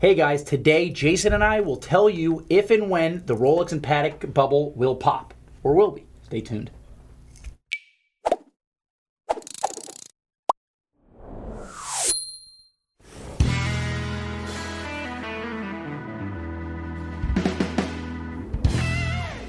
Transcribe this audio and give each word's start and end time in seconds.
Hey 0.00 0.14
guys, 0.14 0.42
today 0.42 0.88
Jason 0.88 1.34
and 1.34 1.44
I 1.44 1.60
will 1.60 1.76
tell 1.76 2.08
you 2.08 2.46
if 2.48 2.70
and 2.70 2.88
when 2.88 3.22
the 3.26 3.36
Rolex 3.36 3.70
and 3.72 3.82
Patek 3.82 4.32
bubble 4.32 4.70
will 4.70 4.96
pop 4.96 5.34
or 5.62 5.74
will 5.74 5.90
be. 5.90 6.06
Stay 6.22 6.40
tuned. 6.40 6.70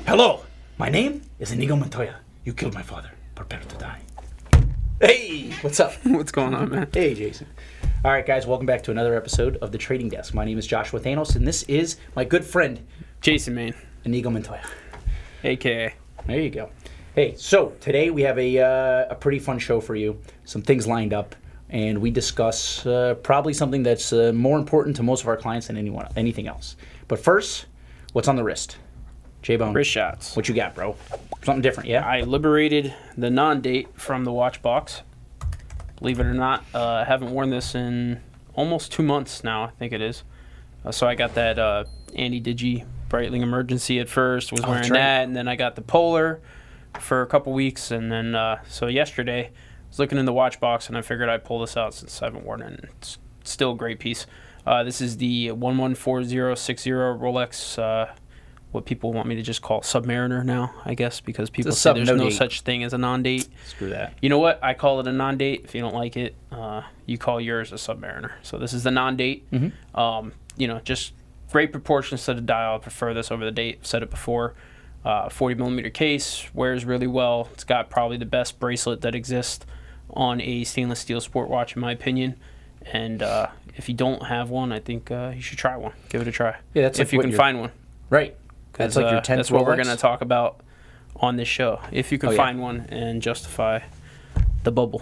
Hello, 0.05 0.43
my 0.77 0.89
name 0.89 1.21
is 1.39 1.53
Inigo 1.53 1.77
Montoya. 1.77 2.17
You 2.43 2.53
killed 2.53 2.73
my 2.73 2.83
father. 2.83 3.11
Prepare 3.35 3.61
to 3.61 3.77
die. 3.77 4.01
Hey, 4.99 5.53
what's 5.61 5.79
up? 5.79 5.93
What's 6.03 6.33
going 6.33 6.53
on, 6.53 6.71
man? 6.71 6.89
Hey, 6.93 7.13
Jason. 7.15 7.47
All 8.03 8.11
right, 8.11 8.25
guys, 8.25 8.47
welcome 8.47 8.65
back 8.65 8.81
to 8.85 8.91
another 8.91 9.15
episode 9.15 9.57
of 9.57 9.71
the 9.71 9.77
Trading 9.77 10.09
Desk. 10.09 10.33
My 10.33 10.43
name 10.43 10.57
is 10.57 10.65
Joshua 10.65 10.99
Thanos, 10.99 11.35
and 11.35 11.47
this 11.47 11.61
is 11.63 11.97
my 12.15 12.23
good 12.23 12.43
friend, 12.43 12.83
Jason 13.21 13.53
Main, 13.53 13.75
Inigo 14.05 14.31
Montoya. 14.31 14.63
aka. 15.43 15.93
There 16.25 16.39
you 16.39 16.49
go. 16.49 16.71
Hey, 17.13 17.35
so 17.35 17.73
today 17.79 18.09
we 18.09 18.23
have 18.23 18.39
a, 18.39 18.57
uh, 18.57 19.05
a 19.11 19.13
pretty 19.13 19.37
fun 19.37 19.59
show 19.59 19.79
for 19.79 19.95
you. 19.95 20.19
Some 20.45 20.63
things 20.63 20.87
lined 20.87 21.13
up, 21.13 21.35
and 21.69 21.99
we 21.99 22.09
discuss 22.09 22.83
uh, 22.87 23.13
probably 23.21 23.53
something 23.53 23.83
that's 23.83 24.11
uh, 24.11 24.31
more 24.33 24.57
important 24.57 24.95
to 24.95 25.03
most 25.03 25.21
of 25.21 25.27
our 25.27 25.37
clients 25.37 25.67
than 25.67 25.77
anyone 25.77 26.07
anything 26.15 26.47
else. 26.47 26.77
But 27.07 27.19
first, 27.19 27.67
what's 28.13 28.27
on 28.27 28.35
the 28.35 28.43
wrist? 28.43 28.77
J 29.43 29.57
Bone. 29.57 29.75
Wrist 29.75 29.91
shots. 29.91 30.35
What 30.35 30.49
you 30.49 30.55
got, 30.55 30.73
bro? 30.73 30.95
Something 31.43 31.61
different, 31.61 31.87
yeah? 31.87 32.03
I 32.03 32.21
liberated 32.21 32.95
the 33.15 33.29
non-date 33.29 33.89
from 33.93 34.25
the 34.25 34.31
watch 34.31 34.63
box. 34.63 35.03
Believe 36.01 36.19
it 36.19 36.25
or 36.25 36.33
not, 36.33 36.65
uh, 36.73 36.83
I 36.83 37.03
haven't 37.05 37.31
worn 37.31 37.49
this 37.51 37.75
in 37.75 38.19
almost 38.55 38.91
two 38.91 39.03
months 39.03 39.43
now. 39.43 39.63
I 39.63 39.69
think 39.69 39.93
it 39.93 40.01
is. 40.01 40.23
Uh, 40.83 40.91
so 40.91 41.07
I 41.07 41.15
got 41.15 41.35
that 41.35 41.57
uh, 41.59 41.85
ana-digi 42.15 42.85
Breitling 43.07 43.41
Emergency 43.41 43.99
at 43.99 44.09
first. 44.09 44.51
Was 44.51 44.61
Oh, 44.63 44.69
wearing 44.69 44.89
right. 44.89 44.93
that, 44.93 45.23
and 45.25 45.35
then 45.35 45.47
I 45.47 45.55
got 45.55 45.75
the 45.75 45.81
Polar 45.83 46.41
for 46.99 47.21
a 47.21 47.27
couple 47.27 47.53
weeks, 47.53 47.91
and 47.91 48.11
then 48.11 48.33
uh, 48.35 48.61
so 48.67 48.87
yesterday 48.87 49.45
I 49.45 49.51
was 49.89 49.99
looking 49.99 50.17
in 50.17 50.25
the 50.25 50.33
watch 50.33 50.59
box, 50.59 50.87
and 50.89 50.97
I 50.97 51.01
figured 51.01 51.29
I'd 51.29 51.43
pull 51.45 51.59
this 51.59 51.77
out 51.77 51.93
since 51.93 52.21
I 52.21 52.25
haven't 52.25 52.45
worn 52.45 52.61
it. 52.63 52.67
And 52.67 52.87
it's 52.97 53.19
still 53.43 53.73
a 53.73 53.75
great 53.77 53.99
piece. 53.99 54.25
Uh, 54.65 54.83
this 54.83 55.01
is 55.01 55.17
the 55.17 55.51
114060 55.51 56.89
Rolex. 56.91 57.77
What 58.71 58.85
people 58.85 59.11
want 59.11 59.27
me 59.27 59.35
to 59.35 59.41
just 59.41 59.61
call 59.61 59.81
Submariner 59.81 60.45
now, 60.45 60.73
I 60.85 60.93
guess, 60.93 61.19
because 61.19 61.49
people 61.49 61.73
say 61.73 61.93
there's 61.93 62.07
no 62.07 62.15
no 62.15 62.29
such 62.29 62.61
thing 62.61 62.83
as 62.83 62.93
a 62.93 62.97
non-date. 62.97 63.49
Screw 63.67 63.89
that. 63.89 64.13
You 64.21 64.29
know 64.29 64.39
what? 64.39 64.63
I 64.63 64.73
call 64.73 65.01
it 65.01 65.07
a 65.07 65.11
non-date. 65.11 65.61
If 65.65 65.75
you 65.75 65.81
don't 65.81 65.93
like 65.93 66.15
it, 66.15 66.35
uh, 66.51 66.83
you 67.05 67.17
call 67.17 67.41
yours 67.41 67.71
a 67.71 67.75
Submariner. 67.75 68.31
So 68.43 68.57
this 68.57 68.71
is 68.71 68.83
the 68.83 68.91
non-date. 68.91 69.49
Mm-hmm. 69.51 69.99
Um, 69.99 70.31
you 70.55 70.67
know, 70.67 70.79
just 70.79 71.13
great 71.51 71.71
proportions 71.71 72.23
to 72.25 72.33
the 72.33 72.41
dial. 72.41 72.75
I 72.75 72.77
prefer 72.77 73.13
this 73.13 73.31
over 73.31 73.43
the 73.43 73.51
date. 73.51 73.79
I've 73.81 73.87
said 73.87 74.03
it 74.03 74.09
before. 74.09 74.53
Uh, 75.03 75.29
40 75.29 75.55
millimeter 75.55 75.89
case 75.89 76.45
wears 76.53 76.85
really 76.85 77.07
well. 77.07 77.49
It's 77.53 77.63
got 77.63 77.89
probably 77.89 78.17
the 78.17 78.25
best 78.25 78.59
bracelet 78.59 79.01
that 79.01 79.15
exists 79.15 79.65
on 80.11 80.39
a 80.41 80.63
stainless 80.63 80.99
steel 80.99 81.19
sport 81.21 81.49
watch, 81.49 81.75
in 81.75 81.81
my 81.81 81.91
opinion. 81.91 82.35
And 82.83 83.21
uh, 83.21 83.47
if 83.75 83.89
you 83.89 83.95
don't 83.95 84.27
have 84.27 84.49
one, 84.49 84.71
I 84.71 84.79
think 84.79 85.11
uh, 85.11 85.31
you 85.35 85.41
should 85.41 85.57
try 85.57 85.75
one. 85.75 85.93
Give 86.09 86.21
it 86.21 86.27
a 86.27 86.31
try. 86.31 86.57
Yeah, 86.73 86.83
that's 86.83 86.99
if 86.99 87.07
like 87.07 87.13
you 87.13 87.21
can 87.21 87.31
find 87.31 87.59
one. 87.59 87.71
Right. 88.09 88.35
That's 88.81 88.95
like 88.95 89.05
Uh, 89.05 89.11
your 89.11 89.21
10th 89.21 89.35
That's 89.37 89.51
what 89.51 89.65
we're 89.65 89.75
going 89.75 89.87
to 89.87 89.95
talk 89.95 90.21
about 90.21 90.61
on 91.15 91.35
this 91.37 91.47
show. 91.47 91.79
If 91.91 92.11
you 92.11 92.17
can 92.17 92.29
Oh, 92.29 92.31
yeah. 92.31 92.37
find 92.37 92.59
one 92.59 92.85
and 92.89 93.21
justify 93.21 93.79
the 94.63 94.71
bubble. 94.71 95.01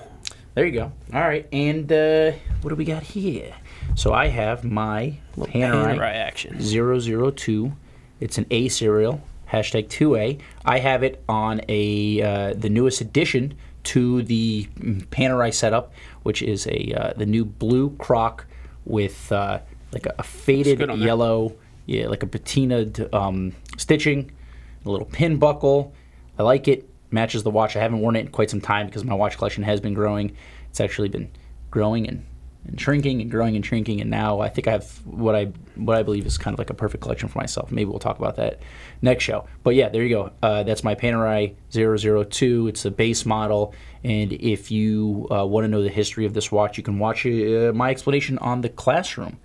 There 0.56 0.66
you 0.66 0.72
go. 0.74 0.92
All 1.14 1.22
right, 1.22 1.48
and 1.54 1.92
uh, 1.92 2.32
what 2.62 2.70
do 2.70 2.76
we 2.76 2.84
got 2.86 3.04
here? 3.04 3.54
So 3.96 4.14
I 4.14 4.28
have 4.28 4.64
my 4.64 5.18
Panerai 5.38 5.96
Panerai 5.98 6.16
action. 6.16 6.58
002. 6.60 7.72
It's 8.20 8.38
an 8.38 8.46
A 8.52 8.68
serial, 8.68 9.22
hashtag 9.52 9.88
2A. 9.88 10.40
I 10.66 10.80
have 10.80 11.04
it 11.04 11.24
on 11.30 11.62
a 11.70 12.22
uh, 12.22 12.54
the 12.58 12.70
newest 12.70 13.00
addition 13.02 13.54
to 13.86 14.22
the 14.24 14.68
Panerai 15.12 15.54
setup, 15.54 15.94
which 16.24 16.42
is 16.42 16.68
a 16.68 16.94
uh, 16.94 17.14
the 17.16 17.26
new 17.26 17.46
blue 17.46 17.92
croc 17.98 18.46
with 18.86 19.32
uh, 19.32 19.60
like 19.94 20.06
a, 20.06 20.16
a 20.20 20.24
faded 20.24 20.80
yellow, 20.98 21.54
yeah, 21.86 22.08
like 22.08 22.24
a 22.24 22.28
patinaed 22.28 23.14
um, 23.14 23.54
stitching, 23.80 24.32
a 24.86 24.90
little 24.90 25.08
pin 25.08 25.38
buckle. 25.38 25.94
I 26.38 26.44
like 26.44 26.68
it. 26.68 26.90
Matches 27.12 27.44
the 27.44 27.50
watch. 27.50 27.76
I 27.76 27.80
haven't 27.80 28.00
worn 28.02 28.16
it 28.16 28.20
in 28.20 28.28
quite 28.28 28.50
some 28.50 28.62
time 28.62 28.86
because 28.86 29.04
my 29.04 29.16
watch 29.16 29.38
collection 29.38 29.64
has 29.64 29.80
been 29.80 29.96
growing. 29.96 30.36
It's 30.70 30.80
actually 30.80 31.10
been 31.10 31.32
growing 31.72 32.08
and, 32.08 32.24
and 32.68 32.80
shrinking 32.80 33.22
and 33.22 33.32
growing 33.32 33.56
and 33.56 33.66
shrinking, 33.66 34.00
and 34.00 34.12
now 34.12 34.42
I 34.42 34.50
think 34.50 34.68
I 34.68 34.74
have 34.74 34.86
what 35.08 35.36
I 35.36 35.46
what 35.76 35.98
I 35.98 36.04
believe 36.04 36.28
is 36.28 36.38
kind 36.38 36.54
of 36.54 36.60
like 36.60 36.70
a 36.70 36.76
perfect 36.76 37.02
collection 37.02 37.28
for 37.28 37.40
myself. 37.40 37.72
Maybe 37.72 37.90
we'll 37.90 37.98
talk 37.98 38.20
about 38.20 38.36
that 38.36 38.60
next 39.02 39.24
show. 39.24 39.48
But 39.64 39.74
yeah, 39.74 39.90
there 39.90 40.04
you 40.04 40.10
go. 40.10 40.32
Uh, 40.44 40.62
that's 40.62 40.84
my 40.84 40.94
Panerai 40.94 41.56
002. 41.72 42.68
It's 42.68 42.86
a 42.86 42.92
base 42.92 43.26
model, 43.26 43.74
and 44.04 44.34
if 44.34 44.70
you 44.70 45.28
uh, 45.32 45.48
want 45.48 45.64
to 45.64 45.68
know 45.68 45.82
the 45.82 45.90
history 45.90 46.28
of 46.28 46.36
this 46.36 46.52
watch, 46.52 46.78
you 46.78 46.84
can 46.84 47.00
watch 47.00 47.26
uh, 47.26 47.72
my 47.74 47.90
explanation 47.90 48.38
on 48.38 48.62
the 48.62 48.70
classroom 48.70 49.40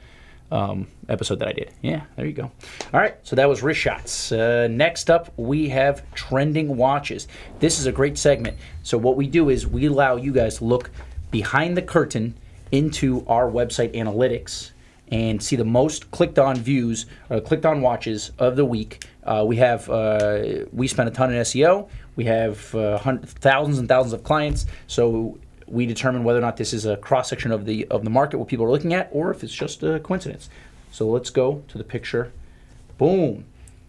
um, 0.55 0.87
episode 1.09 1.41
that 1.41 1.49
I 1.49 1.53
did. 1.53 1.73
Yeah, 1.83 2.03
there 2.15 2.25
you 2.25 2.33
go. 2.33 2.45
All 2.93 3.01
right, 3.01 3.17
so 3.25 3.35
that 3.37 3.49
was 3.49 3.63
wrist 3.63 3.81
shots. 3.81 4.31
Uh, 4.31 4.69
next 4.71 5.11
up, 5.11 5.33
we 5.37 5.69
have 5.71 6.09
trending 6.15 6.77
watches. 6.77 7.27
This 7.59 7.81
is 7.81 7.87
a 7.87 7.93
great 7.93 8.17
segment. 8.17 8.57
So 8.85 8.97
what 8.97 9.17
we 9.17 9.27
do 9.27 9.51
is 9.51 9.67
we 9.67 9.87
allow 9.87 10.15
you 10.15 10.33
guys 10.33 10.59
to 10.59 10.65
look 10.65 10.91
behind 11.33 11.77
the 11.77 11.83
curtain 11.83 12.35
into 12.71 13.25
our 13.27 13.51
website 13.51 13.95
analytics 13.95 14.71
and 15.09 15.43
see 15.43 15.57
the 15.57 15.65
most 15.65 16.11
clicked 16.13 16.39
on 16.39 16.57
views 16.57 17.07
or 17.31 17.41
clicked 17.41 17.67
on 17.67 17.81
watches 17.81 18.31
of 18.39 18.55
the 18.55 18.65
week. 18.65 19.05
Uh, 19.25 19.45
we 19.47 19.57
have 19.57 19.91
uh, 19.91 20.65
we 20.73 20.87
spent 20.87 21.09
a 21.09 21.13
ton 21.13 21.33
in 21.33 21.41
SEO. 21.43 21.89
We 22.15 22.25
have 22.27 22.73
uh, 22.75 22.99
hun- 22.99 23.23
thousands 23.23 23.79
and 23.81 23.89
thousands 23.89 24.13
of 24.13 24.23
clients. 24.23 24.67
So 24.87 25.39
we 25.67 25.87
determine 25.87 26.25
whether 26.25 26.39
or 26.39 26.43
not 26.43 26.57
this 26.57 26.73
is 26.73 26.87
a 26.87 26.97
cross 26.97 27.29
section 27.31 27.51
of 27.53 27.65
the 27.65 27.87
of 27.89 28.05
the 28.05 28.11
market 28.11 28.39
what 28.39 28.49
people 28.49 28.65
are 28.67 28.71
looking 28.71 28.93
at, 28.95 29.09
or 29.13 29.31
if 29.31 29.43
it's 29.45 29.55
just 29.55 29.83
a 29.83 30.01
coincidence. 30.01 30.49
So 30.91 31.09
let's 31.09 31.31
go 31.31 31.63
to 31.69 31.79
the 31.79 31.85
picture. 31.85 32.33
Boom. 32.99 33.45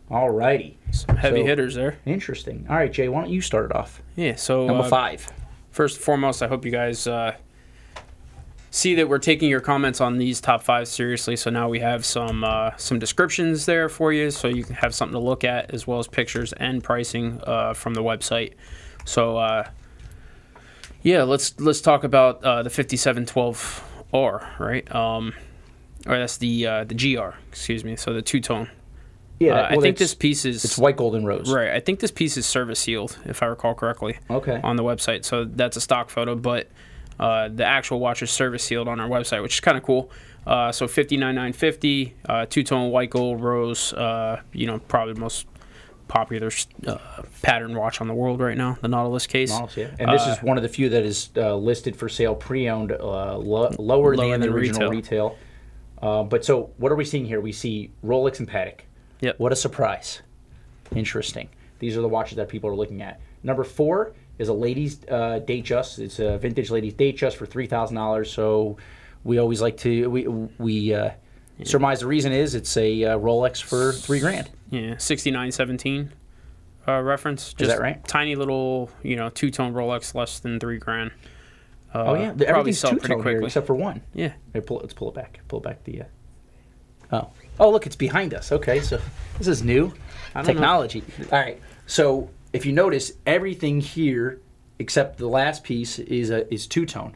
All 0.09 0.29
righty. 0.29 0.77
Some 0.91 1.15
heavy 1.17 1.41
So- 1.41 1.45
hitters 1.45 1.75
there. 1.75 1.97
Interesting. 2.05 2.65
All 2.69 2.75
right, 2.75 2.91
Jay, 2.91 3.07
why 3.09 3.21
don't 3.21 3.29
you 3.31 3.41
start 3.41 3.65
it 3.65 3.75
off? 3.75 4.01
Yeah. 4.15 4.35
So 4.35 4.65
Number 4.67 4.83
uh, 4.83 4.89
five. 4.89 5.27
First 5.71 5.97
and 5.97 6.05
foremost, 6.05 6.41
I 6.41 6.47
hope 6.47 6.63
you 6.63 6.71
guys 6.71 7.05
uh, 7.05 7.35
see 8.71 8.95
that 8.95 9.09
we're 9.09 9.19
taking 9.19 9.49
your 9.49 9.59
comments 9.59 9.99
on 10.01 10.17
these 10.17 10.39
top 10.41 10.63
five 10.63 10.87
seriously. 10.87 11.35
So 11.35 11.49
now 11.49 11.69
we 11.69 11.79
have 11.79 12.05
some 12.05 12.43
uh, 12.43 12.71
some 12.77 12.99
descriptions 12.99 13.65
there 13.65 13.89
for 13.89 14.13
you, 14.13 14.31
so 14.31 14.47
you 14.47 14.63
can 14.63 14.75
have 14.75 14.93
something 14.95 15.13
to 15.19 15.19
look 15.25 15.43
at, 15.43 15.73
as 15.73 15.85
well 15.87 15.99
as 15.99 16.07
pictures 16.07 16.53
and 16.53 16.83
pricing 16.83 17.41
uh, 17.45 17.73
from 17.73 17.93
the 17.93 18.01
website. 18.03 18.53
So 19.05 19.37
uh, 19.37 19.67
yeah, 21.05 21.21
let's 21.21 21.57
let's 21.59 21.81
talk 21.81 22.03
about 22.03 22.43
uh, 22.43 22.63
the 22.63 22.69
5712R, 22.69 24.59
right? 24.59 24.95
Um, 24.95 25.33
or 26.07 26.17
that's 26.17 26.37
the 26.37 26.65
uh, 26.65 26.83
the 26.83 26.95
GR, 26.95 27.37
excuse 27.49 27.83
me. 27.85 27.95
So 27.95 28.11
the 28.11 28.21
two 28.23 28.41
tone. 28.41 28.69
Yeah, 29.39 29.53
Uh, 29.53 29.67
I 29.71 29.77
think 29.81 29.97
this 29.97 30.15
piece 30.15 30.45
is 30.45 30.63
it's 30.65 30.77
white, 30.77 30.95
gold, 30.97 31.13
and 31.13 31.27
rose. 31.27 31.51
Right. 31.53 31.69
I 31.69 31.79
think 31.81 31.99
this 31.99 32.09
piece 32.11 32.37
is 32.37 32.45
service 32.45 32.79
sealed, 32.79 33.17
if 33.25 33.43
I 33.43 33.47
recall 33.47 33.75
correctly. 33.75 34.17
Okay. 34.29 34.59
On 34.63 34.77
the 34.77 34.83
website, 34.83 35.25
so 35.25 35.43
that's 35.43 35.75
a 35.77 35.81
stock 35.81 36.09
photo, 36.09 36.35
but 36.35 36.69
uh, 37.19 37.49
the 37.49 37.65
actual 37.65 37.99
watch 37.99 38.23
is 38.23 38.31
service 38.31 38.63
sealed 38.63 38.87
on 38.87 38.99
our 38.99 39.09
website, 39.09 39.43
which 39.43 39.55
is 39.55 39.59
kind 39.59 39.77
of 39.77 39.83
cool. 39.83 40.09
Uh, 40.47 40.71
so 40.71 40.87
fifty 40.87 41.17
nine 41.17 41.35
nine 41.35 41.53
fifty, 41.53 42.15
uh, 42.27 42.45
two 42.49 42.63
tone 42.63 42.89
white 42.91 43.11
gold 43.11 43.41
rose. 43.41 43.93
Uh, 43.93 44.41
you 44.53 44.65
know, 44.65 44.79
probably 44.79 45.13
the 45.13 45.19
most 45.19 45.45
popular 46.07 46.47
uh, 46.47 46.97
Patek 47.43 47.75
watch 47.75 48.01
on 48.01 48.07
the 48.07 48.13
world 48.13 48.39
right 48.39 48.57
now, 48.57 48.77
the 48.81 48.87
Nautilus 48.87 49.27
case. 49.27 49.49
Nautilus, 49.49 49.77
yeah. 49.77 49.89
And 49.99 50.11
this 50.11 50.21
Uh, 50.27 50.31
is 50.37 50.43
one 50.43 50.57
of 50.57 50.63
the 50.63 50.69
few 50.69 50.89
that 50.89 51.03
is 51.03 51.29
uh, 51.37 51.55
listed 51.55 51.95
for 51.95 52.09
sale 52.09 52.35
pre-owned, 52.35 52.91
uh, 52.91 53.37
lo- 53.37 53.69
lower, 53.79 54.15
Lower 54.15 54.15
than, 54.15 54.41
the 54.41 54.49
original 54.49 54.89
retail. 54.89 55.37
Uh, 56.01 56.23
but 56.23 56.45
so, 56.45 56.71
what 56.77 56.91
are 56.91 56.95
we 56.95 57.05
seeing 57.05 57.25
here? 57.25 57.41
We 57.41 57.51
see 57.51 57.91
Rolex 58.03 58.39
and 58.39 58.47
Patek. 58.49 58.81
Yep. 59.21 59.39
What 59.39 59.51
a 59.51 59.55
surprise! 59.55 60.21
Interesting. 60.95 61.49
These 61.79 61.97
are 61.97 62.01
the 62.01 62.07
watches 62.07 62.35
that 62.37 62.49
people 62.49 62.69
are 62.69 62.75
looking 62.75 63.01
at. 63.01 63.19
Number 63.43 63.63
four 63.63 64.13
is 64.37 64.49
a 64.49 64.53
ladies' 64.53 64.99
uh, 65.09 65.39
Datejust. 65.45 65.99
It's 65.99 66.19
a 66.19 66.37
vintage 66.37 66.69
ladies' 66.69 66.93
Datejust 66.93 67.35
for 67.35 67.45
three 67.45 67.65
thousand 67.67 67.95
dollars. 67.95 68.31
So 68.31 68.77
we 69.23 69.37
always 69.39 69.61
like 69.61 69.77
to 69.77 70.09
we 70.09 70.27
we 70.27 70.93
uh, 70.93 71.11
surmise 71.63 72.01
the 72.01 72.07
reason 72.07 72.31
is 72.33 72.53
it's 72.55 72.75
a 72.77 73.03
uh, 73.05 73.17
Rolex 73.17 73.61
for 73.61 73.93
three 73.93 74.19
grand. 74.19 74.49
Yeah, 74.75 74.97
sixty 74.97 75.31
nine 75.31 75.51
seventeen. 75.51 76.11
Uh, 76.87 77.01
reference. 77.01 77.53
Just 77.53 77.71
that 77.71 77.79
right? 77.81 78.05
Tiny 78.07 78.35
little, 78.35 78.89
you 79.01 79.15
know, 79.15 79.29
two 79.29 79.49
tone 79.49 79.73
Rolex, 79.73 80.13
less 80.13 80.39
than 80.39 80.59
three 80.59 80.77
grand. 80.77 81.11
Uh, 81.93 82.03
Oh 82.07 82.13
yeah, 82.15 82.31
the, 82.33 82.45
probably 82.45 82.47
everything's 82.47 82.79
sell 82.79 82.91
two 82.91 82.97
pretty 82.97 83.13
tone 83.15 83.23
here 83.23 83.31
quickly. 83.33 83.45
except 83.47 83.67
for 83.67 83.75
one. 83.75 84.01
yeah, 84.13 84.33
Here, 84.53 84.61
pull, 84.61 84.77
let's 84.77 84.93
pull 84.93 85.09
it 85.09 85.15
back. 85.15 85.39
Pull 85.47 85.61
back 85.61 85.83
the. 85.85 86.01
Uh... 86.01 86.05
Oh, 87.11 87.29
oh, 87.59 87.71
look, 87.71 87.85
it's 87.85 87.95
behind 87.95 88.33
us. 88.33 88.51
Okay, 88.51 88.81
so 88.81 88.99
this 89.37 89.47
is 89.47 89.63
new 89.63 89.93
technology. 90.43 91.03
All 91.31 91.39
right, 91.39 91.61
so 91.87 92.29
if 92.53 92.65
you 92.65 92.73
notice, 92.73 93.13
everything 93.25 93.79
here 93.79 94.41
except 94.77 95.17
the 95.17 95.27
last 95.27 95.63
piece 95.63 95.99
is 95.99 96.29
a, 96.31 96.53
is 96.53 96.67
two 96.67 96.85
tone. 96.85 97.15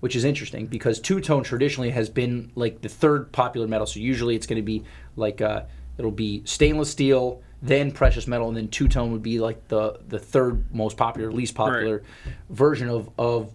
which 0.00 0.16
is 0.16 0.24
interesting 0.24 0.66
because 0.66 1.00
two 1.00 1.20
tone 1.20 1.42
traditionally 1.42 1.90
has 1.90 2.08
been 2.08 2.50
like 2.54 2.80
the 2.82 2.88
third 2.88 3.32
popular 3.32 3.66
metal. 3.66 3.86
So 3.86 4.00
usually 4.00 4.34
it's 4.34 4.46
going 4.46 4.56
to 4.60 4.62
be 4.62 4.82
like 5.20 5.40
uh, 5.40 5.62
it'll 5.98 6.10
be 6.10 6.42
stainless 6.44 6.90
steel, 6.90 7.40
then 7.62 7.92
precious 7.92 8.26
metal, 8.26 8.48
and 8.48 8.56
then 8.56 8.68
two 8.68 8.88
tone 8.88 9.12
would 9.12 9.22
be 9.22 9.38
like 9.38 9.68
the 9.68 10.00
the 10.08 10.18
third 10.18 10.74
most 10.74 10.96
popular, 10.96 11.30
least 11.30 11.54
popular 11.54 12.02
version 12.48 12.88
of 12.88 13.08
of 13.18 13.52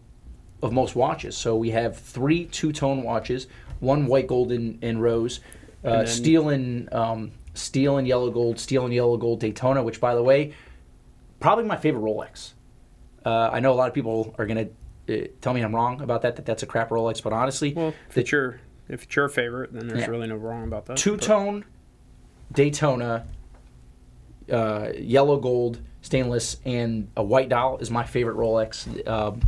of 0.64 0.72
most 0.72 0.96
watches. 0.96 1.36
So 1.36 1.56
we 1.58 1.72
have 1.72 1.98
three 1.98 2.46
two 2.46 2.72
tone 2.72 3.04
watches, 3.04 3.48
one 3.80 4.06
white 4.08 4.28
gold 4.28 4.52
and, 4.52 4.80
and 4.82 5.02
rose, 5.02 5.40
uh, 5.84 5.90
And 5.90 6.00
then- 6.00 6.08
steel 6.08 6.50
and 6.50 6.94
um, 6.94 7.32
steel 7.54 7.98
and 7.98 8.08
yellow 8.08 8.30
gold, 8.32 8.60
steel 8.60 8.86
and 8.86 8.94
yellow 8.94 9.18
gold 9.18 9.40
Daytona, 9.42 9.84
which 9.84 10.00
by 10.00 10.16
the 10.16 10.24
way, 10.24 10.54
probably 11.40 11.66
my 11.66 11.78
favorite 11.78 12.02
Rolex. 12.04 12.54
Uh, 13.26 13.50
I 13.52 13.60
know 13.60 13.74
a 13.74 13.76
lot 13.76 13.88
of 13.88 13.94
people 13.94 14.36
are 14.38 14.46
gonna 14.46 14.68
uh, 15.10 15.14
tell 15.42 15.54
me 15.54 15.62
I'm 15.62 15.74
wrong 15.76 16.02
about 16.02 16.22
that. 16.22 16.36
That 16.36 16.46
that's 16.46 16.64
a 16.64 16.68
crap 16.68 16.90
Rolex, 16.90 17.22
but 17.24 17.34
honestly, 17.34 17.74
Well, 17.74 17.94
it's 18.16 18.32
your 18.32 18.60
if 18.90 19.04
it's 19.04 19.16
your 19.16 19.30
favorite, 19.30 19.74
then 19.74 19.88
there's 19.88 20.02
Yeah. 20.02 20.08
really 20.08 20.28
no 20.28 20.36
wrong 20.36 20.64
about 20.64 20.86
that. 20.88 20.98
Two 20.98 21.18
tone, 21.18 21.66
Daytona, 22.54 23.26
uh, 24.52 24.90
yellow 24.98 25.38
gold 25.38 25.80
stainless, 26.02 26.58
and 26.66 27.10
a 27.18 27.24
white 27.24 27.50
dial 27.50 27.78
is 27.80 27.90
my 27.90 28.04
favorite 28.04 28.38
Rolex. 28.38 29.08
Um, 29.08 29.42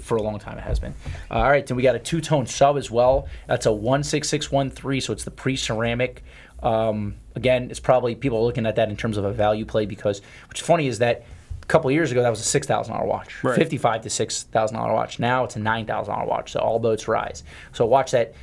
for 0.00 0.16
a 0.18 0.22
long 0.22 0.38
time, 0.38 0.58
it 0.58 0.64
has 0.64 0.78
been. 0.78 0.92
all 1.30 1.48
right, 1.48 1.66
then 1.66 1.74
we 1.76 1.82
got 1.82 1.94
a 1.94 1.98
two 1.98 2.20
tone 2.20 2.46
sub 2.46 2.76
as 2.76 2.90
well. 2.90 3.26
That's 3.46 3.64
a 3.66 3.72
one 3.72 4.02
six 4.02 4.28
six 4.28 4.52
one 4.52 4.68
three, 4.70 5.00
so 5.00 5.12
it's 5.14 5.24
the 5.24 5.30
pre 5.30 5.56
ceramic. 5.56 6.22
Um, 6.62 7.14
again, 7.34 7.70
it's 7.70 7.80
probably 7.80 8.14
people 8.14 8.38
are 8.38 8.42
looking 8.44 8.66
at 8.66 8.76
that 8.76 8.90
in 8.90 8.96
terms 8.96 9.16
of 9.16 9.24
a 9.24 9.32
value 9.32 9.64
play 9.64 9.86
because 9.86 10.20
what's 10.48 10.60
funny 10.60 10.88
is 10.88 10.98
that 10.98 11.24
a 11.62 11.66
couple 11.66 11.90
years 11.90 12.10
ago 12.12 12.22
that 12.22 12.28
was 12.28 12.40
a 12.40 12.44
six 12.44 12.66
thousand 12.66 12.92
dollar 12.94 13.06
watch, 13.06 13.42
Right. 13.42 13.56
fifty 13.56 13.78
five 13.78 14.02
to 14.02 14.10
six 14.10 14.42
thousand 14.42 14.76
dollar 14.76 14.92
watch. 14.92 15.18
Now 15.18 15.44
it's 15.44 15.56
a 15.56 15.60
nine 15.60 15.86
thousand 15.86 16.12
dollar 16.14 16.26
watch, 16.26 16.52
so 16.52 16.60
all 16.60 16.78
boats 16.78 17.08
rise. 17.08 17.42
So 17.72 17.86
watch 17.86 18.10
that 18.10 18.34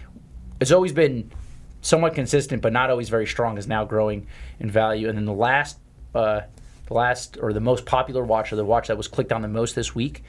it's 0.59 0.71
always 0.71 0.93
been 0.93 1.31
somewhat 1.81 2.15
consistent, 2.15 2.61
but 2.61 2.73
not 2.73 2.89
always 2.89 3.09
very 3.09 3.27
strong, 3.27 3.57
is 3.57 3.67
now 3.67 3.85
growing 3.85 4.27
in 4.59 4.69
value. 4.69 5.07
And 5.07 5.17
then 5.17 5.25
the 5.25 5.33
last, 5.33 5.77
uh, 6.13 6.41
the 6.87 6.93
last 6.93 7.37
or 7.41 7.53
the 7.53 7.59
most 7.59 7.85
popular 7.85 8.23
watch, 8.23 8.51
or 8.51 8.55
the 8.55 8.65
watch 8.65 8.87
that 8.87 8.97
was 8.97 9.07
clicked 9.07 9.31
on 9.31 9.41
the 9.41 9.47
most 9.47 9.75
this 9.75 9.93
week, 9.93 10.23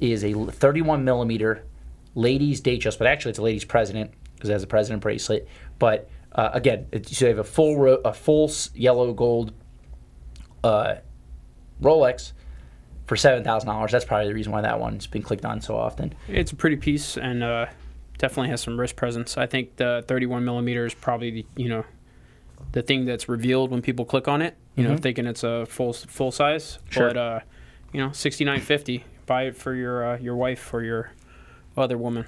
is 0.00 0.24
a 0.24 0.32
31 0.32 1.04
millimeter 1.04 1.64
ladies 2.14 2.60
Datejust, 2.60 2.98
but 2.98 3.06
actually 3.06 3.30
it's 3.30 3.38
a 3.38 3.42
ladies 3.42 3.64
president 3.64 4.12
because 4.34 4.50
it 4.50 4.52
has 4.52 4.62
a 4.62 4.68
president 4.68 5.02
bracelet. 5.02 5.48
But 5.78 6.08
uh, 6.32 6.50
again, 6.52 6.86
it, 6.92 7.08
so 7.08 7.26
you 7.26 7.30
have 7.30 7.38
a 7.38 7.44
full 7.44 7.78
ro- 7.78 8.00
a 8.04 8.12
full 8.12 8.50
yellow 8.74 9.12
gold 9.12 9.52
uh, 10.62 10.96
Rolex 11.80 12.32
for 13.06 13.16
seven 13.16 13.44
thousand 13.44 13.68
dollars. 13.68 13.92
That's 13.92 14.04
probably 14.04 14.28
the 14.28 14.34
reason 14.34 14.52
why 14.52 14.60
that 14.62 14.78
one's 14.78 15.06
been 15.06 15.22
clicked 15.22 15.44
on 15.44 15.60
so 15.60 15.76
often. 15.76 16.14
It's 16.28 16.52
a 16.52 16.56
pretty 16.56 16.76
piece 16.76 17.16
and 17.16 17.42
uh, 17.42 17.66
definitely 18.18 18.50
has 18.50 18.60
some 18.60 18.78
wrist 18.78 18.96
presence. 18.96 19.36
I 19.38 19.46
think 19.46 19.76
the 19.76 20.04
31 20.06 20.44
millimeter 20.44 20.84
is 20.86 20.94
probably 20.94 21.30
the, 21.30 21.46
you 21.56 21.68
know 21.68 21.84
the 22.72 22.82
thing 22.82 23.04
that's 23.06 23.28
revealed 23.28 23.70
when 23.70 23.80
people 23.82 24.04
click 24.04 24.28
on 24.28 24.42
it. 24.42 24.56
You 24.76 24.84
know, 24.84 24.94
Mhm. 24.94 25.00
thinking 25.00 25.26
it's 25.26 25.42
a 25.44 25.66
full 25.66 25.92
full 25.92 26.30
size. 26.32 26.78
Sure. 26.90 27.08
But 27.08 27.16
uh, 27.16 27.40
you 27.92 28.00
know, 28.00 28.10
69.50. 28.10 29.04
Buy 29.26 29.44
it 29.44 29.56
for 29.56 29.74
your 29.74 30.12
uh, 30.14 30.18
your 30.18 30.36
wife 30.36 30.72
or 30.74 30.82
your 30.82 31.12
other 31.76 31.96
woman. 31.98 32.24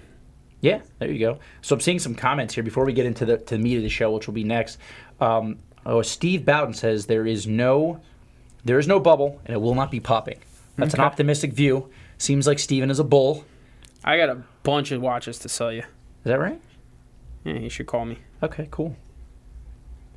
Yeah, 0.60 0.80
there 0.98 1.10
you 1.10 1.18
go. 1.18 1.38
So 1.62 1.74
I'm 1.74 1.80
seeing 1.80 1.98
some 1.98 2.14
comments 2.14 2.54
here 2.54 2.62
before 2.62 2.84
we 2.84 2.92
get 2.92 3.06
into 3.06 3.24
the 3.24 3.38
to 3.38 3.56
the 3.56 3.62
meat 3.62 3.76
of 3.76 3.82
the 3.82 3.88
show, 3.88 4.10
which 4.10 4.26
will 4.26 4.34
be 4.34 4.44
next. 4.44 4.78
Um, 5.20 5.58
oh, 5.86 6.02
Steve 6.02 6.44
Bowden 6.44 6.74
says 6.74 7.06
there 7.06 7.26
is 7.26 7.46
no 7.46 8.00
there 8.64 8.78
is 8.78 8.86
no 8.86 9.00
bubble 9.00 9.40
and 9.46 9.54
it 9.54 9.58
will 9.60 9.74
not 9.74 9.90
be 9.90 10.00
popping. 10.00 10.38
That's 10.76 10.94
an 10.94 11.00
optimistic 11.00 11.52
view. 11.52 11.88
Seems 12.18 12.46
like 12.46 12.58
Steven 12.58 12.90
is 12.90 12.98
a 12.98 13.04
bull. 13.04 13.44
I 14.04 14.16
got 14.18 14.28
a 14.28 14.42
bunch 14.62 14.92
of 14.92 15.00
watches 15.00 15.38
to 15.40 15.48
sell 15.48 15.72
you. 15.72 15.80
Is 15.80 16.24
that 16.24 16.38
right? 16.38 16.60
Yeah, 17.44 17.54
you 17.54 17.70
should 17.70 17.86
call 17.86 18.04
me. 18.04 18.18
Okay, 18.42 18.68
cool. 18.70 18.96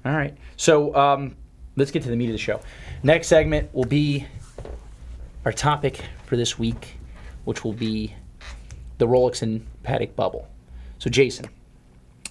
All 0.06 0.14
right. 0.14 0.38
So 0.58 0.94
um, 0.96 1.36
let's 1.76 1.92
get 1.92 2.04
to 2.04 2.10
the 2.10 2.16
meat 2.16 2.28
of 2.28 2.34
the 2.34 2.38
show. 2.38 2.60
Next 3.04 3.28
segment 3.28 3.74
will 3.74 3.86
be 3.86 4.26
our 5.46 5.54
topic 5.54 6.02
for 6.26 6.36
this 6.36 6.60
week, 6.60 6.98
which 7.46 7.64
will 7.64 7.74
be 7.74 8.14
the 8.98 9.08
Rolex 9.08 9.42
and 9.42 9.66
Patek 9.84 10.16
bubble. 10.16 10.48
So, 11.00 11.10
Jason, 11.10 11.48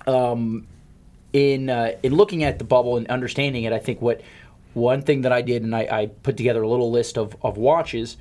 um, 0.06 0.66
in 1.32 1.68
uh, 1.68 1.92
in 2.02 2.14
looking 2.14 2.44
at 2.44 2.58
the 2.58 2.64
bubble 2.64 2.96
and 2.96 3.06
understanding 3.08 3.64
it, 3.64 3.72
I 3.72 3.78
think 3.78 4.00
what 4.00 4.22
one 4.74 5.02
thing 5.02 5.22
that 5.22 5.32
I 5.32 5.42
did, 5.42 5.62
and 5.62 5.74
I, 5.74 5.88
I 5.90 6.06
put 6.06 6.36
together 6.36 6.62
a 6.62 6.68
little 6.68 6.90
list 6.90 7.18
of, 7.18 7.36
of 7.42 7.58
watches 7.58 8.16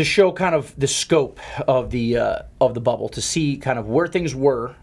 to 0.00 0.04
show 0.04 0.32
kind 0.32 0.54
of 0.54 0.74
the 0.78 0.86
scope 0.86 1.38
of 1.68 1.90
the 1.90 2.16
uh, 2.16 2.38
of 2.58 2.72
the 2.72 2.80
bubble, 2.80 3.10
to 3.10 3.20
see 3.20 3.58
kind 3.58 3.78
of 3.78 3.86
where 3.86 4.06
things 4.06 4.34
were 4.34 4.74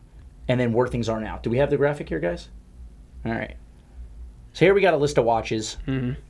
and 0.47 0.59
then 0.59 0.71
where 0.71 0.87
things 0.87 1.09
are 1.09 1.19
now. 1.19 1.39
Do 1.41 1.49
we 1.49 1.57
have 1.57 1.71
the 1.71 1.77
graphic 1.77 2.07
here, 2.07 2.19
guys? 2.19 2.49
All 3.25 3.31
right. 3.31 3.57
So 4.53 4.65
here 4.65 4.75
we 4.75 4.81
got 4.81 4.93
a 4.93 4.97
list 4.97 5.17
of 5.17 5.25
watches 5.25 5.77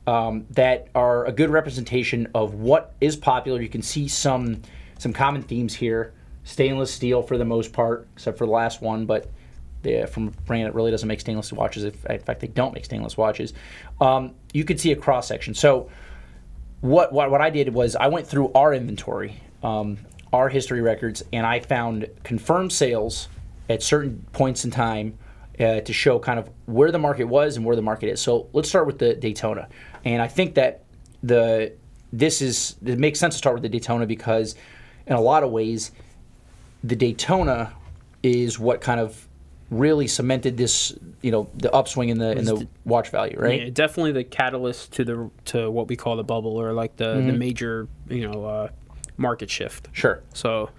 um, 0.06 0.46
that 0.52 0.88
are 0.94 1.26
a 1.26 1.32
good 1.32 1.50
representation 1.50 2.28
of 2.34 2.54
what 2.54 2.94
is 2.98 3.14
popular. 3.14 3.60
You 3.60 3.68
can 3.68 3.82
see 3.82 4.08
some 4.08 4.62
some 4.98 5.12
common 5.12 5.42
themes 5.42 5.74
here. 5.74 6.14
Stainless 6.44 6.90
steel 6.90 7.22
for 7.22 7.36
the 7.36 7.44
most 7.44 7.74
part, 7.74 8.08
except 8.14 8.38
for 8.38 8.46
the 8.46 8.52
last 8.52 8.80
one, 8.80 9.04
but 9.04 9.30
from 10.08 10.28
a 10.28 10.30
brand 10.46 10.64
that 10.64 10.74
really 10.74 10.90
doesn't 10.90 11.06
make 11.08 11.20
stainless 11.20 11.52
watches. 11.52 11.84
If, 11.84 12.06
in 12.06 12.20
fact, 12.20 12.40
they 12.40 12.46
don't 12.46 12.72
make 12.72 12.86
stainless 12.86 13.18
watches. 13.18 13.52
Um, 14.00 14.34
you 14.54 14.64
could 14.64 14.80
see 14.80 14.92
a 14.92 14.96
cross 14.96 15.28
section. 15.28 15.52
So 15.52 15.90
what, 16.80 17.12
what 17.12 17.30
what 17.30 17.40
I 17.40 17.50
did 17.50 17.72
was 17.74 17.96
I 17.96 18.08
went 18.08 18.26
through 18.26 18.52
our 18.52 18.72
inventory, 18.72 19.40
um, 19.62 19.98
our 20.32 20.48
history 20.48 20.80
records, 20.80 21.24
and 21.32 21.46
I 21.46 21.60
found 21.60 22.08
confirmed 22.22 22.72
sales 22.72 23.28
at 23.68 23.82
certain 23.82 24.24
points 24.32 24.64
in 24.64 24.70
time 24.70 25.18
uh, 25.58 25.80
to 25.80 25.92
show 25.92 26.18
kind 26.18 26.38
of 26.38 26.50
where 26.66 26.92
the 26.92 26.98
market 26.98 27.24
was 27.24 27.56
and 27.56 27.66
where 27.66 27.76
the 27.76 27.82
market 27.82 28.08
is. 28.10 28.20
So 28.20 28.48
let's 28.52 28.68
start 28.68 28.86
with 28.86 28.98
the 28.98 29.14
Daytona, 29.14 29.68
and 30.04 30.22
I 30.22 30.28
think 30.28 30.54
that 30.54 30.84
the 31.22 31.72
this 32.12 32.40
is 32.40 32.76
it 32.84 32.98
makes 32.98 33.18
sense 33.18 33.34
to 33.34 33.38
start 33.38 33.54
with 33.54 33.62
the 33.62 33.68
Daytona 33.68 34.06
because 34.06 34.54
in 35.06 35.14
a 35.14 35.20
lot 35.20 35.42
of 35.42 35.50
ways 35.50 35.90
the 36.84 36.96
Daytona 36.96 37.72
is 38.22 38.58
what 38.58 38.80
kind 38.80 39.00
of 39.00 39.27
really 39.70 40.06
cemented 40.06 40.56
this 40.56 40.94
you 41.20 41.30
know 41.30 41.48
the 41.54 41.70
upswing 41.74 42.08
in 42.08 42.18
the 42.18 42.32
in 42.38 42.44
the 42.44 42.66
watch 42.84 43.10
value 43.10 43.36
right 43.38 43.60
Yeah, 43.62 43.70
definitely 43.70 44.12
the 44.12 44.24
catalyst 44.24 44.92
to 44.94 45.04
the 45.04 45.30
to 45.46 45.70
what 45.70 45.88
we 45.88 45.96
call 45.96 46.16
the 46.16 46.24
bubble 46.24 46.56
or 46.56 46.72
like 46.72 46.96
the 46.96 47.14
the 47.14 47.20
Mm-hmm. 47.20 47.38
major 47.38 47.88
you 48.08 48.28
know 48.30 48.44
uh, 48.44 48.68
market 49.16 49.50
shift. 49.50 49.88
sure 49.92 50.22
So 50.32 50.70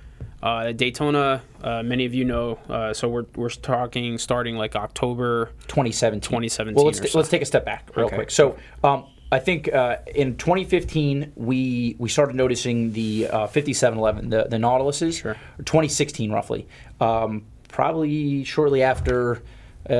uh, 0.41 0.71
Daytona, 0.71 1.41
uh, 1.62 1.83
many 1.83 2.06
of 2.06 2.13
you 2.13 2.24
know. 2.24 2.57
Uh, 2.69 2.94
so 2.94 3.09
we're 3.09 3.25
we're 3.36 3.50
talking 3.50 4.17
starting 4.17 4.55
like 4.55 4.74
October. 4.74 5.51
2017. 5.67 6.22
2017 6.22 6.75
Well, 6.75 6.86
let's, 6.86 7.00
t- 7.01 7.10
let's 7.13 7.27
take 7.27 7.41
a 7.41 7.46
step 7.46 7.65
back 7.65 7.89
real 7.96 8.05
Okay. 8.05 8.15
quick. 8.15 8.31
So, 8.31 8.55
um, 8.81 9.05
I 9.34 9.39
think 9.39 9.67
uh, 9.74 9.98
in 10.15 10.38
2015 10.38 11.34
we 11.36 11.98
we 12.00 12.08
started 12.08 12.36
noticing 12.38 12.93
the 12.93 13.27
uh, 13.27 13.48
5711, 13.48 14.29
the 14.29 14.46
the 14.50 14.55
Nautiluses. 14.58 15.22
Sure. 15.22 15.31
Or 15.34 15.63
2016 15.63 16.31
roughly, 16.31 16.67
um, 17.01 17.43
probably 17.70 18.44
shortly 18.44 18.84
after 18.84 19.42
uh, 19.90 19.94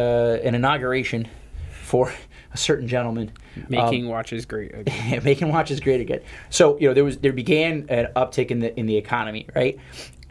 an 0.44 0.56
inauguration 0.56 1.28
for 1.72 2.14
a 2.54 2.58
certain 2.58 2.88
gentleman. 2.88 3.32
Making 3.70 4.10
watches 4.10 4.46
great. 4.46 4.74
again. 4.76 5.24
making 5.24 5.50
watches 5.50 5.80
great 5.80 6.02
again. 6.02 6.22
So 6.50 6.78
you 6.80 6.88
know 6.88 6.94
there 6.94 7.06
was 7.06 7.18
there 7.20 7.34
began 7.34 7.86
an 7.90 8.08
uptick 8.16 8.52
in 8.52 8.60
the 8.60 8.78
in 8.78 8.86
the 8.86 8.98
economy, 8.98 9.48
right? 9.56 9.80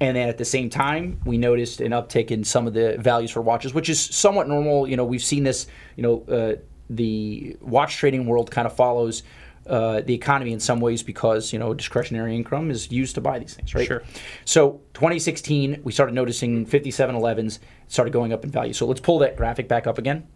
And 0.01 0.17
then 0.17 0.29
at 0.29 0.39
the 0.39 0.45
same 0.45 0.71
time, 0.71 1.21
we 1.25 1.39
noticed 1.39 1.81
an 1.81 1.91
uptick 1.91 2.31
in 2.31 2.45
some 2.45 2.69
of 2.69 2.75
the 2.75 2.97
values 2.99 3.33
for 3.33 3.43
watches, 3.43 3.75
which 3.75 3.89
is 3.89 4.01
somewhat 4.01 4.47
normal. 4.47 4.87
You 4.87 4.97
know, 4.97 5.05
we've 5.05 5.23
seen 5.23 5.43
this. 5.43 5.67
You 5.97 6.03
know, 6.03 6.25
uh, 6.29 6.57
the 6.91 7.57
watch 7.61 7.97
trading 7.97 8.27
world 8.27 8.51
kind 8.51 8.67
of 8.67 8.75
follows 8.75 9.23
uh, 9.69 10.01
the 10.01 10.15
economy 10.15 10.53
in 10.53 10.61
some 10.61 10.81
ways 10.81 11.03
because 11.03 11.53
you 11.53 11.59
know 11.59 11.75
discretionary 11.75 12.35
income 12.35 12.71
is 12.71 12.91
used 12.91 13.15
to 13.15 13.21
buy 13.21 13.39
these 13.39 13.55
things, 13.55 13.75
right? 13.75 13.87
Sure. 13.87 14.03
So 14.45 14.81
2016, 14.95 15.83
we 15.85 15.93
started 15.93 16.15
noticing 16.15 16.67
5711s 16.67 17.59
started 17.87 18.13
going 18.13 18.33
up 18.33 18.45
in 18.45 18.51
value. 18.51 18.73
So 18.73 18.87
let's 18.87 19.01
pull 19.01 19.19
that 19.21 19.37
graphic 19.37 19.69
back 19.69 19.87
up 19.87 19.99
again 19.99 20.27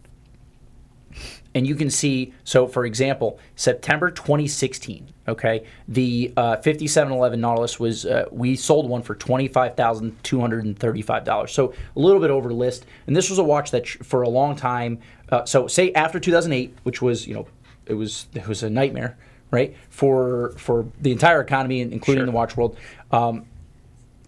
and 1.55 1.67
you 1.67 1.75
can 1.75 1.91
see 1.91 2.33
so 2.45 2.67
for 2.67 2.87
example 2.87 3.39
september 3.57 4.11
2016 4.11 5.13
okay 5.29 5.67
the 5.89 6.33
uh, 6.37 6.57
5711 6.57 7.41
nautilus 7.41 7.81
was 7.81 8.05
uh, 8.07 8.25
we 8.31 8.57
sold 8.57 8.89
one 8.89 9.03
for 9.03 9.15
$25235 9.15 11.51
so 11.51 11.75
a 11.97 12.01
little 12.01 12.21
bit 12.21 12.31
over 12.31 12.53
list 12.53 12.87
and 13.07 13.17
this 13.17 13.31
was 13.31 13.39
a 13.39 13.45
watch 13.45 13.71
that 13.71 13.89
for 13.89 14.23
a 14.23 14.29
long 14.29 14.55
time 14.57 14.99
uh, 15.31 15.45
so 15.45 15.67
say 15.67 15.93
after 15.93 16.21
2008 16.21 16.77
which 16.83 17.01
was 17.03 17.27
you 17.27 17.35
know 17.35 17.47
it 17.87 17.95
was 17.95 18.27
it 18.35 18.47
was 18.47 18.63
a 18.63 18.71
nightmare 18.71 19.17
right 19.51 19.77
for 19.91 20.55
for 20.57 20.87
the 21.01 21.13
entire 21.13 21.41
economy 21.41 21.81
including 21.81 22.21
Sure. 22.23 22.27
the 22.27 22.33
watch 22.33 22.57
world. 22.57 22.77
Um, 23.11 23.47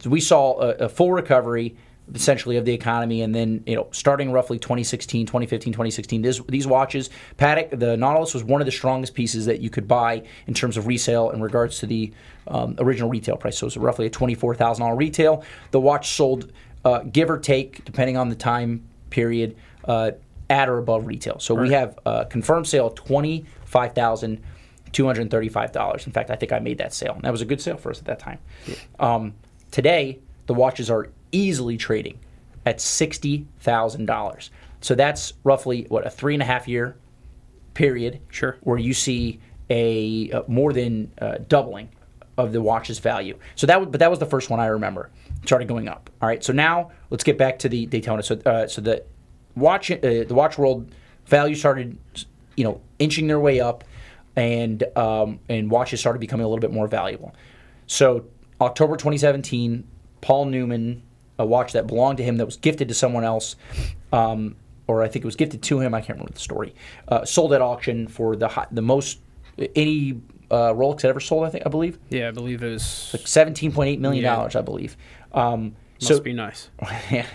so 0.00 0.10
we 0.10 0.20
saw 0.20 0.60
a, 0.60 0.68
a 0.84 0.88
full 0.88 1.12
recovery 1.12 1.76
essentially 2.14 2.58
of 2.58 2.66
the 2.66 2.74
economy 2.74 3.22
and 3.22 3.34
then 3.34 3.64
you 3.66 3.74
know 3.74 3.88
starting 3.90 4.30
roughly 4.30 4.58
2016 4.58 5.24
2015 5.24 5.72
2016 5.72 6.20
this, 6.20 6.38
these 6.50 6.66
watches 6.66 7.08
Patek 7.38 7.78
the 7.78 7.96
Nautilus 7.96 8.34
was 8.34 8.44
one 8.44 8.60
of 8.60 8.66
the 8.66 8.72
strongest 8.72 9.14
pieces 9.14 9.46
that 9.46 9.60
you 9.60 9.70
could 9.70 9.88
buy 9.88 10.22
in 10.46 10.52
terms 10.52 10.76
of 10.76 10.86
resale 10.86 11.30
in 11.30 11.40
regards 11.40 11.78
to 11.78 11.86
the 11.86 12.12
um, 12.46 12.76
original 12.78 13.08
retail 13.08 13.38
price. 13.38 13.56
So 13.56 13.64
it 13.64 13.68
was 13.68 13.76
roughly 13.78 14.04
a 14.06 14.10
$24000 14.10 14.98
retail. 14.98 15.44
The 15.70 15.80
watch 15.80 16.10
sold 16.10 16.52
uh, 16.84 16.98
give 17.04 17.30
or 17.30 17.38
take 17.38 17.82
depending 17.86 18.18
on 18.18 18.28
the 18.28 18.34
time 18.34 18.84
period 19.08 19.56
uh, 19.86 20.10
at 20.54 20.68
or 20.68 20.78
above 20.78 21.06
retail 21.06 21.38
so 21.38 21.54
we 21.54 21.70
have 21.70 21.98
a 22.06 22.24
confirmed 22.26 22.66
sale 22.66 22.86
of 22.86 22.94
25000 22.94 24.42
$235 24.92 26.06
in 26.06 26.12
fact 26.12 26.30
i 26.30 26.36
think 26.36 26.52
i 26.52 26.58
made 26.60 26.78
that 26.78 26.92
sale 26.94 27.14
and 27.14 27.22
that 27.22 27.32
was 27.32 27.42
a 27.42 27.44
good 27.44 27.60
sale 27.60 27.76
for 27.76 27.90
us 27.90 27.98
at 27.98 28.04
that 28.04 28.18
time 28.20 28.38
um, 29.00 29.34
today 29.70 30.18
the 30.46 30.54
watches 30.54 30.88
are 30.90 31.08
easily 31.32 31.76
trading 31.76 32.18
at 32.66 32.78
$60,000. 32.78 34.50
So 34.80 34.94
that's 34.94 35.32
roughly 35.42 35.86
what 35.88 36.06
a 36.06 36.10
three 36.10 36.34
and 36.34 36.42
a 36.42 36.46
half 36.46 36.68
year 36.68 36.96
period 37.74 38.20
Sure. 38.28 38.56
where 38.62 38.78
you 38.78 38.94
see 38.94 39.40
a 39.70 40.30
uh, 40.30 40.42
more 40.46 40.72
than 40.72 41.10
uh, 41.20 41.38
doubling 41.48 41.88
of 42.36 42.52
the 42.52 42.60
watch's 42.60 42.98
value. 42.98 43.38
So 43.54 43.66
that 43.66 43.80
was, 43.80 43.88
but 43.90 44.00
that 44.00 44.10
was 44.10 44.18
the 44.18 44.26
first 44.26 44.50
one 44.50 44.60
I 44.60 44.66
remember. 44.66 45.10
It 45.42 45.46
started 45.46 45.68
going 45.68 45.88
up. 45.88 46.10
All 46.20 46.28
right. 46.28 46.42
So 46.44 46.52
now 46.52 46.90
let's 47.10 47.24
get 47.24 47.38
back 47.38 47.58
to 47.60 47.68
the 47.68 47.86
Daytona. 47.86 48.22
So 48.22 48.38
uh, 48.44 48.66
so 48.66 48.80
the 48.80 49.04
watch 49.56 49.90
uh, 49.90 49.96
the 50.00 50.26
watch 50.30 50.58
world 50.58 50.94
value 51.26 51.54
started, 51.54 51.98
you 52.56 52.64
know, 52.64 52.80
inching 52.98 53.26
their 53.26 53.40
way 53.40 53.60
up, 53.60 53.84
and 54.36 54.82
um, 54.96 55.40
and 55.48 55.70
watches 55.70 56.00
started 56.00 56.18
becoming 56.18 56.44
a 56.44 56.48
little 56.48 56.60
bit 56.60 56.72
more 56.72 56.86
valuable. 56.88 57.34
So 57.86 58.24
October 58.60 58.96
2017, 58.96 59.84
Paul 60.20 60.46
Newman, 60.46 61.02
a 61.38 61.44
watch 61.46 61.72
that 61.72 61.86
belonged 61.86 62.18
to 62.18 62.24
him 62.24 62.36
that 62.38 62.46
was 62.46 62.56
gifted 62.56 62.88
to 62.88 62.94
someone 62.94 63.24
else. 63.24 63.56
Um, 64.12 64.56
or 64.86 65.02
I 65.02 65.08
think 65.08 65.24
it 65.24 65.26
was 65.26 65.36
gifted 65.36 65.62
to 65.62 65.80
him. 65.80 65.94
I 65.94 66.00
can't 66.00 66.18
remember 66.18 66.32
the 66.34 66.38
story. 66.40 66.74
Uh, 67.08 67.24
sold 67.24 67.52
at 67.54 67.62
auction 67.62 68.06
for 68.06 68.36
the 68.36 68.48
hi- 68.48 68.66
the 68.70 68.82
most 68.82 69.18
any 69.74 70.20
uh, 70.50 70.72
Rolex 70.74 71.00
had 71.02 71.08
ever 71.08 71.20
sold. 71.20 71.46
I 71.46 71.50
think 71.50 71.64
I 71.66 71.70
believe 71.70 71.98
Yeah, 72.10 72.28
I 72.28 72.32
believe 72.32 72.62
it 72.62 72.70
was. 72.70 73.10
like 73.14 73.26
seventeen 73.26 73.72
point 73.72 73.88
eight 73.88 74.00
million 74.00 74.24
Yeah. 74.24 74.36
dollars. 74.36 74.54
I 74.56 74.60
believe. 74.60 74.96
Um, 75.32 75.74
Must 76.02 76.06
so 76.16 76.20
be 76.20 76.32
nice. 76.34 76.68
yeah, 77.10 77.26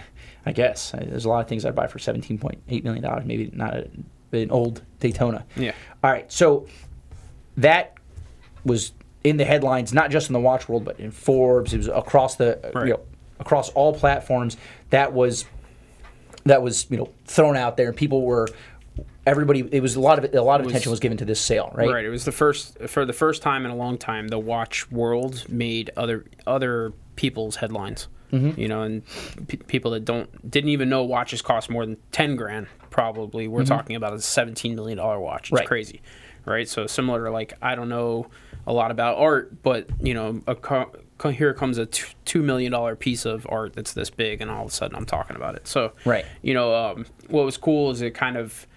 I 0.46 0.52
guess 0.52 0.94
Uh, 0.94 1.04
there's 1.08 1.26
a 1.26 1.30
lot 1.30 1.42
of 1.42 1.48
things 1.48 1.66
I'd 1.66 1.76
buy 1.76 1.88
for 1.88 2.00
seventeen 2.00 2.38
point 2.38 2.62
eight 2.70 2.84
million 2.84 3.04
dollars. 3.04 3.26
Maybe 3.26 3.50
not 3.54 3.74
a, 3.76 3.88
an 4.32 4.52
old 4.52 4.82
Daytona. 5.00 5.46
Yeah. 5.56 5.74
All 6.04 6.12
right, 6.12 6.32
so 6.32 6.68
that 7.58 7.94
was 8.64 8.94
in 9.24 9.38
the 9.38 9.46
headlines, 9.46 9.94
not 9.94 10.12
just 10.12 10.30
in 10.30 10.34
the 10.34 10.40
watch 10.40 10.70
world, 10.70 10.86
but 10.86 11.00
in 11.00 11.12
Forbes. 11.12 11.74
It 11.74 11.78
was 11.78 11.88
across 11.88 12.36
the 12.36 12.58
uh, 12.68 12.72
Right. 12.74 12.88
you 12.88 12.94
know 12.94 13.00
across 13.40 13.70
all 13.70 13.94
platforms. 13.94 14.58
That 14.92 15.14
was 15.14 15.46
that 16.46 16.62
was 16.62 16.88
you 16.90 16.98
know 16.98 17.10
thrown 17.26 17.58
out 17.58 17.76
there, 17.78 17.88
and 17.90 17.98
people 17.98 18.22
were 18.22 18.48
everybody. 19.28 19.68
It 19.72 19.82
was 19.82 19.96
a 19.96 20.00
lot 20.00 20.24
of 20.24 20.34
a 20.34 20.42
lot 20.42 20.60
of 20.62 20.66
was- 20.66 20.72
attention 20.72 20.90
was 20.92 21.00
given 21.00 21.18
to 21.18 21.26
this 21.26 21.42
sale, 21.42 21.72
right? 21.74 21.90
Right. 21.90 22.06
It 22.06 22.10
was 22.10 22.26
the 22.26 22.32
first 22.32 22.80
for 22.88 23.06
the 23.06 23.14
first 23.14 23.42
time 23.42 23.66
in 23.66 23.72
a 23.72 23.76
long 23.76 23.98
time 23.98 24.30
the 24.30 24.40
watch 24.40 24.90
world 24.92 25.46
made 25.50 25.92
other 25.98 26.26
other 26.48 26.94
people's 27.16 27.58
headlines. 27.58 28.08
Mm-hmm. 28.32 28.60
You 28.60 28.68
know, 28.68 28.82
and 28.84 29.04
p- 29.48 29.58
people 29.58 29.92
that 29.92 30.06
don't 30.06 30.50
didn't 30.50 30.70
even 30.70 30.90
know 30.90 31.04
watches 31.04 31.42
cost 31.42 31.70
more 31.70 31.86
than 31.86 31.98
ten 32.12 32.36
grand. 32.36 32.68
Probably 32.90 33.48
we're 33.48 33.66
talking 33.66 33.96
about 33.96 34.14
a 34.14 34.22
seventeen 34.22 34.76
million 34.76 34.98
dollar 34.98 35.20
watch. 35.20 35.42
It's 35.42 35.48
Mm-hmm. 35.50 35.56
Right. 35.58 35.68
crazy, 35.68 36.02
right? 36.46 36.68
So 36.70 36.86
similar 36.88 37.26
to 37.26 37.32
like 37.32 37.54
I 37.62 37.76
don't 37.76 37.90
know 37.90 38.28
a 38.68 38.74
lot 38.74 38.92
about 38.92 39.18
art, 39.18 39.64
but 39.64 39.88
you 40.02 40.14
know, 40.14 40.42
a 40.46 40.54
co- 40.56 40.92
co- 41.18 41.30
here 41.32 41.54
comes 41.54 41.78
a 41.80 41.86
t- 41.88 42.04
two 42.26 42.44
million 42.44 42.72
dollar 42.72 42.96
piece 42.96 43.26
of 43.26 43.48
art 43.50 43.74
that's 43.74 43.94
this 43.94 44.10
big, 44.12 44.42
and 44.42 44.52
all 44.52 44.66
of 44.66 44.70
a 44.70 44.74
sudden 44.74 44.96
I'm 44.96 45.06
talking 45.06 45.36
about 45.36 45.56
it. 45.56 45.68
So 45.68 45.94
Right. 46.06 46.26
you 46.44 46.54
know, 46.54 46.76
um, 46.76 47.06
what 47.30 47.46
was 47.46 47.58
cool 47.58 47.90
is 47.92 48.02
it 48.02 48.12
kind 48.14 48.38
of 48.38 48.68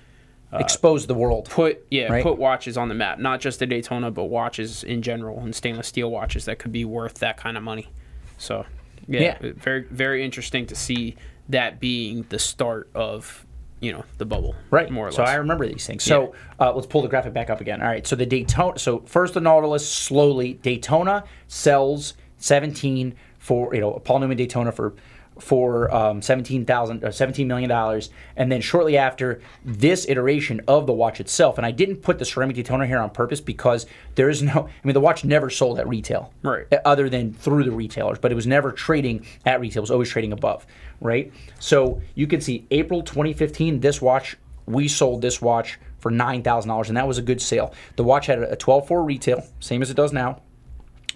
Expose 0.55 1.07
the 1.07 1.15
world. 1.15 1.49
put 1.49 1.83
yeah 1.91 2.13
Right. 2.13 2.23
put 2.23 2.37
watches 2.37 2.77
on 2.77 2.89
the 2.91 2.95
map 2.95 3.19
not 3.19 3.41
just 3.41 3.59
the 3.59 3.65
daytona 3.65 4.11
but 4.11 4.25
watches 4.25 4.85
in 4.85 5.01
general 5.01 5.41
and 5.41 5.55
stainless 5.55 5.87
steel 5.87 6.11
watches 6.11 6.45
that 6.45 6.59
could 6.59 6.73
be 6.73 6.85
worth 6.85 7.15
that 7.21 7.39
kind 7.39 7.57
of 7.57 7.63
money 7.63 7.89
so 8.37 8.67
yeah, 9.09 9.37
Yeah. 9.43 9.53
very 9.57 9.83
very 9.91 10.25
interesting 10.25 10.67
to 10.67 10.75
see 10.75 11.17
that 11.49 11.81
being 11.81 12.25
the 12.29 12.39
start 12.39 12.89
of 12.95 13.45
you 13.81 13.93
know 13.93 14.05
the 14.19 14.25
bubble 14.25 14.55
Right. 14.71 14.91
more 14.91 15.09
or 15.09 15.11
so 15.13 15.23
less 15.23 15.31
I 15.33 15.35
remember 15.37 15.67
these 15.67 15.87
things. 15.87 16.05
So 16.05 16.35
uh, 16.61 16.73
let's 16.73 16.87
pull 16.87 17.03
the 17.03 17.09
graphic 17.09 17.33
back 17.33 17.51
up 17.51 17.61
again. 17.61 17.83
All 17.83 17.89
right. 17.89 18.07
So 18.07 18.15
the 18.15 18.27
Daytona. 18.27 18.79
So 18.79 19.01
first 19.07 19.35
the 19.35 19.41
Nautilus 19.41 19.89
slowly. 19.89 20.55
Daytona 20.55 21.25
sells 21.49 22.15
17 22.39 23.15
for 23.39 23.75
you 23.75 23.81
know 23.81 23.93
Paul 24.05 24.21
Newman 24.21 24.37
Daytona 24.37 24.71
for 24.73 24.95
for 25.43 25.93
um, 25.93 26.23
17,000 26.23 27.05
uh, 27.05 27.11
17 27.11 27.49
million 27.49 27.69
dollars, 27.69 28.11
and 28.37 28.51
then 28.51 28.61
shortly 28.61 28.97
after 28.97 29.41
this 29.65 30.07
iteration 30.09 30.61
of 30.69 30.87
the 30.87 30.93
watch 30.93 31.19
itself. 31.21 31.59
And 31.59 31.67
I 31.67 31.73
didn't 31.73 31.97
put 31.97 32.19
the 32.21 32.25
ceramic 32.25 32.55
Daytona 32.55 32.87
here 32.87 33.01
on 33.01 33.11
purpose 33.11 33.41
because 33.41 33.87
there 34.15 34.31
is 34.31 34.41
no. 34.43 34.69
I 34.69 34.87
mean, 34.87 34.95
the 34.95 35.01
watch 35.01 35.25
never 35.25 35.51
sold 35.51 35.81
at 35.81 35.89
retail, 35.89 36.33
Right. 36.43 36.67
uh, 36.73 36.79
Other 36.85 37.09
than 37.11 37.35
through 37.35 37.65
the 37.65 37.73
retailers, 37.73 38.19
but 38.21 38.31
it 38.31 38.37
was 38.37 38.47
never 38.47 38.71
trading 38.71 39.27
at 39.45 39.61
retail. 39.61 39.81
It 39.81 39.83
was 39.83 39.91
always 39.91 40.09
trading 40.11 40.33
above, 40.33 40.65
right? 41.01 41.33
So 41.59 42.01
you 42.15 42.29
can 42.29 42.41
see 42.41 42.67
April 42.71 43.03
2015. 43.03 43.81
This 43.81 44.01
watch 44.01 44.37
we 44.67 44.87
sold 44.87 45.23
this 45.23 45.43
watch 45.43 45.81
for 45.99 46.11
nine 46.13 46.43
thousand 46.45 46.69
dollars, 46.69 46.89
and 46.89 46.97
that 46.97 47.09
was 47.09 47.19
a 47.19 47.23
good 47.23 47.43
sale. 47.43 47.75
The 47.97 48.05
watch 48.05 48.27
had 48.27 48.39
a 48.39 48.57
12.4 48.57 49.05
retail, 49.05 49.45
same 49.59 49.83
as 49.83 49.91
it 49.91 49.95
does 49.95 50.13
now 50.13 50.41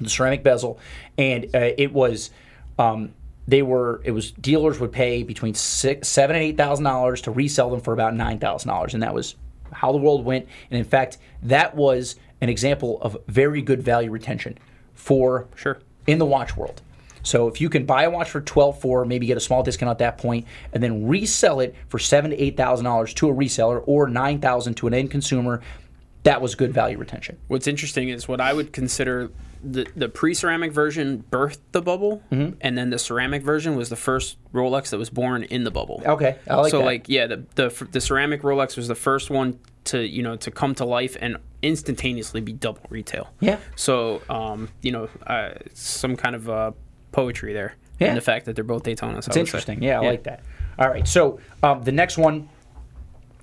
the 0.00 0.10
ceramic 0.10 0.42
bezel, 0.42 0.78
and 1.16 1.44
uh, 1.54 1.70
it 1.78 1.92
was. 1.92 2.30
Um, 2.78 3.14
they 3.48 3.62
were. 3.62 4.00
It 4.04 4.10
was 4.10 4.32
dealers 4.32 4.80
would 4.80 4.92
pay 4.92 5.22
between 5.22 5.54
six, 5.54 6.08
seven 6.08 6.36
and 6.36 6.44
eight 6.44 6.56
thousand 6.56 6.84
dollars 6.84 7.20
to 7.22 7.30
resell 7.30 7.70
them 7.70 7.80
for 7.80 7.92
about 7.92 8.14
nine 8.14 8.38
thousand 8.38 8.68
dollars, 8.68 8.94
and 8.94 9.02
that 9.02 9.14
was 9.14 9.36
how 9.72 9.92
the 9.92 9.98
world 9.98 10.24
went. 10.24 10.46
And 10.70 10.78
in 10.78 10.84
fact, 10.84 11.18
that 11.44 11.74
was 11.76 12.16
an 12.40 12.48
example 12.48 12.98
of 13.02 13.16
very 13.28 13.62
good 13.62 13.82
value 13.82 14.10
retention 14.10 14.58
for 14.94 15.46
Sure. 15.54 15.78
in 16.06 16.18
the 16.18 16.26
watch 16.26 16.56
world. 16.56 16.82
So 17.22 17.48
if 17.48 17.60
you 17.60 17.68
can 17.68 17.86
buy 17.86 18.04
a 18.04 18.10
watch 18.10 18.30
for 18.30 18.40
twelve 18.40 18.80
four, 18.80 19.04
maybe 19.04 19.26
get 19.26 19.36
a 19.36 19.40
small 19.40 19.62
discount 19.62 19.90
at 19.90 19.98
that 19.98 20.18
point, 20.18 20.46
and 20.72 20.82
then 20.82 21.06
resell 21.08 21.60
it 21.60 21.74
for 21.88 21.98
seven 21.98 22.30
to 22.30 22.36
eight 22.40 22.56
thousand 22.56 22.84
dollars 22.84 23.14
to 23.14 23.28
a 23.28 23.32
reseller 23.34 23.82
or 23.86 24.08
nine 24.08 24.40
thousand 24.40 24.74
to 24.74 24.86
an 24.86 24.94
end 24.94 25.10
consumer, 25.10 25.60
that 26.22 26.40
was 26.40 26.54
good 26.56 26.72
value 26.72 26.98
retention. 26.98 27.36
what's 27.48 27.66
interesting 27.68 28.08
is 28.08 28.26
what 28.26 28.40
i 28.40 28.52
would 28.52 28.72
consider 28.72 29.30
the, 29.72 29.86
the 29.96 30.08
pre-ceramic 30.08 30.72
version 30.72 31.24
birthed 31.30 31.58
the 31.72 31.82
bubble 31.82 32.22
Mm-hmm. 32.30 32.56
and 32.60 32.76
then 32.78 32.90
the 32.90 32.98
ceramic 32.98 33.42
version 33.42 33.76
was 33.76 33.88
the 33.88 33.96
first 33.96 34.36
rolex 34.52 34.90
that 34.90 34.98
was 34.98 35.10
born 35.10 35.42
in 35.44 35.64
the 35.64 35.70
bubble 35.70 36.02
Okay, 36.06 36.36
I 36.48 36.56
like 36.56 36.70
so 36.70 36.78
that. 36.78 36.84
like 36.84 37.08
yeah 37.08 37.26
the, 37.26 37.44
the 37.56 37.88
the 37.92 38.00
ceramic 38.00 38.42
rolex 38.42 38.76
was 38.76 38.88
the 38.88 38.94
first 38.94 39.30
one 39.30 39.58
to 39.84 40.06
you 40.06 40.22
know 40.22 40.36
to 40.36 40.50
come 40.50 40.74
to 40.76 40.84
life 40.84 41.16
and 41.20 41.36
instantaneously 41.62 42.40
be 42.40 42.52
double 42.52 42.82
retail 42.90 43.28
Yeah. 43.40 43.58
so 43.76 44.22
um 44.28 44.68
you 44.82 44.92
know 44.92 45.08
uh, 45.26 45.50
some 45.74 46.16
kind 46.16 46.34
of 46.36 46.48
uh 46.48 46.72
poetry 47.12 47.52
there 47.52 47.74
Yeah. 47.98 48.08
in 48.10 48.14
the 48.14 48.20
fact 48.20 48.46
that 48.46 48.54
they're 48.56 48.64
both 48.64 48.82
daytonas 48.84 49.26
It's 49.26 49.36
interesting. 49.36 49.82
Yeah, 49.82 50.00
I 50.00 50.06
like 50.06 50.24
that. 50.24 50.40
All 50.78 50.88
right. 50.88 51.08
So 51.08 51.40
um, 51.62 51.82
the 51.82 51.92
next 51.92 52.18
one, 52.18 52.48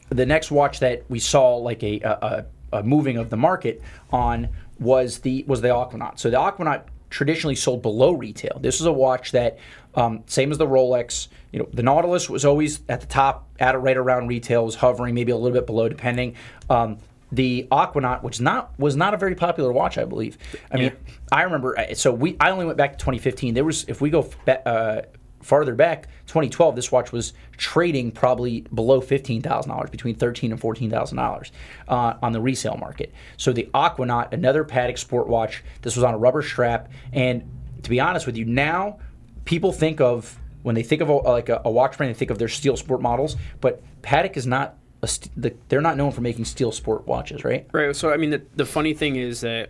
the 0.10 0.26
next 0.26 0.52
watch 0.52 0.80
that 0.82 1.04
we 1.10 1.18
saw 1.20 1.56
like 1.58 1.82
a, 1.84 2.00
a 2.02 2.46
a 2.80 2.84
moving 2.84 3.18
of 3.18 3.30
the 3.30 3.38
market 3.38 3.82
on 4.12 4.50
was 4.80 5.20
the 5.20 5.44
was 5.48 5.62
the 5.62 5.70
Aquanaut. 5.70 6.20
So 6.20 6.30
the 6.30 6.38
Aquanaut 6.38 6.84
traditionally 7.10 7.56
sold 7.56 7.82
below 7.82 8.12
retail. 8.12 8.58
This 8.60 8.80
is 8.80 8.88
a 8.88 8.92
watch 8.92 9.32
that 9.34 9.60
um, 9.96 10.24
same 10.26 10.52
as 10.52 10.58
the 10.58 10.68
Rolex. 10.68 11.28
You 11.52 11.60
know, 11.60 11.70
the 11.72 11.84
Nautilus 11.84 12.30
was 12.30 12.44
always 12.44 12.82
at 12.90 13.02
the 13.02 13.08
top, 13.08 13.48
at 13.60 13.80
right 13.80 13.96
around 13.96 14.28
retail, 14.28 14.66
was 14.66 14.76
hovering 14.76 15.14
maybe 15.14 15.32
a 15.32 15.38
little 15.38 15.56
bit 15.56 15.68
below, 15.68 15.88
depending. 15.88 16.36
Um, 16.70 16.98
the 17.32 17.68
Aquanaut, 17.72 18.24
which 18.24 18.40
not 18.40 18.78
was 18.80 18.96
not 18.96 19.14
a 19.14 19.18
very 19.18 19.36
popular 19.36 19.72
watch, 19.72 19.98
I 19.98 20.06
believe. 20.06 20.38
I 20.72 20.78
mean, 20.78 20.94
I 21.32 21.44
remember. 21.44 21.76
So 21.96 22.12
we, 22.12 22.38
I 22.40 22.52
only 22.52 22.66
went 22.66 22.78
back 22.78 22.94
to 22.94 22.98
2015. 23.00 23.54
There 23.54 23.64
was, 23.64 23.86
if 23.88 24.02
we 24.02 24.10
go 24.12 24.30
uh, 24.48 25.02
farther 25.44 25.76
back, 25.76 26.08
2012, 26.28 26.76
this 26.76 26.92
watch 26.92 27.12
was 27.12 27.34
trading 27.58 28.12
probably 28.12 28.62
below 28.74 29.02
$15,000, 29.02 29.92
between 29.92 30.16
$13 30.16 30.52
and 30.52 30.60
$14,000 30.60 31.52
uh, 31.88 32.14
on 32.22 32.32
the 32.32 32.42
resale 32.42 32.78
market. 32.78 33.14
So 33.38 33.54
the 33.54 33.70
Aquanaut, 33.74 34.34
another 34.34 34.64
Patek 34.64 34.98
sport 34.98 35.28
watch, 35.28 35.64
this 35.82 35.96
was 35.96 36.04
on 36.04 36.14
a 36.14 36.18
rubber 36.18 36.42
strap. 36.42 36.92
And 37.12 37.44
to 37.84 37.90
be 37.90 38.00
honest 38.00 38.26
with 38.26 38.38
you, 38.38 38.46
now 38.46 39.00
people 39.46 39.72
think 39.72 40.02
of, 40.02 40.40
when 40.64 40.76
they 40.76 40.84
think 40.84 41.02
of 41.02 41.10
a, 41.10 41.14
like 41.14 41.50
a, 41.50 41.62
a 41.66 41.72
watch 41.72 41.98
brand, 41.98 42.14
they 42.14 42.18
think 42.18 42.32
of 42.32 42.40
their 42.40 42.48
steel 42.48 42.78
sport 42.78 43.02
models, 43.02 43.36
but 43.62 43.84
Patek 44.02 44.38
is 44.38 44.48
not, 44.48 44.76
st- 45.06 45.30
the, 45.36 45.54
they're 45.68 45.82
not 45.82 45.98
known 45.98 46.12
for 46.12 46.22
making 46.22 46.46
steel 46.46 46.72
sport 46.72 47.06
watches, 47.06 47.44
right? 47.44 47.68
Right. 47.74 47.96
So 47.96 48.12
I 48.12 48.18
mean, 48.18 48.30
the, 48.30 48.42
the 48.56 48.66
funny 48.66 48.94
thing 48.94 49.18
is 49.18 49.42
that 49.42 49.70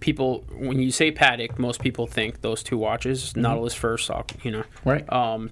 people, 0.00 0.44
when 0.52 0.80
you 0.80 0.90
say 0.90 1.12
Patek, 1.12 1.58
most 1.58 1.80
people 1.80 2.06
think 2.06 2.40
those 2.40 2.62
two 2.62 2.78
watches, 2.78 3.36
Nautilus 3.36 3.74
first, 3.74 4.10
you 4.42 4.50
know. 4.50 4.60
Mm-hmm. 4.60 4.88
Right. 4.88 5.12
Um, 5.12 5.50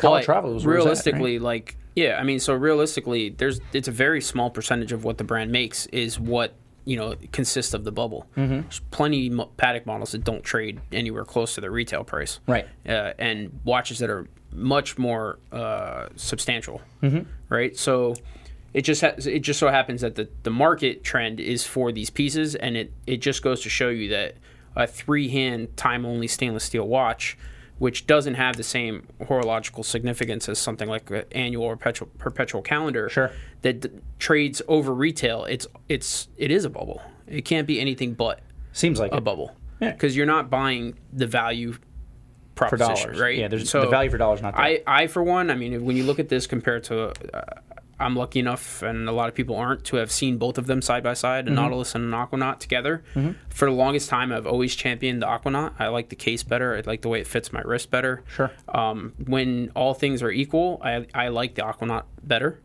but 0.00 0.24
Travel 0.24 0.54
was 0.54 0.64
it 0.64 0.66
was 0.66 0.74
at, 0.74 0.82
realistically, 0.82 1.38
like, 1.38 1.76
yeah, 1.94 2.18
I 2.18 2.24
mean, 2.24 2.40
so 2.40 2.54
realistically, 2.54 3.30
there's 3.30 3.60
it's 3.72 3.88
a 3.88 3.92
very 3.92 4.20
small 4.20 4.50
percentage 4.50 4.92
of 4.92 5.04
what 5.04 5.18
the 5.18 5.24
brand 5.24 5.52
makes 5.52 5.86
is 5.86 6.18
what 6.18 6.54
you 6.84 6.96
know 6.96 7.14
consists 7.32 7.74
of 7.74 7.84
the 7.84 7.92
bubble. 7.92 8.26
Mm-hmm. 8.36 8.62
There's 8.62 8.80
plenty 8.90 9.30
Patek 9.30 9.86
models 9.86 10.12
that 10.12 10.24
don't 10.24 10.42
trade 10.42 10.80
anywhere 10.92 11.24
close 11.24 11.54
to 11.54 11.60
the 11.60 11.70
retail 11.70 12.04
price. 12.04 12.40
Right. 12.46 12.66
Uh, 12.86 13.12
and 13.18 13.60
watches 13.64 14.00
that 14.00 14.10
are 14.10 14.26
much 14.52 14.98
more 14.98 15.38
uh, 15.52 16.08
substantial, 16.16 16.80
mm-hmm. 17.02 17.28
right? 17.48 17.76
So 17.76 18.14
it 18.74 18.82
just 18.82 19.00
ha- 19.00 19.14
it 19.24 19.40
just 19.40 19.58
so 19.60 19.68
happens 19.68 20.02
that 20.02 20.16
the, 20.16 20.28
the 20.42 20.50
market 20.50 21.02
trend 21.04 21.40
is 21.40 21.64
for 21.66 21.92
these 21.92 22.10
pieces, 22.10 22.54
and 22.54 22.76
it 22.76 22.92
it 23.06 23.18
just 23.18 23.42
goes 23.42 23.62
to 23.62 23.68
show 23.70 23.88
you 23.88 24.08
that 24.10 24.34
a 24.76 24.86
three 24.86 25.28
hand 25.28 25.76
time 25.76 26.04
only 26.04 26.26
stainless 26.26 26.64
steel 26.64 26.86
watch, 26.86 27.38
which 27.78 28.06
doesn't 28.06 28.34
have 28.34 28.56
the 28.56 28.62
same 28.64 29.06
horological 29.28 29.84
significance 29.84 30.48
as 30.48 30.58
something 30.58 30.88
like 30.88 31.08
an 31.10 31.22
annual 31.32 31.64
or 31.64 31.76
perpetual, 31.76 32.08
perpetual 32.18 32.60
calendar, 32.62 33.08
Sure. 33.08 33.30
that 33.62 33.80
d- 33.80 33.90
trades 34.18 34.60
over 34.68 34.92
retail. 34.92 35.44
It's 35.44 35.66
it's 35.88 36.28
it 36.36 36.50
is 36.50 36.64
a 36.64 36.70
bubble. 36.70 37.00
It 37.28 37.44
can't 37.44 37.66
be 37.66 37.80
anything 37.80 38.14
but 38.14 38.40
Seems 38.72 38.98
like 38.98 39.12
a 39.12 39.18
it. 39.18 39.24
bubble 39.24 39.56
Yeah. 39.80 39.92
because 39.92 40.16
you're 40.16 40.26
not 40.26 40.50
buying 40.50 40.98
the 41.12 41.26
value 41.28 41.72
for 42.56 42.66
proposition, 42.68 43.06
dollars, 43.10 43.20
right? 43.20 43.38
Yeah, 43.38 43.48
there's 43.48 43.70
So 43.70 43.80
the 43.82 43.86
value 43.88 44.10
for 44.10 44.18
dollars 44.18 44.42
not 44.42 44.54
there. 44.56 44.64
I, 44.64 44.82
I 44.86 45.06
for 45.06 45.22
one, 45.22 45.50
I 45.50 45.54
mean, 45.54 45.84
when 45.84 45.96
you 45.96 46.02
look 46.04 46.18
at 46.18 46.28
this 46.28 46.46
compared 46.46 46.84
to, 46.84 47.12
uh, 47.32 47.42
I'm 47.98 48.16
lucky 48.16 48.40
enough, 48.40 48.82
and 48.82 49.08
a 49.08 49.12
lot 49.12 49.28
of 49.28 49.34
people 49.34 49.56
aren't, 49.56 49.84
to 49.84 49.96
have 49.96 50.10
seen 50.10 50.36
both 50.38 50.58
of 50.58 50.66
them 50.66 50.82
side 50.82 51.02
by 51.02 51.14
side, 51.14 51.44
a 51.46 51.50
Mm-hmm. 51.50 51.54
Nautilus 51.56 51.94
and 51.94 52.04
an 52.04 52.10
Aquanaut 52.12 52.58
together. 52.58 53.02
For 53.50 53.66
the 53.66 53.74
longest 53.74 54.08
time, 54.08 54.32
I've 54.32 54.46
always 54.46 54.74
championed 54.74 55.22
the 55.22 55.26
Aquanaut. 55.26 55.74
I 55.78 55.88
like 55.88 56.08
the 56.08 56.16
case 56.16 56.42
better. 56.42 56.74
I 56.76 56.82
like 56.84 57.02
the 57.02 57.08
way 57.08 57.20
it 57.20 57.26
fits 57.26 57.52
my 57.52 57.60
wrist 57.60 57.90
better. 57.90 58.22
Sure. 58.28 58.50
Um, 58.68 59.12
when 59.26 59.70
all 59.76 59.94
things 59.94 60.22
are 60.22 60.30
equal, 60.30 60.80
I, 60.84 61.06
I 61.14 61.28
like 61.28 61.54
the 61.54 61.62
Aquanaut 61.62 62.04
better. 62.22 62.60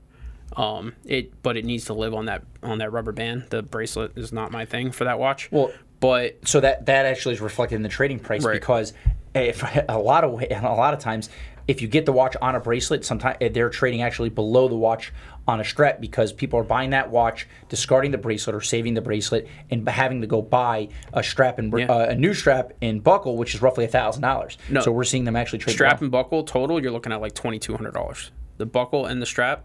Um, 0.58 0.94
it, 1.06 1.42
but 1.44 1.58
it 1.58 1.66
needs 1.66 1.86
to 1.86 1.94
live 1.94 2.16
on 2.16 2.26
that 2.26 2.42
on 2.64 2.80
that 2.80 2.92
rubber 2.92 3.12
band. 3.12 3.46
The 3.52 3.62
bracelet 3.62 4.18
is 4.18 4.34
not 4.34 4.52
my 4.52 4.66
thing 4.66 4.92
for 4.92 5.04
that 5.04 5.20
watch. 5.20 5.52
Well, 5.52 5.72
but 6.00 6.40
so 6.48 6.60
that 6.60 6.88
that 6.88 7.06
actually 7.06 7.36
is 7.36 7.42
reflected 7.42 7.76
in 7.76 7.84
the 7.84 7.90
trading 7.90 8.18
price 8.20 8.44
Right. 8.44 8.54
because 8.54 8.94
a 9.36 9.98
lot 9.98 10.24
of 10.24 10.42
a 10.52 10.62
lot 10.76 10.94
of 10.94 11.00
times 11.00 11.30
if 11.68 11.82
you 11.84 11.88
get 11.88 12.06
the 12.08 12.12
watch 12.12 12.36
on 12.42 12.56
a 12.56 12.60
bracelet 12.60 13.06
sometimes 13.06 13.38
they're 13.52 13.70
trading 13.70 14.02
actually 14.02 14.30
below 14.30 14.68
the 14.68 14.76
watch 14.76 15.14
on 15.48 15.60
a 15.60 15.64
strap 15.64 16.00
because 16.02 16.34
people 16.34 16.60
are 16.60 16.64
buying 16.64 16.90
that 16.92 17.10
watch 17.12 17.48
discarding 17.70 18.12
the 18.12 18.18
bracelet 18.18 18.56
or 18.56 18.62
saving 18.62 18.94
the 18.96 19.02
bracelet 19.02 19.48
and 19.70 19.88
having 19.88 20.22
to 20.22 20.28
go 20.28 20.42
buy 20.42 20.88
a 21.14 21.22
strap 21.24 21.60
and 21.60 21.72
Yeah. 21.78 21.86
uh, 21.88 22.08
a 22.10 22.16
new 22.16 22.34
strap 22.34 22.74
and 22.82 23.04
buckle 23.04 23.38
which 23.38 23.54
is 23.54 23.62
roughly 23.62 23.86
a 23.86 23.88
thousand 23.88 24.24
dollars 24.24 24.58
No. 24.70 24.82
so 24.82 24.92
we're 24.92 25.04
seeing 25.04 25.26
them 25.26 25.36
actually 25.36 25.60
trade 25.60 25.74
strap 25.74 26.02
and 26.02 26.10
buckle 26.12 26.44
total, 26.44 26.82
you're 26.82 26.92
looking 26.92 27.12
at 27.12 27.22
like 27.22 27.34
twenty 27.36 27.60
two 27.60 27.76
hundred 27.76 27.94
dollars. 27.94 28.32
The 28.58 28.66
buckle 28.66 29.06
and 29.06 29.22
the 29.22 29.26
strap, 29.26 29.64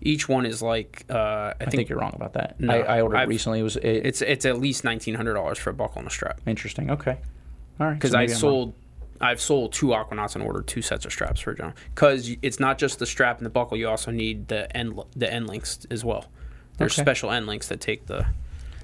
each 0.00 0.28
one 0.28 0.46
is 0.46 0.62
like 0.62 1.04
uh, 1.10 1.14
I, 1.14 1.48
I 1.48 1.64
think, 1.64 1.72
think 1.72 1.88
you're 1.88 1.98
wrong 1.98 2.12
about 2.14 2.34
that 2.34 2.60
No, 2.60 2.72
I, 2.74 2.98
I 2.98 3.00
ordered 3.00 3.16
I've- 3.16 3.28
recently 3.28 3.60
it 3.60 3.64
was 3.64 3.76
it, 3.76 3.86
it's 4.06 4.22
it's 4.22 4.44
at 4.46 4.58
least 4.60 4.84
nineteen 4.84 5.14
hundred 5.14 5.34
dollars 5.34 5.56
for 5.58 5.70
a 5.70 5.74
buckle 5.74 5.98
and 6.00 6.08
a 6.08 6.10
strap. 6.10 6.40
interesting 6.46 6.90
okay 6.90 7.18
all 7.80 7.86
right 7.86 7.94
Because 7.94 8.10
so 8.12 8.18
I 8.18 8.22
I'm 8.22 8.28
wrong. 8.28 8.74
I've 9.20 9.40
sold 9.40 9.72
two 9.72 9.88
Aquanauts 9.88 10.34
and 10.34 10.44
ordered 10.44 10.66
two 10.66 10.82
sets 10.82 11.04
of 11.04 11.12
straps 11.12 11.40
for 11.40 11.54
John. 11.54 11.74
Because 11.94 12.30
it's 12.42 12.60
not 12.60 12.78
just 12.78 12.98
the 12.98 13.06
strap 13.06 13.38
and 13.38 13.46
the 13.46 13.50
buckle; 13.50 13.76
you 13.76 13.88
also 13.88 14.10
need 14.10 14.48
the 14.48 14.74
end 14.76 14.98
the 15.16 15.32
end 15.32 15.48
links 15.48 15.86
as 15.90 16.04
well. 16.04 16.26
There's 16.76 16.92
Okay. 16.92 17.02
special 17.02 17.30
end 17.30 17.46
links 17.46 17.68
that 17.68 17.80
take 17.80 18.06
the. 18.06 18.26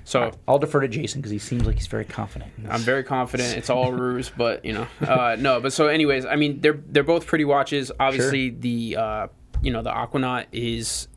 So 0.07 0.33
I'll 0.47 0.59
defer 0.59 0.81
to 0.81 0.89
Jason 0.89 1.21
because 1.23 1.31
he 1.33 1.39
seems 1.39 1.65
like 1.65 1.77
he's 1.77 1.87
very 1.87 2.05
confident. 2.05 2.53
I'm 2.69 2.81
very 2.83 3.05
confident 3.05 3.57
it's 3.57 3.71
all 3.71 3.91
ruse, 4.03 4.31
but 4.37 4.63
you 4.65 4.75
know, 4.75 4.87
uh, 5.01 5.37
no. 5.39 5.61
But 5.61 5.73
so, 5.73 5.87
anyways, 5.87 6.27
I 6.27 6.37
mean, 6.37 6.61
they're 6.61 6.79
they're 6.89 7.03
both 7.03 7.27
pretty 7.27 7.47
watches. 7.47 7.91
Obviously, 7.99 8.51
the 8.51 8.97
uh, 8.99 9.27
you 9.63 9.73
know 9.73 9.83
the 9.83 9.91
Aquanaut 9.93 10.47
is 10.53 11.09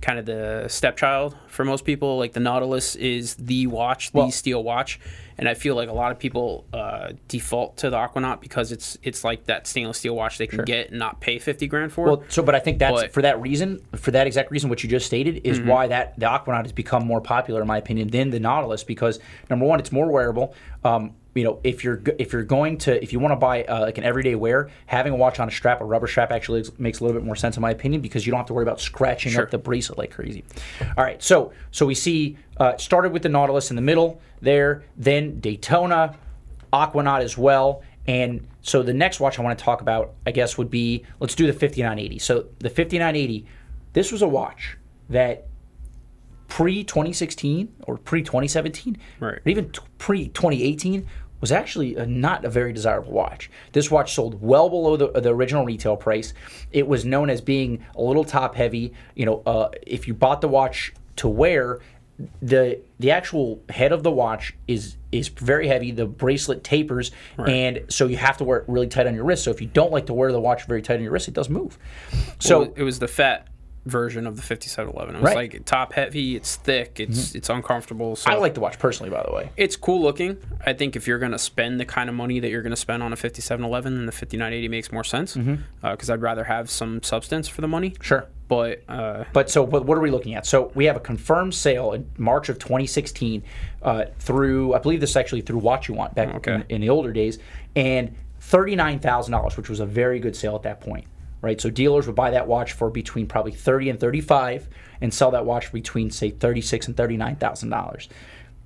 kind 0.00 0.20
of 0.20 0.26
the 0.26 0.66
stepchild 0.68 1.36
for 1.48 1.64
most 1.64 1.84
people. 1.84 2.16
Like 2.16 2.32
the 2.32 2.38
Nautilus 2.40 2.94
is 2.94 3.34
the 3.34 3.66
watch, 3.66 4.12
the 4.12 4.18
Well- 4.18 4.30
steel 4.30 4.62
watch, 4.62 5.00
and 5.38 5.48
I 5.48 5.54
feel 5.54 5.74
like 5.76 5.88
a 5.88 5.92
lot 5.92 6.10
of 6.10 6.18
people 6.18 6.64
uh, 6.72 7.12
default 7.28 7.76
to 7.78 7.90
the 7.90 7.96
Aquanaut 7.96 8.40
because 8.40 8.72
it's 8.72 8.98
it's 9.02 9.22
like 9.24 9.44
that 9.46 9.66
stainless 9.66 9.98
steel 9.98 10.16
watch 10.16 10.38
they 10.38 10.46
can 10.46 10.64
get 10.64 10.90
and 10.90 10.98
not 10.98 11.20
pay 11.20 11.38
fifty 11.38 11.66
grand 11.66 11.92
for. 11.92 12.06
Well, 12.06 12.24
so 12.28 12.42
but 12.42 12.54
I 12.54 12.58
think 12.60 12.78
that's 12.78 12.92
But- 12.92 13.04
Mm-hmm. 13.06 13.12
for 13.12 13.22
that 13.22 13.40
reason, 13.40 13.80
for 13.96 14.10
that 14.10 14.26
exact 14.26 14.50
reason, 14.50 14.68
what 14.68 14.82
you 14.82 14.90
just 14.90 15.06
stated 15.06 15.42
is 15.44 15.60
why 15.60 15.86
that 15.86 16.18
the 16.18 16.26
Aquanaut 16.26 16.62
has 16.62 16.72
become 16.72 17.06
more 17.06 17.20
popular, 17.20 17.60
in 17.62 17.66
my 17.68 17.78
opinion, 17.78 18.08
than 18.08 18.30
the 18.30 18.40
Nautilus 18.40 18.82
because 18.84 19.20
number 19.48 19.64
one, 19.64 19.78
it's 19.78 19.92
more 19.92 20.10
wearable. 20.10 20.54
Um, 20.84 21.14
you 21.34 21.44
know, 21.44 21.60
if 21.62 21.84
you're 21.84 22.00
if 22.18 22.32
you're 22.32 22.42
going 22.42 22.78
to 22.78 23.02
if 23.02 23.12
you 23.12 23.20
want 23.20 23.32
to 23.32 23.36
buy 23.36 23.62
uh, 23.64 23.80
like 23.82 23.98
an 23.98 24.04
everyday 24.04 24.34
wear, 24.34 24.70
having 24.86 25.12
a 25.12 25.16
watch 25.16 25.38
on 25.40 25.46
a 25.48 25.50
strap, 25.50 25.80
a 25.80 25.84
rubber 25.84 26.06
strap, 26.06 26.32
actually 26.32 26.64
makes 26.78 27.00
a 27.00 27.04
little 27.04 27.18
bit 27.20 27.24
more 27.24 27.36
sense 27.36 27.56
in 27.56 27.60
my 27.60 27.70
opinion 27.70 28.00
because 28.00 28.26
you 28.26 28.30
don't 28.30 28.38
have 28.38 28.46
to 28.46 28.54
worry 28.54 28.64
about 28.64 28.80
scratching 28.80 29.32
Sure. 29.32 29.44
up 29.44 29.50
the 29.50 29.58
bracelet 29.58 29.98
like 29.98 30.10
crazy. 30.10 30.44
All 30.96 31.04
right, 31.04 31.22
so 31.22 31.52
so 31.70 31.86
we 31.86 31.94
see 31.94 32.38
uh, 32.56 32.76
started 32.76 33.12
with 33.12 33.22
the 33.22 33.28
Nautilus 33.28 33.70
in 33.70 33.76
the 33.76 33.82
middle 33.82 34.20
there, 34.40 34.84
then 34.96 35.38
Daytona, 35.40 36.16
Aquanaut 36.72 37.20
as 37.20 37.36
well. 37.38 37.82
And 38.06 38.46
so 38.62 38.82
the 38.82 38.94
next 38.94 39.20
watch 39.20 39.38
I 39.38 39.42
want 39.42 39.58
to 39.58 39.64
talk 39.64 39.80
about, 39.82 40.14
I 40.26 40.30
guess, 40.30 40.56
would 40.56 40.70
be 40.70 41.04
let's 41.20 41.34
do 41.34 41.46
the 41.46 41.52
5980. 41.52 42.18
So 42.20 42.46
the 42.58 42.70
5980, 42.70 43.46
this 43.92 44.10
was 44.10 44.22
a 44.22 44.28
watch 44.28 44.76
that 45.10 45.47
pre 46.48 46.82
2016 46.84 47.72
or 47.86 47.96
pre 47.98 48.22
2017, 48.22 48.96
Right. 49.20 49.34
or 49.34 49.42
even 49.46 49.70
t- 49.70 49.80
pre 49.98 50.28
2018, 50.28 51.06
was 51.40 51.52
actually 51.52 51.94
a, 51.94 52.04
not 52.04 52.44
a 52.44 52.48
very 52.48 52.72
desirable 52.72 53.12
watch. 53.12 53.48
This 53.72 53.90
watch 53.92 54.12
sold 54.14 54.42
well 54.42 54.68
below 54.68 54.96
the, 54.96 55.20
the 55.20 55.32
original 55.32 55.64
retail 55.64 55.96
price. 55.96 56.34
It 56.72 56.88
was 56.88 57.04
known 57.04 57.30
as 57.30 57.40
being 57.40 57.84
a 57.94 58.02
little 58.02 58.24
top 58.24 58.56
heavy. 58.56 58.92
You 59.14 59.26
know, 59.26 59.42
uh, 59.46 59.68
if 59.86 60.08
you 60.08 60.14
bought 60.14 60.40
the 60.40 60.48
watch 60.48 60.92
to 61.16 61.28
wear, 61.28 61.78
the 62.42 62.80
the 62.98 63.12
actual 63.12 63.62
head 63.68 63.92
of 63.92 64.02
the 64.02 64.10
watch 64.10 64.56
is 64.66 64.96
is 65.12 65.28
very 65.28 65.68
heavy. 65.68 65.92
The 65.92 66.06
bracelet 66.06 66.64
tapers, 66.64 67.12
and 67.36 67.84
so 67.88 68.08
you 68.08 68.16
have 68.16 68.36
to 68.38 68.44
wear 68.44 68.58
it 68.58 68.64
really 68.66 68.88
tight 68.88 69.06
on 69.06 69.14
your 69.14 69.22
wrist. 69.24 69.44
So 69.44 69.52
if 69.52 69.60
you 69.60 69.68
don't 69.68 69.92
like 69.92 70.06
to 70.06 70.14
wear 70.14 70.32
the 70.32 70.40
watch 70.40 70.64
very 70.66 70.82
tight 70.82 70.96
on 70.96 71.02
your 71.04 71.12
wrist, 71.12 71.28
it 71.28 71.34
does 71.34 71.48
move. 71.48 71.78
So 72.40 72.64
So 72.64 72.72
it 72.74 72.82
was 72.82 72.98
the 72.98 73.06
fat 73.06 73.46
version 73.88 74.26
of 74.26 74.36
the 74.36 74.42
5711. 74.42 75.14
It 75.16 75.22
was 75.22 75.26
Right. 75.34 75.52
like 75.54 75.64
top 75.64 75.92
heavy, 75.92 76.36
it's 76.36 76.56
thick, 76.56 77.00
it's 77.00 77.34
it's 77.34 77.48
uncomfortable. 77.48 78.16
So 78.16 78.30
I 78.30 78.34
like 78.36 78.54
the 78.54 78.60
watch 78.60 78.78
personally, 78.78 79.10
by 79.10 79.22
the 79.26 79.32
way. 79.32 79.50
it's 79.56 79.76
cool 79.76 80.00
looking. 80.02 80.36
I 80.64 80.72
think 80.72 80.96
if 80.96 81.06
you're 81.06 81.18
going 81.18 81.32
to 81.32 81.38
spend 81.38 81.80
the 81.80 81.84
kind 81.84 82.08
of 82.08 82.14
money 82.14 82.40
that 82.40 82.50
you're 82.50 82.62
going 82.62 82.70
to 82.70 82.76
spend 82.76 83.02
on 83.02 83.12
a 83.12 83.16
5711, 83.16 83.94
then 83.96 84.06
the 84.06 84.12
5980 84.12 84.68
makes 84.68 84.92
more 84.92 85.04
sense. 85.04 85.36
Because 85.82 86.10
I'd 86.10 86.22
rather 86.22 86.44
have 86.44 86.70
some 86.70 87.02
substance 87.02 87.48
for 87.48 87.60
the 87.60 87.68
money. 87.68 87.94
Sure. 88.00 88.26
But 88.48 88.82
uh, 88.88 89.24
But 89.34 89.50
so, 89.50 89.66
but 89.66 89.84
what 89.84 89.98
are 89.98 90.00
we 90.00 90.10
looking 90.10 90.34
at? 90.34 90.46
So 90.46 90.72
we 90.74 90.86
have 90.86 90.96
a 90.96 91.00
confirmed 91.00 91.54
sale 91.54 91.92
in 91.92 92.08
March 92.16 92.48
of 92.48 92.58
2016 92.58 93.42
uh, 93.82 94.04
through, 94.18 94.72
I 94.74 94.78
believe 94.78 95.00
this 95.00 95.10
is 95.10 95.16
actually 95.16 95.42
through 95.42 95.58
Watch 95.58 95.88
You 95.88 95.94
Want 95.94 96.14
back 96.14 96.34
Okay. 96.36 96.54
in, 96.54 96.64
in 96.68 96.80
the 96.80 96.88
older 96.88 97.12
days, 97.12 97.38
and 97.76 98.14
thirty-nine 98.40 99.00
thousand 99.00 99.32
dollars, 99.32 99.56
which 99.58 99.68
was 99.68 99.80
a 99.80 99.86
very 99.86 100.18
good 100.18 100.34
sale 100.34 100.54
at 100.56 100.62
that 100.62 100.80
point, 100.80 101.04
right? 101.42 101.60
So 101.60 101.70
dealers 101.70 102.06
would 102.06 102.16
buy 102.16 102.30
that 102.30 102.46
watch 102.46 102.72
for 102.72 102.90
between 102.90 103.26
probably 103.26 103.52
thirty 103.52 103.88
and 103.90 103.98
thirty-five, 103.98 104.68
and 105.00 105.12
sell 105.12 105.30
that 105.32 105.44
watch 105.46 105.72
between 105.72 106.10
say 106.10 106.30
thirty-six 106.30 106.86
and 106.88 106.96
thirty-nine 106.96 107.36
thousand 107.36 107.70
dollars. 107.70 108.08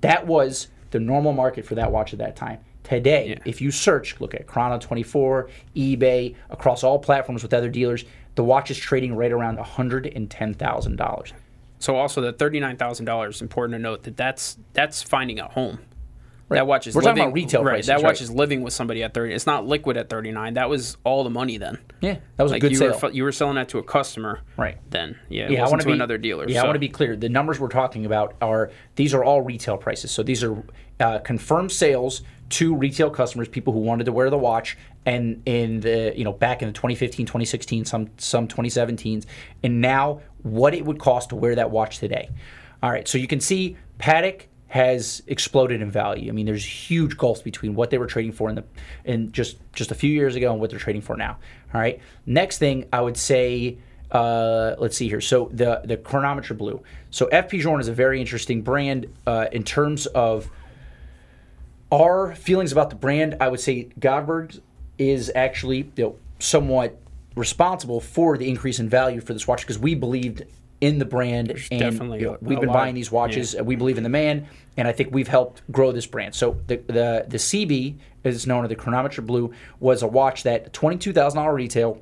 That 0.01 0.25
was 0.27 0.67
the 0.91 0.99
normal 0.99 1.33
market 1.33 1.65
for 1.65 1.75
that 1.75 1.91
watch 1.91 2.13
at 2.13 2.19
that 2.19 2.35
time. 2.35 2.59
Today, 2.83 3.29
Yeah. 3.29 3.39
if 3.45 3.61
you 3.61 3.71
search, 3.71 4.19
look 4.19 4.33
at 4.35 4.45
Chrono24, 4.45 5.49
eBay, 5.75 6.35
across 6.49 6.83
all 6.83 6.99
platforms 6.99 7.41
with 7.41 7.53
other 7.53 7.69
dealers, 7.69 8.03
the 8.35 8.43
watch 8.43 8.69
is 8.69 8.77
trading 8.77 9.15
right 9.15 9.31
around 9.31 9.57
$110,000. 9.57 11.31
so 11.79 11.95
also 11.95 12.21
the 12.21 12.33
$39,000 12.33 13.41
important 13.41 13.73
to 13.77 13.79
note 13.79 14.03
that 14.03 14.17
that's 14.17 14.57
that's 14.73 15.01
finding 15.01 15.39
a 15.39 15.47
home. 15.47 15.79
That 16.55 16.67
watch 16.67 16.87
is 16.87 16.95
We're 16.95 17.01
talking 17.01 17.15
living, 17.15 17.23
about 17.23 17.33
retail 17.35 17.63
right, 17.63 17.71
prices, 17.73 17.87
That 17.87 17.97
watch 18.01 18.05
right. 18.05 18.21
is 18.21 18.31
living 18.31 18.61
with 18.61 18.73
somebody 18.73 19.03
at 19.03 19.13
30. 19.13 19.33
It's 19.33 19.45
not 19.45 19.65
liquid 19.65 19.97
at 19.97 20.09
39. 20.09 20.53
That 20.55 20.69
was 20.69 20.97
all 21.03 21.23
the 21.23 21.29
money 21.29 21.57
then. 21.57 21.77
Yeah, 22.01 22.17
that 22.37 22.43
was 22.43 22.51
Like 22.51 22.59
a 22.59 22.61
good 22.61 22.71
you 22.71 22.77
sale. 22.77 22.99
were 23.01 23.09
you 23.11 23.23
were 23.23 23.31
selling 23.31 23.55
that 23.55 23.69
to 23.69 23.79
a 23.79 23.83
customer. 23.83 24.41
Right. 24.57 24.77
Then. 24.89 25.17
Yeah, 25.29 25.49
yeah, 25.49 25.65
I 25.65 25.69
want 25.69 25.81
to 25.81 25.87
be 25.87 25.93
another 25.93 26.17
dealer. 26.17 26.47
Yeah, 26.47 26.61
I 26.61 26.65
want 26.65 26.75
to 26.75 26.79
be 26.79 26.89
clear. 26.89 27.15
The 27.15 27.29
numbers 27.29 27.59
we're 27.59 27.67
talking 27.69 28.05
about 28.05 28.35
are 28.41 28.71
these 28.95 29.13
are 29.13 29.23
all 29.23 29.41
retail 29.41 29.77
prices. 29.77 30.11
So 30.11 30.23
these 30.23 30.43
are 30.43 30.63
uh, 30.99 31.19
confirmed 31.19 31.71
sales 31.71 32.21
to 32.49 32.75
retail 32.75 33.09
customers, 33.09 33.47
people 33.47 33.73
who 33.73 33.79
wanted 33.79 34.03
to 34.03 34.11
wear 34.11 34.29
the 34.29 34.37
watch, 34.37 34.77
and 35.05 35.41
in 35.45 35.79
the 35.79 36.13
you 36.15 36.23
know 36.23 36.33
back 36.33 36.61
in 36.61 36.67
the 36.67 36.73
2015, 36.73 37.25
2016, 37.25 37.85
some 37.85 38.09
some 38.17 38.47
2017s, 38.47 39.25
and 39.63 39.81
now 39.81 40.21
what 40.43 40.73
it 40.73 40.85
would 40.85 40.99
cost 40.99 41.29
to 41.29 41.35
wear 41.35 41.55
that 41.55 41.71
watch 41.71 41.99
today. 41.99 42.29
All 42.83 42.91
right, 42.91 43.07
so 43.07 43.17
you 43.17 43.27
can 43.27 43.39
see 43.39 43.77
Patek 43.97 44.47
has 44.73 45.21
exploded 45.27 45.83
in 45.83 45.91
value. 45.91 46.31
I 46.31 46.33
mean, 46.33 46.47
there's 46.47 46.65
huge 46.65 47.15
gulfs 47.15 47.43
between 47.43 47.75
what 47.75 47.91
they 47.91 47.99
were 47.99 48.07
trading 48.07 48.31
for 48.31 48.49
in 48.49 48.55
the 48.55 48.63
in 49.05 49.31
just 49.31 49.57
just 49.71 49.91
a 49.91 49.95
few 49.95 50.09
years 50.09 50.35
ago 50.35 50.51
and 50.51 50.59
what 50.59 50.71
they're 50.71 50.79
trading 50.79 51.03
for 51.03 51.15
now. 51.15 51.37
All 51.75 51.79
right. 51.79 52.01
Next 52.25 52.57
thing 52.57 52.89
I 52.91 52.99
would 52.99 53.15
say, 53.15 53.77
uh, 54.09 54.73
let's 54.79 54.97
see 54.97 55.07
here. 55.07 55.21
So 55.21 55.51
the 55.53 55.81
the 55.85 55.95
chronometer 55.95 56.55
blue. 56.55 56.81
So 57.11 57.27
FP 57.27 57.61
Journe 57.61 57.81
is 57.81 57.87
a 57.87 57.93
very 57.93 58.19
interesting 58.19 58.63
brand 58.63 59.05
uh, 59.27 59.45
in 59.51 59.63
terms 59.63 60.07
of 60.07 60.49
our 61.91 62.33
feelings 62.33 62.71
about 62.71 62.89
the 62.89 62.95
brand. 62.95 63.37
I 63.39 63.49
would 63.49 63.59
say 63.59 63.89
Godberg 63.99 64.59
is 64.97 65.31
actually 65.35 65.91
you 65.95 66.03
know, 66.03 66.15
somewhat 66.39 66.99
responsible 67.35 68.01
for 68.01 68.39
the 68.39 68.49
increase 68.49 68.79
in 68.79 68.89
value 68.89 69.21
for 69.21 69.33
this 69.33 69.47
watch 69.47 69.61
because 69.61 69.77
we 69.77 69.93
believed 69.93 70.41
in 70.83 70.99
the 70.99 71.05
brand 71.05 71.49
and 71.71 71.79
definitely 71.79 72.19
you 72.19 72.25
know, 72.25 72.37
we've 72.41 72.59
been 72.59 72.67
lot- 72.67 72.73
buying 72.73 72.93
these 72.93 73.09
watches. 73.09 73.55
Uh, 73.55 73.63
we 73.63 73.77
believe 73.77 73.97
in 73.97 74.03
the 74.03 74.09
man, 74.09 74.47
and 74.75 74.85
I 74.85 74.91
think 74.91 75.13
we've 75.13 75.29
helped 75.29 75.61
grow 75.71 75.93
this 75.93 76.05
brand. 76.05 76.35
So 76.35 76.59
the 76.67 76.75
the 76.75 77.25
the 77.29 77.37
CB, 77.37 77.95
as 78.25 78.35
it's 78.35 78.45
known 78.45 78.65
as 78.65 78.69
the 78.69 78.75
Chronometer 78.75 79.21
Blue, 79.21 79.53
was 79.79 80.03
a 80.03 80.07
watch 80.07 80.43
that 80.43 80.73
twenty 80.73 80.97
two 80.97 81.13
thousand 81.13 81.37
dollar 81.37 81.53
retail 81.53 82.01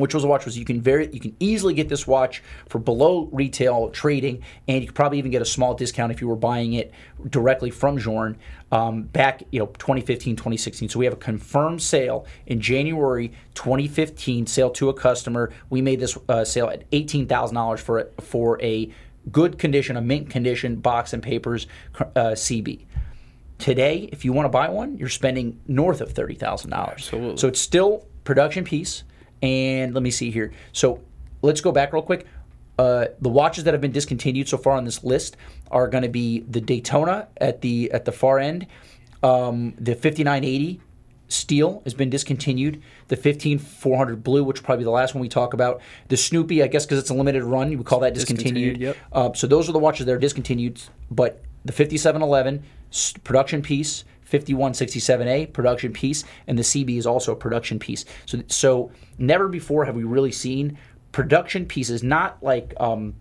which 0.00 0.14
was 0.14 0.24
a 0.24 0.26
watch 0.26 0.44
was 0.44 0.58
you 0.58 0.64
can 0.64 0.80
very 0.80 1.08
you 1.12 1.20
can 1.20 1.34
easily 1.40 1.74
get 1.74 1.88
this 1.88 2.06
watch 2.06 2.42
for 2.68 2.78
below 2.78 3.28
retail 3.32 3.90
trading 3.90 4.42
and 4.68 4.80
you 4.80 4.86
could 4.86 4.96
probably 4.96 5.18
even 5.18 5.30
get 5.30 5.42
a 5.42 5.46
small 5.46 5.74
discount 5.74 6.10
if 6.10 6.20
you 6.20 6.28
were 6.28 6.36
buying 6.36 6.72
it 6.72 6.92
directly 7.28 7.70
from 7.70 7.98
Journe 7.98 8.36
um, 8.72 9.02
back 9.02 9.42
you 9.50 9.60
know 9.60 9.66
2015 9.66 10.36
2016 10.36 10.88
so 10.88 10.98
we 10.98 11.04
have 11.04 11.14
a 11.14 11.18
confirmed 11.18 11.82
sale 11.82 12.26
in 12.46 12.60
January 12.60 13.32
2015 13.54 14.46
sale 14.46 14.70
to 14.70 14.88
a 14.88 14.94
customer. 14.94 15.52
We 15.68 15.82
made 15.82 16.00
this 16.00 16.16
uh, 16.28 16.44
sale 16.44 16.68
at 16.68 16.90
$18,000 16.90 17.78
for 17.78 17.98
a, 17.98 18.22
for 18.22 18.62
a 18.62 18.90
good 19.30 19.58
condition 19.58 19.96
a 19.96 20.00
mint 20.00 20.30
condition 20.30 20.76
box 20.76 21.12
and 21.12 21.22
papers 21.22 21.66
uh, 22.00 22.32
CB 22.32 22.86
today 23.58 24.08
if 24.12 24.24
you 24.24 24.32
want 24.32 24.46
to 24.46 24.50
buy 24.50 24.68
one 24.70 24.96
you're 24.96 25.10
spending 25.10 25.60
north 25.68 26.00
of 26.00 26.14
$30,000 26.14 27.38
so 27.38 27.48
it's 27.48 27.60
still 27.60 28.06
production 28.24 28.64
piece 28.64 29.04
and 29.42 29.94
let 29.94 30.02
me 30.02 30.10
see 30.10 30.30
here. 30.30 30.52
So 30.72 31.00
let's 31.42 31.60
go 31.60 31.72
back 31.72 31.92
real 31.92 32.02
quick. 32.02 32.26
Uh, 32.78 33.06
the 33.20 33.28
watches 33.28 33.64
that 33.64 33.74
have 33.74 33.80
been 33.80 33.92
discontinued 33.92 34.48
so 34.48 34.56
far 34.56 34.74
on 34.74 34.84
this 34.84 35.04
list 35.04 35.36
are 35.70 35.86
going 35.86 36.02
to 36.02 36.08
be 36.08 36.40
the 36.40 36.60
Daytona 36.60 37.28
at 37.38 37.60
the 37.60 37.90
at 37.92 38.06
the 38.06 38.12
far 38.12 38.38
end, 38.38 38.66
um, 39.22 39.74
the 39.78 39.94
5980 39.94 40.80
steel 41.28 41.82
has 41.84 41.94
been 41.94 42.10
discontinued. 42.10 42.82
The 43.08 43.16
15400 43.16 44.22
blue, 44.22 44.44
which 44.44 44.60
will 44.60 44.64
probably 44.64 44.82
be 44.82 44.84
the 44.84 44.90
last 44.90 45.14
one 45.14 45.20
we 45.20 45.28
talk 45.28 45.54
about. 45.54 45.80
The 46.08 46.16
Snoopy, 46.16 46.62
I 46.62 46.66
guess 46.66 46.86
because 46.86 46.98
it's 46.98 47.10
a 47.10 47.14
limited 47.14 47.44
run, 47.44 47.70
you 47.70 47.78
would 47.78 47.86
call 47.86 48.00
that 48.00 48.14
discontinued. 48.14 48.78
Discontinued, 48.78 48.80
yep. 48.80 48.96
Uh, 49.12 49.32
so 49.34 49.46
those 49.46 49.68
are 49.68 49.72
the 49.72 49.78
watches 49.78 50.06
that 50.06 50.12
are 50.12 50.18
discontinued. 50.18 50.80
But 51.10 51.42
the 51.64 51.72
5711 51.72 52.64
production 53.24 53.62
piece, 53.62 54.04
5167A 54.30 55.52
production 55.52 55.92
piece, 55.92 56.24
and 56.46 56.58
the 56.58 56.62
CB 56.62 56.96
is 56.98 57.06
also 57.06 57.32
a 57.32 57.36
production 57.36 57.78
piece. 57.78 58.04
So 58.26 58.42
so 58.46 58.92
never 59.18 59.48
before 59.48 59.84
have 59.84 59.96
we 59.96 60.04
really 60.04 60.32
seen 60.32 60.78
production 61.12 61.66
pieces, 61.66 62.02
not 62.02 62.42
like 62.42 62.74
um, 62.78 63.14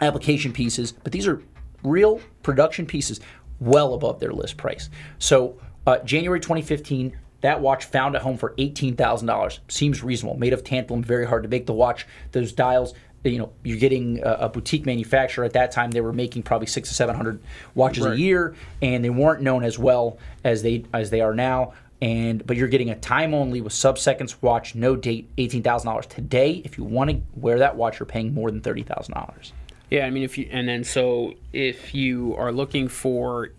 application 0.00 0.52
pieces, 0.52 0.92
but 0.92 1.12
these 1.12 1.26
are 1.26 1.42
real 1.82 2.20
production 2.42 2.86
pieces 2.86 3.20
well 3.60 3.94
above 3.94 4.20
their 4.20 4.32
list 4.32 4.56
price. 4.56 4.88
So 5.18 5.60
uh, 5.86 5.98
January 5.98 6.40
2015, 6.40 7.16
that 7.40 7.60
watch 7.60 7.84
found 7.84 8.16
a 8.16 8.20
home 8.20 8.36
for 8.36 8.54
$18,000. 8.56 9.58
Seems 9.68 10.02
reasonable. 10.02 10.38
Made 10.38 10.52
of 10.52 10.64
tantalum, 10.64 11.04
very 11.04 11.26
hard 11.26 11.44
to 11.44 11.48
make 11.48 11.66
the 11.66 11.72
watch. 11.72 12.06
Those 12.32 12.52
dials, 12.52 12.94
you 13.24 13.38
know, 13.38 13.50
you're 13.64 13.78
getting 13.78 14.20
a, 14.22 14.32
a 14.32 14.48
boutique 14.48 14.86
manufacturer. 14.86 15.44
At 15.44 15.52
that 15.54 15.72
time, 15.72 15.90
they 15.90 16.00
were 16.00 16.12
making 16.12 16.44
probably 16.44 16.66
six 16.68 16.88
to 16.88 16.94
700 16.94 17.40
watches 17.74 18.04
Right. 18.04 18.14
a 18.14 18.18
year, 18.18 18.54
and 18.80 19.04
they 19.04 19.10
weren't 19.10 19.42
known 19.42 19.64
as 19.64 19.78
well 19.78 20.18
as 20.44 20.62
they 20.62 20.84
as 20.92 21.10
they 21.10 21.20
are 21.20 21.34
now. 21.34 21.72
And 22.00 22.46
but 22.46 22.56
you're 22.56 22.68
getting 22.68 22.90
a 22.90 22.94
time 22.94 23.34
only 23.34 23.60
with 23.60 23.72
sub 23.72 23.98
seconds 23.98 24.40
watch, 24.40 24.76
no 24.76 24.94
date, 24.94 25.28
eighteen 25.36 25.64
thousand 25.64 25.88
dollars 25.90 26.06
today. 26.06 26.62
If 26.64 26.78
you 26.78 26.84
want 26.84 27.10
to 27.10 27.20
wear 27.34 27.58
that 27.58 27.74
watch, 27.76 27.98
you're 27.98 28.06
paying 28.06 28.32
more 28.32 28.52
than 28.52 28.60
thirty 28.60 28.84
thousand 28.84 29.14
dollars. 29.14 29.52
Yeah, 29.90 30.06
I 30.06 30.10
mean, 30.10 30.22
if 30.22 30.38
you 30.38 30.48
and 30.52 30.68
then 30.68 30.84
so 30.84 31.34
if 31.52 31.94
you 31.94 32.36
are 32.36 32.52
looking 32.52 32.86
for 32.86 33.50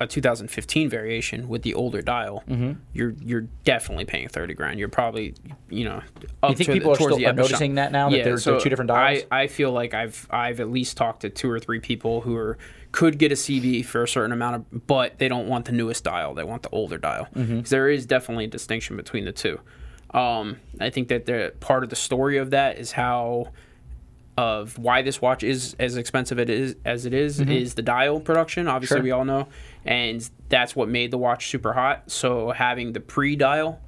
a 0.00 0.06
2015 0.06 0.88
variation 0.90 1.48
with 1.48 1.62
the 1.62 1.74
older 1.74 2.02
dial, 2.02 2.42
Mm-hmm. 2.48 2.72
you're 2.92 3.14
you're 3.20 3.46
definitely 3.64 4.04
paying 4.04 4.28
30 4.28 4.54
grand. 4.54 4.78
You're 4.78 4.88
probably 4.88 5.34
you 5.70 5.84
know 5.84 6.02
You 6.48 6.54
think 6.54 6.70
people 6.70 6.94
the, 6.94 7.04
are 7.04 7.10
still 7.12 7.26
are 7.28 7.32
noticing 7.32 7.76
that 7.76 7.92
now 7.92 8.10
that 8.10 8.16
Yeah, 8.18 8.24
they're, 8.24 8.38
so 8.38 8.58
two 8.58 8.68
different 8.68 8.88
dials? 8.88 9.24
I, 9.30 9.42
I 9.42 9.46
feel 9.46 9.70
like 9.72 9.94
I've 9.94 10.26
I've 10.30 10.60
at 10.60 10.70
least 10.70 10.96
talked 10.96 11.20
to 11.22 11.30
two 11.30 11.50
or 11.50 11.60
three 11.60 11.80
people 11.80 12.20
who 12.22 12.36
are 12.36 12.58
could 12.92 13.18
get 13.18 13.32
a 13.32 13.34
CB 13.34 13.84
for 13.86 14.02
a 14.04 14.08
certain 14.08 14.30
amount 14.32 14.56
of, 14.56 14.86
but 14.86 15.18
they 15.18 15.26
don't 15.28 15.48
want 15.48 15.64
the 15.64 15.72
newest 15.72 16.04
dial. 16.04 16.34
They 16.34 16.44
want 16.44 16.62
the 16.62 16.70
older 16.70 16.98
dial. 16.98 17.26
Mm-hmm. 17.34 17.62
there 17.62 17.88
is 17.88 18.06
definitely 18.06 18.44
a 18.44 18.48
distinction 18.48 18.96
between 18.96 19.24
the 19.24 19.32
two. 19.32 19.58
Um, 20.12 20.58
I 20.80 20.90
think 20.90 21.08
that 21.08 21.26
the 21.26 21.52
part 21.58 21.82
of 21.82 21.90
the 21.90 21.96
story 21.96 22.36
of 22.36 22.50
that 22.50 22.78
is 22.78 22.92
how 22.92 23.48
of 24.36 24.78
why 24.78 25.00
this 25.02 25.22
watch 25.22 25.44
is 25.44 25.76
as 25.78 25.96
expensive 25.96 26.38
it 26.40 26.50
is 26.50 26.74
as 26.84 27.06
it 27.06 27.14
is, 27.14 27.40
is 27.40 27.74
the 27.74 27.82
dial 27.82 28.18
production. 28.20 28.66
Obviously, 28.66 28.96
Mm-hmm. 28.98 29.00
Sure. 29.00 29.04
we 29.04 29.10
all 29.12 29.24
know, 29.24 29.48
and 29.84 30.28
that's 30.48 30.74
what 30.76 30.88
made 30.88 31.10
the 31.10 31.18
watch 31.18 31.48
super 31.48 31.72
hot. 31.72 32.10
So 32.10 32.50
having 32.50 32.92
the 32.92 33.00
pre-dial 33.00 33.80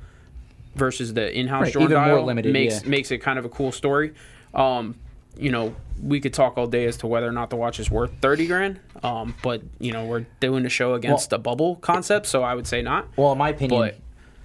versus 0.75 1.15
the 1.15 1.33
in-house 1.37 1.65
Right, 1.65 1.73
Journe 1.73 1.91
dial 1.91 2.25
limited, 2.25 2.53
makes 2.53 2.83
yeah. 2.83 2.89
makes 2.89 3.11
it 3.11 3.19
kind 3.19 3.39
of 3.39 3.45
a 3.45 3.49
cool 3.49 3.73
story. 3.73 4.13
Um, 4.55 4.95
you 5.39 5.51
know, 5.51 5.75
we 6.03 6.21
could 6.21 6.33
talk 6.33 6.57
all 6.57 6.67
day 6.67 6.87
as 6.87 6.97
to 6.99 7.07
whether 7.07 7.29
or 7.29 7.33
not 7.33 7.51
the 7.51 7.57
watch 7.57 7.79
is 7.81 7.91
worth 7.91 8.11
thirty 8.21 8.47
grand. 8.47 8.81
Um, 9.03 9.35
but 9.43 9.63
you 9.79 9.93
know, 9.93 10.07
we're 10.07 10.27
doing 10.41 10.65
a 10.67 10.69
show 10.71 10.95
against 10.95 11.33
a 11.33 11.39
bubble 11.39 11.77
concept, 11.77 12.27
so 12.27 12.43
I 12.43 12.55
would 12.55 12.67
say 12.67 12.83
not. 12.83 13.07
Well, 13.17 13.33
in 13.33 13.39
my 13.39 13.51
opinion, 13.51 13.81
But- 13.81 13.97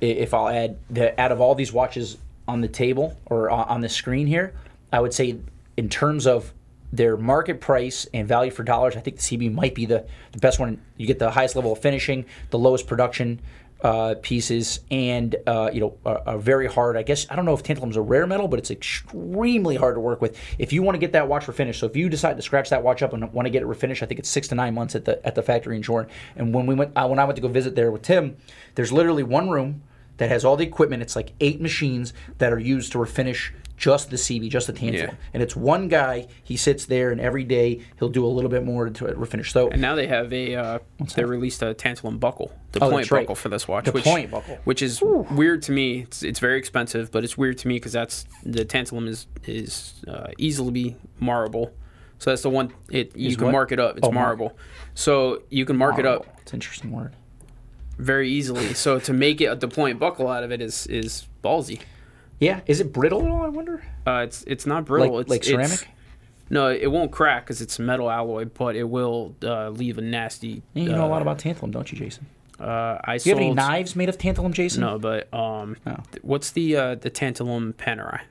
if 0.02 0.34
I'll 0.34 0.50
add 0.50 0.78
that 0.90 1.20
out 1.20 1.32
of 1.32 1.40
all 1.42 1.54
these 1.54 1.72
watches 1.72 2.18
on 2.48 2.62
the 2.62 2.68
table 2.68 3.16
or 3.28 3.52
on 3.52 3.82
the 3.82 3.90
screen 3.90 4.26
here, 4.26 4.54
I 4.92 5.00
would 5.00 5.14
say 5.14 5.38
in 5.78 5.90
terms 5.90 6.26
of 6.26 6.54
their 6.94 7.18
market 7.18 7.62
price 7.62 8.06
and 8.14 8.28
value 8.28 8.52
for 8.52 8.64
dollars, 8.64 8.96
I 8.96 9.00
think 9.00 9.18
the 9.18 9.22
CB 9.22 9.54
might 9.54 9.76
be 9.76 9.86
the, 9.86 10.06
the 10.32 10.40
best 10.40 10.60
one. 10.60 10.82
You 10.98 11.08
get 11.08 11.20
the 11.20 11.32
highest 11.32 11.56
level 11.56 11.72
of 11.72 11.80
finishing, 11.80 12.26
the 12.50 12.60
lowest 12.60 12.88
production 12.88 13.42
uh, 13.84 14.16
pieces, 14.22 14.82
and 14.92 15.36
uh, 15.48 15.70
you 15.74 15.80
know 15.80 15.98
are, 16.06 16.38
very 16.38 16.68
hard. 16.68 16.98
I 16.98 17.04
guess 17.04 17.26
I 17.30 17.36
don't 17.36 17.46
know 17.46 17.54
if 17.54 17.64
tantalum's 17.64 17.96
a 17.96 18.02
rare 18.02 18.28
metal, 18.28 18.48
but 18.48 18.60
it's 18.60 18.70
extremely 18.70 19.76
hard 19.76 19.96
to 19.96 20.00
work 20.00 20.22
with. 20.22 20.38
If 20.60 20.72
you 20.72 20.84
want 20.84 20.96
to 20.96 21.00
get 21.00 21.14
that 21.14 21.28
watch 21.28 21.46
refinish, 21.46 21.76
so 21.76 21.88
if 21.88 21.96
you 21.96 22.10
decide 22.10 22.36
to 22.36 22.44
scratch 22.44 22.70
that 22.70 22.84
watch 22.84 23.02
up 23.02 23.14
and 23.14 23.32
want 23.34 23.48
to 23.48 23.50
get 23.50 23.64
it 23.64 23.68
refinished, 23.68 24.04
I 24.04 24.06
think 24.06 24.20
it's 24.20 24.30
six 24.30 24.48
to 24.50 24.56
nine 24.56 24.76
months 24.76 24.96
at 24.96 25.06
the 25.06 25.26
at 25.26 25.36
the 25.36 25.42
factory 25.42 25.76
in 25.76 25.82
Journe. 25.82 26.08
And 26.36 26.54
when 26.54 26.68
we 26.68 26.76
went, 26.76 26.92
uh, 26.96 27.08
when 27.08 27.20
I 27.20 27.26
went 27.26 27.38
to 27.38 27.42
go 27.42 27.48
visit 27.48 27.76
there 27.76 27.92
with 27.92 28.04
Tim, 28.04 28.38
there's 28.76 28.92
literally 28.92 29.24
one 29.24 29.50
room 29.50 29.82
that 30.22 30.30
has 30.30 30.46
all 30.46 30.56
the 30.56 30.64
equipment. 30.64 31.02
It's 31.02 31.16
like 31.16 31.34
eight 31.40 31.60
machines 31.60 32.14
that 32.38 32.54
are 32.54 32.60
used 32.60 32.92
to 32.92 33.00
refinish 33.00 33.50
just 33.76 34.12
the 34.12 34.16
CB, 34.18 34.52
just 34.52 34.68
the 34.68 34.74
tantalum. 34.74 34.94
Yeah. 34.94 35.14
And 35.34 35.42
it's 35.42 35.56
one 35.56 35.88
guy. 35.88 36.28
He 36.44 36.56
sits 36.58 36.86
there, 36.86 37.10
and 37.10 37.20
every 37.20 37.44
day 37.44 37.82
he'll 37.98 38.10
do 38.10 38.24
a 38.24 38.28
little 38.28 38.52
bit 38.52 38.64
more 38.64 38.88
to 38.88 39.04
refinish. 39.06 39.52
So 39.52 39.70
And 39.72 39.82
now 39.82 39.96
they 39.96 40.06
have 40.06 40.32
a 40.32 40.56
uh, 40.56 40.80
they 41.16 41.24
released 41.24 41.64
a 41.64 41.74
tantalum 41.74 42.20
buckle, 42.20 42.52
the 42.74 42.84
Oh, 42.84 42.92
point 42.92 43.10
right. 43.10 43.24
buckle 43.24 43.34
for 43.34 43.50
this 43.50 43.68
watch. 43.68 43.86
The 43.86 43.94
which, 43.94 44.04
point 44.04 44.30
buckle. 44.30 44.60
which 44.66 44.84
is 44.84 45.02
weird 45.02 45.64
to 45.64 45.72
me. 45.72 46.02
It's, 46.02 46.22
it's 46.22 46.38
very 46.40 46.60
expensive, 46.60 47.10
but 47.12 47.24
it's 47.24 47.36
weird 47.36 47.58
to 47.58 47.68
me 47.68 47.78
because 47.78 47.94
that's 47.94 48.26
the 48.46 48.64
tantalum 48.64 49.08
is 49.08 49.26
is 49.48 49.96
uh, 50.08 50.28
easily 50.38 50.98
marble. 51.20 51.74
So 52.20 52.30
that's 52.30 52.44
the 52.44 52.52
one 52.52 52.72
it 52.92 53.16
you 53.18 53.30
Is 53.30 53.36
can 53.38 53.46
what? 53.46 53.54
mark 53.54 53.72
it 53.72 53.80
up. 53.80 53.98
It's 53.98 54.08
Oh, 54.08 54.12
mar- 54.12 54.26
marble. 54.26 54.56
So 54.94 55.42
you 55.50 55.66
can 55.66 55.76
mark 55.76 55.98
it 55.98 56.06
up 56.06 56.28
It's 56.44 56.54
an 56.54 56.58
interesting 56.58 56.92
word. 56.92 57.16
Very 57.98 58.30
easily. 58.30 58.74
So 58.74 59.00
to 59.00 59.14
make 59.14 59.42
it 59.42 59.64
a 59.64 59.68
point 59.68 60.00
buckle 60.00 60.28
out 60.28 60.44
of 60.44 60.52
it 60.52 60.62
is 60.62 60.88
is 60.88 61.28
ballsy. 61.44 61.82
Yeah, 62.40 62.62
is 62.66 62.80
it 62.80 62.92
brittle 62.92 63.24
at 63.24 63.30
all? 63.30 63.44
I 63.44 63.50
wonder. 63.50 63.84
Uh, 64.06 64.22
it's 64.26 64.44
it's 64.48 64.66
not 64.66 64.86
brittle. 64.86 65.16
Like 65.16 65.22
it's, 65.22 65.30
like 65.30 65.44
ceramic. 65.44 65.72
It's, 65.74 65.86
no, 66.50 66.70
it 66.70 66.88
won't 66.92 67.12
crack 67.12 67.46
because 67.46 67.62
it's 67.62 67.80
metal 67.80 68.12
alloy, 68.12 68.46
but 68.46 68.76
it 68.76 68.84
will 68.84 69.36
uh, 69.44 69.70
leave 69.70 69.98
a 69.98 70.02
nasty. 70.02 70.62
you 70.74 70.90
know 70.90 71.04
a 71.04 71.06
uh, 71.06 71.10
lot 71.10 71.22
about 71.22 71.38
tantalum, 71.40 71.72
don't 71.72 71.90
you, 71.92 71.98
Jason? 71.98 72.26
Uh, 72.60 73.00
I 73.04 73.18
Do 73.18 73.30
you 73.30 73.36
have 73.36 73.42
any 73.44 73.54
knives 73.54 73.96
made 73.96 74.10
of 74.10 74.18
tantalum, 74.18 74.52
Jason? 74.52 74.82
No, 74.82 75.00
but 75.00 75.34
um, 75.34 75.78
Oh. 75.88 75.96
th- 76.12 76.24
what's 76.24 76.52
the 76.52 76.76
uh, 76.76 76.96
the 76.96 77.10
tantalum 77.10 77.74
panerai? 77.74 78.22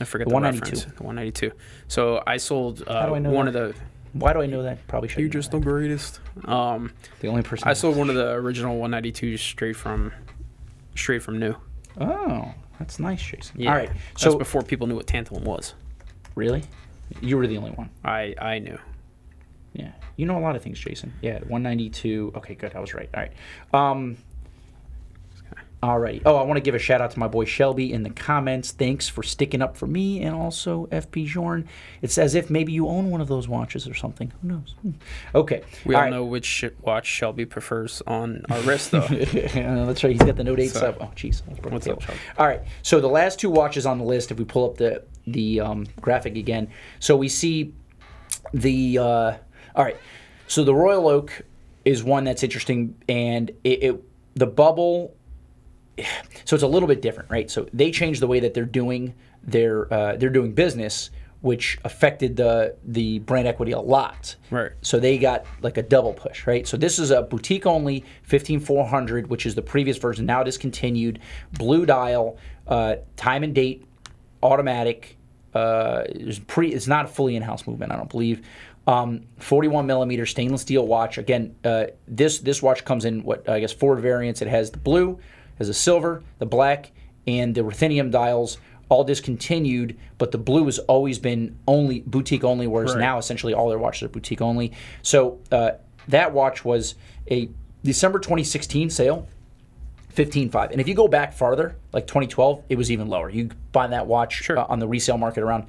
I 0.00 0.04
forget 0.04 0.26
The 0.26 0.30
the, 0.30 0.34
192. 0.34 0.76
reference. 0.76 0.96
The 0.98 1.02
192. 1.04 1.52
So 1.88 2.22
I 2.26 2.36
sold 2.36 2.82
uh, 2.86 3.06
do 3.06 3.14
I 3.14 3.18
know 3.18 3.30
one 3.30 3.46
that? 3.46 3.56
of 3.56 3.74
the. 3.76 3.80
Why 4.12 4.32
do 4.32 4.40
I 4.40 4.46
know 4.46 4.62
that? 4.62 4.86
Probably 4.86 5.08
should. 5.08 5.20
You're 5.20 5.28
just 5.28 5.50
the 5.50 5.58
greatest. 5.60 6.20
Um, 6.44 6.92
the 7.20 7.28
only 7.28 7.42
person. 7.42 7.68
I 7.68 7.72
sold 7.74 7.96
one 7.96 8.08
of 8.08 8.14
the 8.16 8.30
original 8.32 8.72
192 8.78 9.36
straight 9.36 9.76
from, 9.76 10.12
straight 10.94 11.22
from 11.22 11.38
new. 11.38 11.54
Oh, 12.00 12.52
that's 12.78 12.98
nice, 12.98 13.22
Jason. 13.22 13.60
Yeah. 13.60 13.70
All 13.70 13.76
right. 13.76 13.88
That's 13.88 14.22
So 14.22 14.38
before 14.38 14.62
people 14.62 14.86
knew 14.86 14.96
what 14.96 15.06
tantalum 15.06 15.42
was. 15.42 15.74
really, 16.34 16.62
you 17.20 17.36
were 17.36 17.46
the 17.46 17.56
only 17.58 17.70
one. 17.72 17.90
I 18.04 18.34
I 18.40 18.58
knew. 18.60 18.78
Yeah, 19.74 19.92
you 20.16 20.26
know 20.26 20.38
a 20.38 20.40
lot 20.40 20.56
of 20.56 20.62
things, 20.62 20.78
Jason. 20.80 21.12
Yeah, 21.20 21.34
192. 21.40 22.32
Okay, 22.36 22.54
good. 22.54 22.74
I 22.74 22.80
was 22.80 22.94
right. 22.94 23.08
All 23.14 23.22
right. 23.22 23.32
Um, 23.72 24.16
Alrighty. 25.82 26.22
Oh, 26.26 26.34
I 26.34 26.42
want 26.42 26.56
to 26.56 26.60
give 26.60 26.74
a 26.74 26.78
shout 26.80 27.00
out 27.00 27.12
to 27.12 27.18
my 27.20 27.28
boy 27.28 27.44
Shelby 27.44 27.92
in 27.92 28.02
the 28.02 28.10
comments. 28.10 28.72
Thanks 28.72 29.08
for 29.08 29.22
sticking 29.22 29.62
up 29.62 29.76
for 29.76 29.86
me 29.86 30.22
and 30.22 30.34
also 30.34 30.86
FP 30.86 31.26
Journe. 31.26 31.68
It's 32.02 32.18
as 32.18 32.34
if 32.34 32.50
maybe 32.50 32.72
you 32.72 32.88
own 32.88 33.10
one 33.10 33.20
of 33.20 33.28
those 33.28 33.46
watches 33.46 33.86
or 33.86 33.94
something. 33.94 34.32
Who 34.42 34.48
knows? 34.48 34.74
Hmm. 34.82 34.90
Okay. 35.36 35.62
We 35.84 35.94
All 35.94 36.00
all 36.00 36.04
right. 36.06 36.10
know 36.10 36.24
which 36.24 36.64
watch 36.82 37.06
Shelby 37.06 37.44
prefers 37.44 38.02
on 38.08 38.42
our 38.50 38.58
wrist, 38.62 38.90
though. 38.90 39.06
Yeah, 39.08 39.84
that's 39.84 40.02
right. 40.02 40.12
He's 40.12 40.22
got 40.22 40.34
the 40.36 40.42
Note 40.42 40.58
8 40.58 40.68
So- 40.70 40.80
sub. 40.80 40.96
Oh, 41.00 41.12
jeez. 41.14 41.42
I 41.46 41.50
was 41.50 41.60
broke 41.60 41.72
What's 41.74 41.86
up. 41.86 42.02
Shelby? 42.02 42.18
All 42.38 42.46
right. 42.48 42.62
So 42.82 43.00
the 43.00 43.06
last 43.08 43.38
two 43.38 43.50
watches 43.50 43.86
on 43.86 43.98
the 43.98 44.04
list, 44.04 44.32
if 44.32 44.38
we 44.38 44.44
pull 44.44 44.68
up 44.68 44.76
the 44.78 45.04
the 45.28 45.60
um, 45.60 45.86
graphic 46.00 46.36
again, 46.36 46.70
so 46.98 47.16
we 47.16 47.28
see 47.28 47.72
the. 48.52 48.98
Uh, 48.98 49.32
all 49.76 49.84
right. 49.84 49.96
So 50.48 50.64
the 50.64 50.74
Royal 50.74 51.06
Oak 51.08 51.42
is 51.84 52.02
one 52.02 52.24
that's 52.24 52.42
interesting, 52.42 52.96
and 53.08 53.50
it, 53.62 53.82
it 53.82 54.04
the 54.34 54.46
bubble. 54.46 55.14
So 56.44 56.54
it's 56.54 56.62
a 56.62 56.68
little 56.68 56.88
bit 56.88 57.02
different, 57.02 57.30
right? 57.30 57.50
So 57.50 57.68
they 57.72 57.90
changed 57.90 58.20
the 58.20 58.26
way 58.26 58.40
that 58.40 58.54
they're 58.54 58.64
doing 58.64 59.14
their 59.42 59.92
uh, 59.92 60.16
they're 60.16 60.30
doing 60.30 60.52
business, 60.52 61.10
which 61.40 61.78
affected 61.84 62.36
the 62.36 62.76
the 62.84 63.18
brand 63.20 63.46
equity 63.46 63.72
a 63.72 63.80
lot. 63.80 64.36
Right. 64.50 64.72
So 64.82 64.98
they 64.98 65.18
got 65.18 65.44
like 65.62 65.76
a 65.76 65.82
double 65.82 66.12
push, 66.12 66.46
right? 66.46 66.66
So 66.66 66.76
this 66.76 66.98
is 66.98 67.10
a 67.10 67.22
boutique 67.22 67.66
only 67.66 68.04
15400, 68.24 69.28
which 69.28 69.46
is 69.46 69.54
the 69.54 69.62
previous 69.62 69.96
version, 69.98 70.26
now 70.26 70.42
discontinued, 70.42 71.20
blue 71.52 71.86
dial, 71.86 72.38
uh, 72.66 72.96
time 73.16 73.42
and 73.42 73.54
date 73.54 73.84
automatic. 74.42 75.16
Uh, 75.54 76.04
it's 76.08 76.38
pre. 76.38 76.72
It's 76.72 76.86
not 76.86 77.06
a 77.06 77.08
fully 77.08 77.36
in-house 77.36 77.66
movement. 77.66 77.92
I 77.92 77.96
don't 77.96 78.10
believe. 78.10 78.46
Um, 78.86 79.26
41 79.38 79.86
millimeter 79.86 80.24
stainless 80.24 80.62
steel 80.62 80.86
watch. 80.86 81.18
Again, 81.18 81.54
uh, 81.64 81.86
this 82.06 82.38
this 82.38 82.62
watch 82.62 82.84
comes 82.84 83.04
in 83.04 83.22
what 83.22 83.48
I 83.48 83.60
guess 83.60 83.72
four 83.72 83.96
variants. 83.96 84.40
It 84.40 84.48
has 84.48 84.70
the 84.70 84.78
blue, 84.78 85.18
has 85.58 85.68
a 85.68 85.74
silver, 85.74 86.22
the 86.38 86.46
black, 86.46 86.92
and 87.26 87.54
the 87.54 87.62
ruthenium 87.62 88.10
dials. 88.10 88.58
All 88.90 89.04
discontinued, 89.04 89.98
but 90.16 90.30
the 90.32 90.38
blue 90.38 90.64
has 90.64 90.78
always 90.78 91.18
been 91.18 91.58
only 91.66 92.00
boutique 92.06 92.42
only, 92.42 92.66
whereas 92.66 92.94
Right. 92.94 93.00
now 93.00 93.18
essentially 93.18 93.52
all 93.52 93.68
their 93.68 93.78
watches 93.78 94.04
are 94.04 94.08
boutique 94.08 94.40
only. 94.40 94.72
So 95.02 95.38
uh, 95.52 95.72
that 96.08 96.32
watch 96.32 96.64
was 96.64 96.94
a 97.30 97.50
December 97.84 98.18
2016 98.18 98.88
sale. 98.88 99.26
15.5. 100.14 100.72
And 100.72 100.80
if 100.80 100.88
you 100.88 100.94
go 100.94 101.06
back 101.06 101.32
farther, 101.32 101.76
like 101.92 102.06
2012, 102.06 102.64
it 102.70 102.76
was 102.76 102.90
even 102.90 103.08
lower. 103.08 103.30
You 103.30 103.50
buy 103.72 103.86
that 103.88 104.06
watch 104.06 104.42
Sure. 104.42 104.58
uh, 104.58 104.64
on 104.68 104.78
the 104.80 104.88
resale 104.88 105.18
market 105.18 105.42
around 105.44 105.66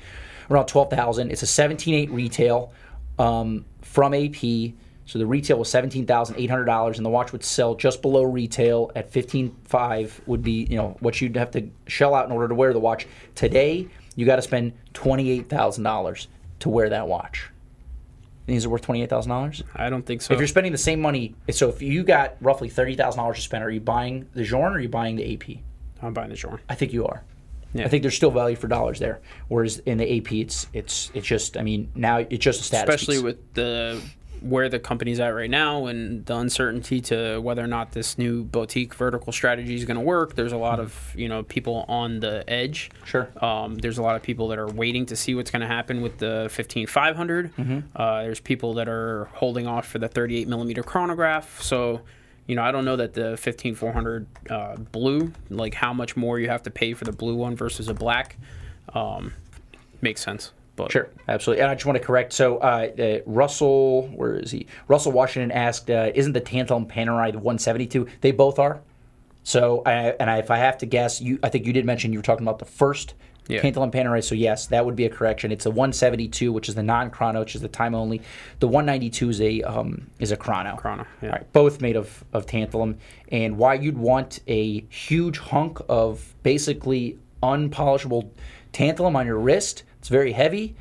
around 0.49 0.65
12,000. 0.67 1.29
It's 1.31 1.43
a 1.43 1.45
17.8 1.45 2.11
retail 2.11 2.71
um, 3.19 3.65
from 3.81 4.13
AP. 4.15 4.71
So 5.09 5.17
the 5.17 5.25
retail 5.25 5.57
was 5.57 5.69
$17,800 5.69 6.97
and 6.97 7.03
the 7.03 7.09
watch 7.09 7.31
would 7.31 7.43
sell 7.43 7.73
just 7.73 8.03
below 8.03 8.21
retail 8.21 8.91
at 8.95 9.11
15.5 9.11 10.27
would 10.27 10.43
be, 10.43 10.67
you 10.69 10.77
know, 10.77 10.97
what 10.99 11.19
you'd 11.19 11.35
have 11.35 11.49
to 11.51 11.67
shell 11.87 12.13
out 12.13 12.27
in 12.27 12.31
order 12.31 12.47
to 12.47 12.53
wear 12.53 12.73
the 12.73 12.79
watch. 12.79 13.07
Today, 13.33 13.87
you 14.15 14.27
got 14.27 14.35
to 14.35 14.43
spend 14.43 14.73
$28,000 14.93 16.27
to 16.59 16.69
wear 16.69 16.89
that 16.89 17.07
watch. 17.07 17.49
These 18.45 18.67
are 18.67 18.69
worth 18.69 18.85
$28,000? 18.85 19.63
I 19.75 19.89
don't 19.89 20.05
think 20.05 20.21
so. 20.21 20.31
If 20.31 20.39
you're 20.39 20.47
spending 20.47 20.73
the 20.73 20.77
same 20.77 21.01
money, 21.01 21.33
so 21.49 21.69
if 21.69 21.81
you 21.81 22.03
got 22.03 22.35
roughly 22.39 22.69
thirty 22.69 22.95
thousand 22.95 23.17
dollars 23.17 23.37
to 23.37 23.41
spend, 23.41 23.63
are 23.63 23.71
you 23.71 23.79
buying 23.79 24.29
the 24.35 24.43
Journe 24.43 24.73
or 24.73 24.75
are 24.75 24.79
you 24.79 24.89
buying 24.89 25.15
the 25.15 25.33
AP? 25.33 25.57
I'm 26.03 26.13
buying 26.13 26.29
the 26.29 26.35
Journe. 26.35 26.59
I 26.69 26.75
think 26.75 26.93
you 26.93 27.07
are. 27.07 27.23
Yeah. 27.73 27.85
I 27.85 27.87
think 27.87 28.03
there's 28.03 28.15
still 28.15 28.31
value 28.31 28.55
for 28.55 28.67
dollars 28.67 28.99
there. 28.99 29.21
Whereas 29.47 29.79
in 29.79 29.97
the 29.97 30.17
AP, 30.17 30.31
it's 30.33 30.67
it's 30.73 31.11
it's 31.15 31.25
just. 31.27 31.57
I 31.57 31.61
mean, 31.61 31.91
now 31.93 32.17
it's 32.17 32.43
just 32.43 32.61
a 32.61 32.63
status. 32.63 32.89
especially 32.89 33.17
piece. 33.17 33.23
with 33.23 33.53
the 33.53 34.01
where 34.41 34.69
the 34.69 34.79
company's 34.79 35.19
at 35.19 35.29
right 35.29 35.49
now 35.49 35.85
and 35.85 36.25
the 36.25 36.35
uncertainty 36.35 37.01
to 37.01 37.39
whether 37.39 37.63
or 37.63 37.67
not 37.67 37.91
this 37.91 38.17
new 38.17 38.43
boutique 38.43 38.93
vertical 38.93 39.31
strategy 39.31 39.75
is 39.75 39.85
going 39.85 39.97
to 39.97 40.01
work. 40.01 40.35
There's 40.35 40.51
a 40.51 40.57
lot 40.57 40.79
of 40.79 41.13
you 41.15 41.27
know 41.27 41.43
people 41.43 41.85
on 41.87 42.19
the 42.19 42.43
edge. 42.47 42.91
Sure. 43.05 43.29
Um, 43.43 43.75
there's 43.75 43.97
a 43.97 44.01
lot 44.01 44.15
of 44.15 44.21
people 44.21 44.47
that 44.49 44.59
are 44.59 44.67
waiting 44.67 45.05
to 45.07 45.15
see 45.15 45.35
what's 45.35 45.51
going 45.51 45.61
to 45.61 45.67
happen 45.67 46.01
with 46.01 46.17
the 46.17 46.47
15500. 46.51 47.55
Mm-hmm. 47.55 47.79
Uh, 47.95 48.23
there's 48.23 48.39
people 48.39 48.73
that 48.75 48.87
are 48.87 49.25
holding 49.33 49.67
off 49.67 49.87
for 49.87 49.99
the 49.99 50.07
38 50.07 50.47
millimeter 50.47 50.83
chronograph. 50.83 51.61
So. 51.61 52.01
You 52.47 52.55
know, 52.55 52.63
I 52.63 52.71
don't 52.71 52.83
know 52.83 52.95
that 52.95 53.13
the 53.13 53.37
15400 53.37 54.25
uh, 54.49 54.75
blue, 54.77 55.31
like 55.51 55.75
how 55.75 55.93
much 55.93 56.17
more 56.17 56.39
you 56.39 56.49
have 56.49 56.63
to 56.63 56.71
pay 56.71 56.95
for 56.95 57.05
the 57.05 57.11
blue 57.11 57.35
one 57.35 57.55
versus 57.55 57.87
a 57.89 57.93
black, 57.93 58.37
um, 58.95 59.33
makes 60.01 60.21
sense. 60.21 60.51
But 60.79 60.91
Sure, 60.91 61.09
absolutely. 61.27 61.61
And 61.61 61.71
I 61.71 61.75
just 61.75 61.85
want 61.85 61.97
to 61.97 62.03
correct. 62.03 62.33
So 62.33 62.57
uh, 62.57 62.89
uh, 62.97 63.19
Russell, 63.25 64.07
where 64.07 64.37
is 64.37 64.51
he? 64.51 64.67
Russell 64.87 65.11
Washington 65.11 65.51
asked, 65.51 65.89
uh, 65.89 66.11
"Isn't 66.15 66.33
the 66.33 66.41
Tantalum 66.41 66.87
Panerai 66.87 67.31
the 67.31 67.39
172?" 67.39 68.07
They 68.21 68.31
both 68.31 68.59
are. 68.59 68.81
So, 69.43 69.81
I, 69.85 70.13
and 70.19 70.29
I, 70.29 70.37
if 70.37 70.51
I 70.51 70.57
have 70.57 70.77
to 70.79 70.85
guess, 70.85 71.21
you, 71.21 71.39
I 71.41 71.49
think 71.49 71.65
you 71.65 71.73
did 71.73 71.85
mention 71.85 72.11
you 72.13 72.19
were 72.19 72.23
talking 72.23 72.45
about 72.45 72.59
the 72.59 72.65
first 72.65 73.13
Yeah. 73.47 73.61
Tantalum 73.61 73.91
Panerai. 73.91 74.23
So 74.23 74.35
yes, 74.35 74.67
that 74.67 74.85
would 74.85 74.95
be 74.95 75.05
a 75.05 75.09
correction. 75.09 75.51
It's 75.51 75.65
a 75.65 75.71
172, 75.71 76.53
which 76.53 76.69
is 76.69 76.75
the 76.75 76.83
non-chrono, 76.83 77.39
which 77.39 77.55
is 77.55 77.61
the 77.61 77.67
time 77.67 77.95
only. 77.95 78.21
The 78.59 78.67
192 78.67 79.29
is 79.29 79.41
a 79.41 79.61
um, 79.63 80.07
is 80.19 80.31
a 80.31 80.37
chrono. 80.37 80.75
Chrono, 80.75 81.05
yeah. 81.21 81.29
All 81.29 81.35
right, 81.35 81.51
both 81.51 81.81
made 81.81 81.95
of 81.95 82.23
of 82.31 82.45
tantalum. 82.45 82.97
And 83.31 83.57
why 83.57 83.73
you'd 83.73 83.97
want 83.97 84.39
a 84.47 84.81
huge 84.89 85.39
hunk 85.39 85.79
of 85.89 86.35
basically 86.43 87.17
unpolishable 87.41 88.29
tantalum 88.71 89.15
on 89.15 89.25
your 89.25 89.39
wrist? 89.39 89.83
It's 89.99 90.09
very 90.09 90.31
heavy. 90.31 90.75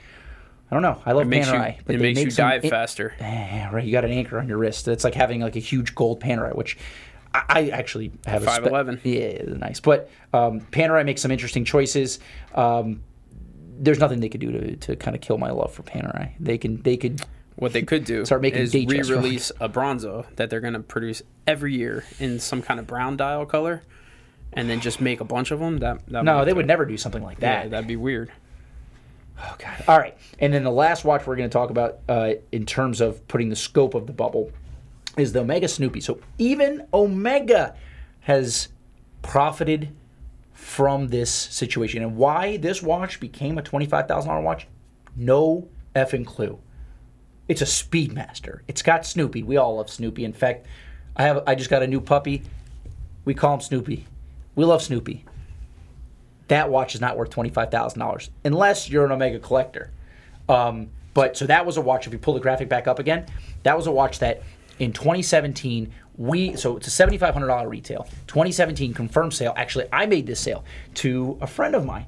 I 0.70 0.74
don't 0.74 0.82
know. 0.82 1.00
I 1.06 1.12
love 1.12 1.26
makes 1.26 1.46
you, 1.46 1.54
Panerai, 1.54 1.78
it 1.88 2.00
makes 2.00 2.20
you 2.20 2.30
some 2.30 2.50
dive 2.50 2.62
faster. 2.62 3.14
Eh, 3.20 3.70
right, 3.70 3.84
you 3.84 3.92
got 3.92 4.04
an 4.04 4.10
anchor 4.10 4.38
on 4.38 4.48
your 4.48 4.58
wrist. 4.58 4.86
It's 4.86 5.02
like 5.04 5.14
having 5.14 5.40
like 5.40 5.56
a 5.56 5.60
huge 5.60 5.94
gold 5.94 6.20
Panerai, 6.20 6.54
which 6.54 6.76
I, 7.32 7.42
I 7.48 7.68
actually 7.70 8.12
have. 8.26 8.46
a 8.46 8.50
spe- 8.50 8.64
5'11". 8.64 9.00
Yeah, 9.02 9.54
nice. 9.56 9.80
But 9.80 10.10
um, 10.34 10.60
Panerai 10.60 11.04
makes 11.06 11.22
some 11.22 11.30
interesting 11.30 11.64
choices. 11.64 12.18
Um, 12.54 13.02
there's 13.80 13.98
nothing 13.98 14.20
they 14.20 14.28
could 14.28 14.40
do 14.42 14.52
to, 14.52 14.76
to 14.76 14.96
kind 14.96 15.14
of 15.16 15.22
kill 15.22 15.38
my 15.38 15.50
love 15.50 15.72
for 15.72 15.82
Panerai. 15.84 16.32
They 16.38 16.58
can 16.58 16.82
they 16.82 16.96
could 16.98 17.22
What 17.56 17.72
they 17.72 17.82
could 17.82 18.04
do 18.04 18.24
Start 18.26 18.42
making 18.42 18.60
is 18.60 18.74
re-release 18.74 19.50
a 19.60 19.68
Bronzo 19.70 20.26
that 20.36 20.50
they're 20.50 20.60
going 20.60 20.74
to 20.74 20.80
produce 20.80 21.22
every 21.46 21.74
year 21.74 22.04
in 22.18 22.40
some 22.40 22.60
kind 22.60 22.78
of 22.78 22.86
brown 22.86 23.16
dial 23.16 23.46
color, 23.46 23.82
and 24.52 24.68
then 24.68 24.80
just 24.80 25.00
make 25.00 25.20
a 25.20 25.24
bunch 25.24 25.50
of 25.50 25.60
them. 25.60 25.78
That, 25.78 26.06
that 26.08 26.24
no, 26.24 26.44
they 26.44 26.52
would 26.52 26.66
it. 26.66 26.68
never 26.68 26.84
do 26.84 26.96
something 26.98 27.22
like 27.22 27.38
Yeah, 27.40 27.62
that. 27.62 27.70
that'd 27.70 27.88
be 27.88 27.96
weird. 27.96 28.30
God. 29.58 29.84
All 29.86 29.98
right, 29.98 30.16
and 30.38 30.52
then 30.52 30.64
the 30.64 30.70
last 30.70 31.04
watch 31.04 31.26
we're 31.26 31.36
going 31.36 31.48
to 31.48 31.52
talk 31.52 31.70
about 31.70 32.00
uh, 32.08 32.32
in 32.52 32.66
terms 32.66 33.00
of 33.00 33.26
putting 33.28 33.48
the 33.48 33.56
scope 33.56 33.94
of 33.94 34.06
the 34.06 34.12
bubble 34.12 34.50
is 35.16 35.32
the 35.32 35.40
Omega 35.40 35.68
Snoopy. 35.68 36.00
So 36.00 36.20
even 36.38 36.86
Omega 36.92 37.76
has 38.20 38.68
profited 39.22 39.90
from 40.52 41.08
this 41.08 41.30
situation, 41.30 42.02
and 42.02 42.16
why 42.16 42.56
this 42.56 42.82
watch 42.82 43.20
became 43.20 43.58
a 43.58 43.62
twenty-five 43.62 44.08
thousand 44.08 44.28
dollar 44.30 44.42
watch, 44.42 44.66
no 45.16 45.68
effing 45.94 46.26
clue. 46.26 46.58
It's 47.46 47.62
a 47.62 47.64
Speedmaster. 47.64 48.60
It's 48.68 48.82
got 48.82 49.06
Snoopy. 49.06 49.42
We 49.42 49.56
all 49.56 49.76
love 49.76 49.88
Snoopy. 49.88 50.24
In 50.24 50.32
fact, 50.32 50.66
I 51.16 51.22
have 51.22 51.44
I 51.46 51.54
just 51.54 51.70
got 51.70 51.82
a 51.82 51.86
new 51.86 52.00
puppy. 52.00 52.42
We 53.24 53.34
call 53.34 53.54
him 53.54 53.60
Snoopy. 53.60 54.06
We 54.54 54.64
love 54.64 54.82
Snoopy 54.82 55.24
that 56.48 56.70
watch 56.70 56.94
is 56.94 57.00
not 57.00 57.16
worth 57.16 57.30
twenty 57.30 57.50
five 57.50 57.70
thousand 57.70 58.00
dollars 58.00 58.30
unless 58.44 58.90
you're 58.90 59.04
an 59.04 59.12
Omega 59.12 59.38
collector. 59.38 59.90
Um, 60.48 60.90
but 61.14 61.36
so 61.36 61.46
that 61.46 61.66
was 61.66 61.76
a 61.76 61.80
watch. 61.80 62.06
If 62.06 62.12
you 62.12 62.18
pull 62.18 62.34
the 62.34 62.40
graphic 62.40 62.68
back 62.68 62.86
up 62.86 62.98
again, 62.98 63.26
that 63.62 63.76
was 63.76 63.86
a 63.86 63.92
watch 63.92 64.18
that 64.20 64.42
in 64.78 64.92
2017 64.92 65.92
we 66.16 66.56
so 66.56 66.76
it's 66.76 66.86
a 66.86 66.90
seventy 66.90 67.16
five 67.16 67.32
hundred 67.34 67.46
dollar 67.46 67.68
retail. 67.68 68.06
2017 68.26 68.92
confirmed 68.92 69.32
sale. 69.32 69.54
Actually, 69.56 69.86
I 69.92 70.06
made 70.06 70.26
this 70.26 70.40
sale 70.40 70.64
to 70.94 71.38
a 71.40 71.46
friend 71.46 71.74
of 71.74 71.84
mine. 71.84 72.06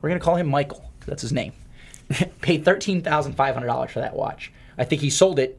We're 0.00 0.10
gonna 0.10 0.20
call 0.20 0.36
him 0.36 0.48
Michael. 0.48 0.90
That's 1.06 1.22
his 1.22 1.32
name. 1.32 1.52
Paid 2.42 2.64
thirteen 2.64 3.02
thousand 3.02 3.34
five 3.34 3.54
hundred 3.54 3.68
dollars 3.68 3.90
for 3.92 4.00
that 4.00 4.14
watch. 4.14 4.52
I 4.76 4.84
think 4.84 5.00
he 5.00 5.10
sold 5.10 5.38
it 5.38 5.58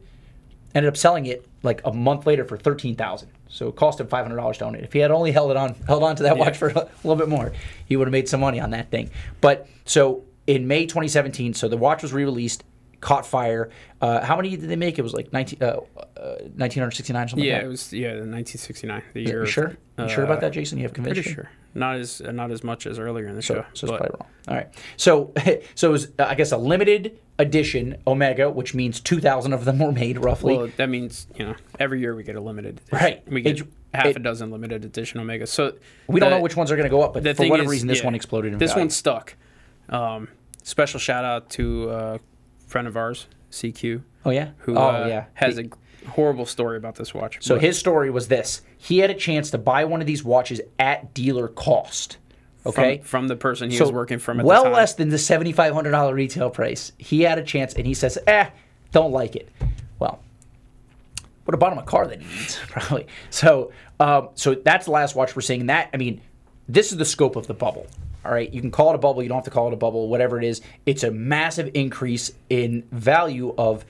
ended 0.74 0.88
up 0.88 0.96
selling 0.96 1.26
it 1.26 1.46
like 1.62 1.80
a 1.84 1.92
month 1.92 2.26
later 2.26 2.44
for 2.44 2.56
thirteen 2.56 2.96
thousand. 2.96 3.30
So 3.52 3.68
it 3.68 3.76
cost 3.76 4.00
him 4.00 4.06
five 4.08 4.24
hundred 4.24 4.36
dollars 4.36 4.56
to 4.58 4.64
own 4.64 4.74
it. 4.74 4.82
If 4.82 4.92
he 4.94 4.98
had 5.00 5.10
only 5.10 5.30
held 5.30 5.50
it 5.50 5.56
on, 5.58 5.74
held 5.86 6.02
on 6.02 6.16
to 6.16 6.22
that 6.24 6.38
watch 6.38 6.56
for 6.56 6.68
a 6.68 6.88
little 7.04 7.16
bit 7.16 7.28
more, 7.28 7.52
he 7.86 7.96
would 7.96 8.08
have 8.08 8.12
made 8.12 8.26
some 8.28 8.40
money 8.40 8.58
on 8.58 8.70
that 8.70 8.90
thing. 8.90 9.10
But 9.42 9.68
so 9.84 10.24
in 10.46 10.66
May 10.66 10.86
2017, 10.86 11.52
so 11.54 11.68
the 11.68 11.76
watch 11.76 12.02
was 12.02 12.12
re-released, 12.14 12.64
caught 13.00 13.26
fire. 13.26 13.68
Uh, 14.00 14.24
how 14.24 14.36
many 14.36 14.56
did 14.56 14.70
they 14.70 14.76
make? 14.76 14.98
It 14.98 15.02
was 15.02 15.12
like 15.12 15.32
19, 15.34 15.58
uh, 15.62 15.66
uh, 15.66 15.80
1969 16.56 17.28
something. 17.28 17.44
Yeah, 17.46 17.56
like 17.56 17.64
it 17.64 17.68
was 17.68 17.92
yeah, 17.92 18.08
1969. 18.08 19.02
The 19.12 19.20
year. 19.20 19.42
of- 19.42 19.50
sure? 19.50 19.76
You 19.98 20.08
sure 20.08 20.24
about 20.24 20.38
uh, 20.38 20.40
that, 20.40 20.52
Jason? 20.52 20.78
You 20.78 20.84
have 20.84 20.94
conviction? 20.94 21.22
Pretty 21.22 21.34
sure. 21.34 21.50
Not 21.74 21.96
as 21.96 22.20
not 22.20 22.50
as 22.50 22.64
much 22.64 22.86
as 22.86 22.98
earlier 22.98 23.26
in 23.28 23.36
the 23.36 23.42
So, 23.42 23.54
show. 23.56 23.64
so 23.74 23.84
it's 23.86 23.90
but 23.92 23.98
probably 23.98 24.16
wrong. 24.20 24.28
All 24.48 24.54
right. 24.56 24.74
So, 24.96 25.32
so 25.74 25.88
it 25.88 25.92
was, 25.92 26.08
uh, 26.18 26.24
I 26.24 26.34
guess, 26.34 26.52
a 26.52 26.56
limited 26.56 27.18
edition 27.42 27.96
Omega, 28.06 28.50
which 28.50 28.74
means 28.74 29.00
2,000 29.00 29.52
of 29.52 29.64
them 29.64 29.78
were 29.78 29.92
made 29.92 30.18
roughly. 30.18 30.56
well, 30.56 30.68
that 30.76 30.88
means 30.88 31.26
you 31.36 31.44
know 31.44 31.54
every 31.78 32.00
year 32.00 32.14
we 32.14 32.22
get 32.22 32.36
a 32.36 32.40
limited. 32.40 32.78
Edition. 32.78 32.98
Right. 32.98 33.28
We 33.30 33.42
get 33.42 33.60
It- 33.60 33.66
half 33.92 34.06
it- 34.06 34.16
a 34.16 34.20
dozen 34.20 34.50
limited 34.50 34.84
edition 34.84 35.20
Omega. 35.20 35.46
So 35.46 35.74
we 36.06 36.18
don't 36.20 36.30
know 36.30 36.40
which 36.40 36.56
ones 36.56 36.70
are 36.72 36.76
going 36.76 36.84
to 36.88 36.90
go 36.90 37.02
up, 37.02 37.12
but 37.12 37.22
the 37.24 37.34
for 37.34 37.46
whatever 37.48 37.66
is, 37.68 37.72
reason, 37.72 37.88
this 37.88 37.98
yeah, 37.98 38.04
one 38.06 38.14
exploded 38.14 38.52
in 38.54 38.58
This 38.58 38.70
value. 38.72 38.82
one 38.84 38.90
stuck. 38.90 39.34
Um, 39.90 40.28
special 40.62 40.98
shout 40.98 41.24
out 41.24 41.50
to 41.50 41.90
a 41.90 42.20
friend 42.66 42.86
of 42.88 42.96
ours, 42.96 43.26
CQ, 43.50 44.02
Oh, 44.24 44.30
yeah? 44.30 44.50
who 44.58 44.76
oh, 44.76 44.80
uh, 44.80 45.06
yeah. 45.08 45.24
has 45.34 45.58
a 45.58 45.64
horrible 46.08 46.46
story 46.46 46.76
about 46.78 46.94
this 46.94 47.12
watch. 47.12 47.38
So 47.42 47.56
But 47.56 47.62
his 47.64 47.78
story 47.78 48.10
was 48.10 48.28
this: 48.28 48.62
he 48.78 48.98
had 48.98 49.10
a 49.10 49.14
chance 49.14 49.50
to 49.50 49.58
buy 49.58 49.84
one 49.84 50.00
of 50.00 50.06
these 50.06 50.24
watches 50.24 50.60
at 50.78 51.12
dealer 51.12 51.48
cost. 51.48 52.16
Okay, 52.64 52.98
from, 52.98 53.06
from 53.06 53.28
the 53.28 53.36
person 53.36 53.70
he 53.70 53.76
so 53.76 53.84
was 53.84 53.92
working 53.92 54.18
from 54.18 54.40
at 54.40 54.46
well 54.46 54.62
the 54.62 54.70
time. 54.70 54.76
less 54.76 54.94
than 54.94 55.08
the 55.08 55.18
seventy 55.18 55.52
five 55.52 55.74
hundred 55.74 55.90
dollar 55.90 56.14
retail 56.14 56.50
price. 56.50 56.92
He 56.98 57.22
had 57.22 57.38
a 57.38 57.42
chance, 57.42 57.74
and 57.74 57.86
he 57.86 57.94
says, 57.94 58.18
"Eh, 58.26 58.50
don't 58.92 59.12
like 59.12 59.34
it." 59.36 59.48
Well, 59.98 60.20
would 61.46 61.54
have 61.54 61.60
bought 61.60 61.72
him 61.72 61.78
a 61.78 61.82
car 61.82 62.06
that 62.06 62.20
he 62.20 62.26
needs 62.26 62.56
probably. 62.68 63.06
So, 63.30 63.72
um, 64.00 64.28
so 64.34 64.54
that's 64.54 64.84
the 64.86 64.92
last 64.92 65.14
watch 65.16 65.34
we're 65.34 65.42
seeing. 65.42 65.66
That 65.66 65.90
I 65.92 65.96
mean, 65.96 66.20
this 66.68 66.92
is 66.92 66.98
the 66.98 67.04
scope 67.04 67.36
of 67.36 67.46
the 67.46 67.54
bubble. 67.54 67.86
All 68.24 68.30
right, 68.32 68.52
you 68.52 68.60
can 68.60 68.70
call 68.70 68.90
it 68.90 68.94
a 68.94 68.98
bubble. 68.98 69.22
You 69.22 69.28
don't 69.28 69.38
have 69.38 69.44
to 69.46 69.50
call 69.50 69.66
it 69.66 69.74
a 69.74 69.76
bubble. 69.76 70.08
Whatever 70.08 70.38
it 70.38 70.44
is, 70.44 70.60
it's 70.86 71.02
a 71.02 71.10
massive 71.10 71.70
increase 71.74 72.30
in 72.48 72.84
value 72.92 73.52
of, 73.58 73.84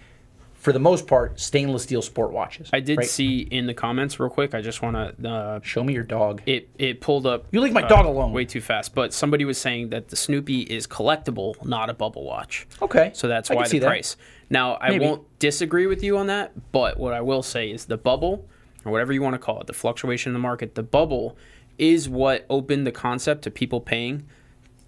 for 0.62 0.72
the 0.72 0.78
most 0.78 1.08
part, 1.08 1.40
stainless 1.40 1.82
steel 1.82 2.02
sport 2.02 2.30
watches. 2.30 2.70
I 2.72 2.78
did 2.78 2.98
right? 2.98 3.06
see 3.08 3.40
in 3.40 3.66
the 3.66 3.74
comments 3.74 4.20
real 4.20 4.30
quick. 4.30 4.54
I 4.54 4.60
just 4.62 4.80
want 4.80 4.94
to. 5.20 5.28
Uh, 5.28 5.60
Show 5.64 5.82
me 5.82 5.92
your 5.92 6.04
dog. 6.04 6.40
it 6.46 6.68
it 6.78 7.00
pulled 7.00 7.26
up. 7.26 7.46
You 7.50 7.60
leave 7.60 7.72
my 7.72 7.82
uh, 7.82 7.88
dog 7.88 8.06
alone. 8.06 8.32
Way 8.32 8.44
too 8.44 8.60
fast. 8.60 8.94
But 8.94 9.12
somebody 9.12 9.44
was 9.44 9.58
saying 9.58 9.90
that 9.90 10.08
the 10.08 10.14
Snoopy 10.16 10.60
is 10.62 10.86
collectible, 10.86 11.62
not 11.66 11.90
a 11.90 11.94
bubble 11.94 12.22
watch. 12.24 12.68
Okay, 12.80 13.10
So 13.12 13.26
that's 13.26 13.50
I 13.50 13.54
why 13.56 13.66
the 13.66 13.80
that. 13.80 13.86
price. 13.88 14.16
Now 14.50 14.76
I 14.80 14.90
Maybe. 14.90 15.04
won't 15.04 15.38
disagree 15.40 15.86
with 15.88 16.04
you 16.04 16.16
on 16.16 16.28
that, 16.28 16.52
but 16.70 16.96
what 16.96 17.12
I 17.12 17.20
will 17.22 17.42
say 17.42 17.68
is 17.70 17.86
the 17.86 17.96
bubble, 17.98 18.46
or 18.84 18.92
whatever 18.92 19.12
you 19.12 19.20
want 19.20 19.34
to 19.34 19.38
call 19.40 19.60
it, 19.60 19.66
the 19.66 19.72
fluctuation 19.72 20.30
in 20.30 20.34
the 20.34 20.38
market, 20.38 20.76
the 20.76 20.82
bubble 20.84 21.36
is 21.76 22.08
what 22.08 22.46
opened 22.48 22.86
the 22.86 22.92
concept 22.92 23.42
to 23.42 23.50
people 23.50 23.80
paying 23.80 24.28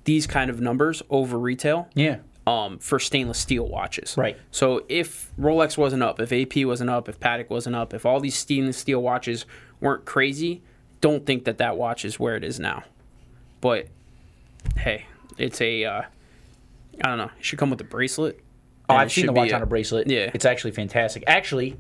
these 0.04 0.26
kind 0.28 0.50
of 0.50 0.60
numbers 0.60 1.02
over 1.10 1.36
retail 1.38 1.88
Yeah. 1.94 2.18
Um, 2.46 2.78
for 2.78 2.98
stainless 2.98 3.38
steel 3.38 3.66
watches. 3.66 4.16
Right. 4.16 4.36
So 4.50 4.84
if 4.88 5.32
Rolex 5.38 5.78
wasn't 5.78 6.02
up, 6.02 6.20
if 6.20 6.32
AP 6.32 6.64
wasn't 6.66 6.90
up, 6.90 7.08
if 7.08 7.18
Patek 7.18 7.48
wasn't 7.50 7.76
up, 7.76 7.94
if 7.94 8.04
all 8.04 8.20
these 8.20 8.36
stainless 8.36 8.76
steel 8.76 9.00
watches 9.00 9.46
weren't 9.80 10.04
crazy, 10.04 10.62
don't 11.00 11.24
think 11.26 11.44
that 11.44 11.58
that 11.58 11.76
watch 11.76 12.04
is 12.04 12.18
where 12.20 12.36
it 12.36 12.44
is 12.44 12.60
now. 12.60 12.84
But 13.60 13.88
hey, 14.76 15.06
it's 15.38 15.60
a 15.60 15.84
uh, 15.84 16.02
I 17.02 17.08
don't 17.08 17.18
know. 17.18 17.30
It 17.38 17.44
should 17.44 17.58
come 17.58 17.70
with 17.70 17.80
a 17.80 17.84
bracelet. 17.84 18.40
Oh, 18.88 18.94
I've 18.94 19.10
seen 19.10 19.26
the 19.26 19.32
watch 19.32 19.52
on 19.52 19.62
a 19.62 19.66
bracelet. 19.66 20.08
Yeah. 20.08 20.30
It's 20.34 20.44
actually 20.44 20.72
fantastic. 20.72 21.24
Actually, 21.26 21.78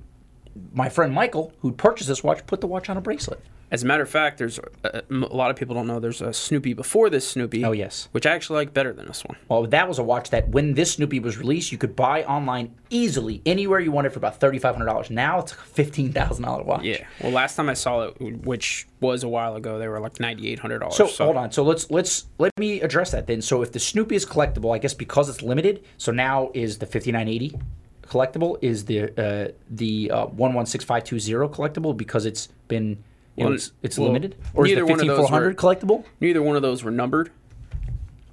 my 0.72 0.88
friend 0.88 1.12
Michael, 1.12 1.52
who 1.60 1.72
purchased 1.72 2.08
this 2.08 2.24
watch, 2.24 2.46
put 2.46 2.60
the 2.62 2.66
watch 2.66 2.88
on 2.88 2.96
a 2.96 3.00
bracelet. 3.00 3.40
As 3.70 3.82
a 3.82 3.86
matter 3.86 4.02
of 4.02 4.10
fact, 4.10 4.38
there's 4.38 4.60
a, 4.84 5.02
a 5.10 5.14
lot 5.14 5.50
of 5.50 5.56
people 5.56 5.74
don't 5.74 5.86
know 5.86 5.98
there's 5.98 6.22
a 6.22 6.32
Snoopy 6.32 6.74
before 6.74 7.10
this 7.10 7.26
Snoopy. 7.26 7.64
Oh, 7.64 7.72
yes. 7.72 8.08
which 8.12 8.26
I 8.26 8.32
actually 8.32 8.56
like 8.56 8.72
better 8.74 8.92
than 8.92 9.06
this 9.06 9.24
one. 9.24 9.36
Well, 9.48 9.66
that 9.66 9.88
was 9.88 9.98
a 9.98 10.02
watch 10.02 10.30
that 10.30 10.48
when 10.50 10.74
this 10.74 10.92
Snoopy 10.92 11.20
was 11.20 11.38
released, 11.38 11.72
you 11.72 11.78
could 11.78 11.96
buy 11.96 12.22
online 12.24 12.74
easily 12.90 13.42
anywhere 13.44 13.80
you 13.80 13.90
wanted 13.90 14.12
for 14.12 14.18
about 14.18 14.38
thirty 14.38 14.58
five 14.58 14.74
hundred 14.74 14.86
dollars. 14.86 15.10
Now 15.10 15.40
it's 15.40 15.52
a 15.52 15.56
fifteen 15.56 16.12
thousand 16.12 16.44
dollar 16.44 16.62
watch. 16.62 16.84
Yeah. 16.84 17.04
Well, 17.20 17.32
last 17.32 17.56
time 17.56 17.68
I 17.68 17.74
saw 17.74 18.02
it, 18.02 18.44
which 18.44 18.86
was 19.00 19.24
a 19.24 19.28
while 19.28 19.56
ago, 19.56 19.78
they 19.78 19.88
were 19.88 20.00
like 20.00 20.20
ninety 20.20 20.48
eight 20.50 20.60
hundred 20.60 20.78
dollars. 20.80 20.96
So, 20.96 21.06
hold 21.06 21.36
on. 21.36 21.50
So 21.50 21.64
let's 21.64 21.90
let's 21.90 22.26
let 22.38 22.52
me 22.58 22.80
address 22.80 23.10
that 23.10 23.26
then. 23.26 23.42
So 23.42 23.62
if 23.62 23.72
the 23.72 23.80
Snoopy 23.80 24.14
is 24.14 24.24
collectible, 24.24 24.74
I 24.74 24.78
guess 24.78 24.94
because 24.94 25.28
it's 25.28 25.42
limited, 25.42 25.84
so 25.98 26.12
now 26.12 26.50
is 26.54 26.78
the 26.78 26.86
fifty 26.86 27.10
nine 27.10 27.28
eighty 27.28 27.58
collectible? 28.02 28.58
Is 28.62 28.84
the 28.84 29.10
uh, 29.18 29.52
the 29.68 30.10
one 30.32 30.54
one 30.54 30.66
six 30.66 30.84
five 30.84 31.04
two 31.04 31.18
zero 31.18 31.48
collectible 31.48 31.96
because 31.96 32.26
it's 32.26 32.48
been 32.68 33.02
you 33.36 33.44
know, 33.44 33.52
it's, 33.52 33.72
it's 33.82 33.98
well, 33.98 34.08
limited, 34.08 34.36
or 34.54 34.64
is 34.66 34.70
the 34.70 34.76
neither 34.76 34.86
one 34.86 35.00
of 35.00 35.06
those 35.06 35.18
four 35.18 35.28
hundred 35.28 35.56
collectible? 35.56 36.04
Neither 36.20 36.42
one 36.42 36.56
of 36.56 36.62
those 36.62 36.84
were 36.84 36.90
numbered, 36.90 37.30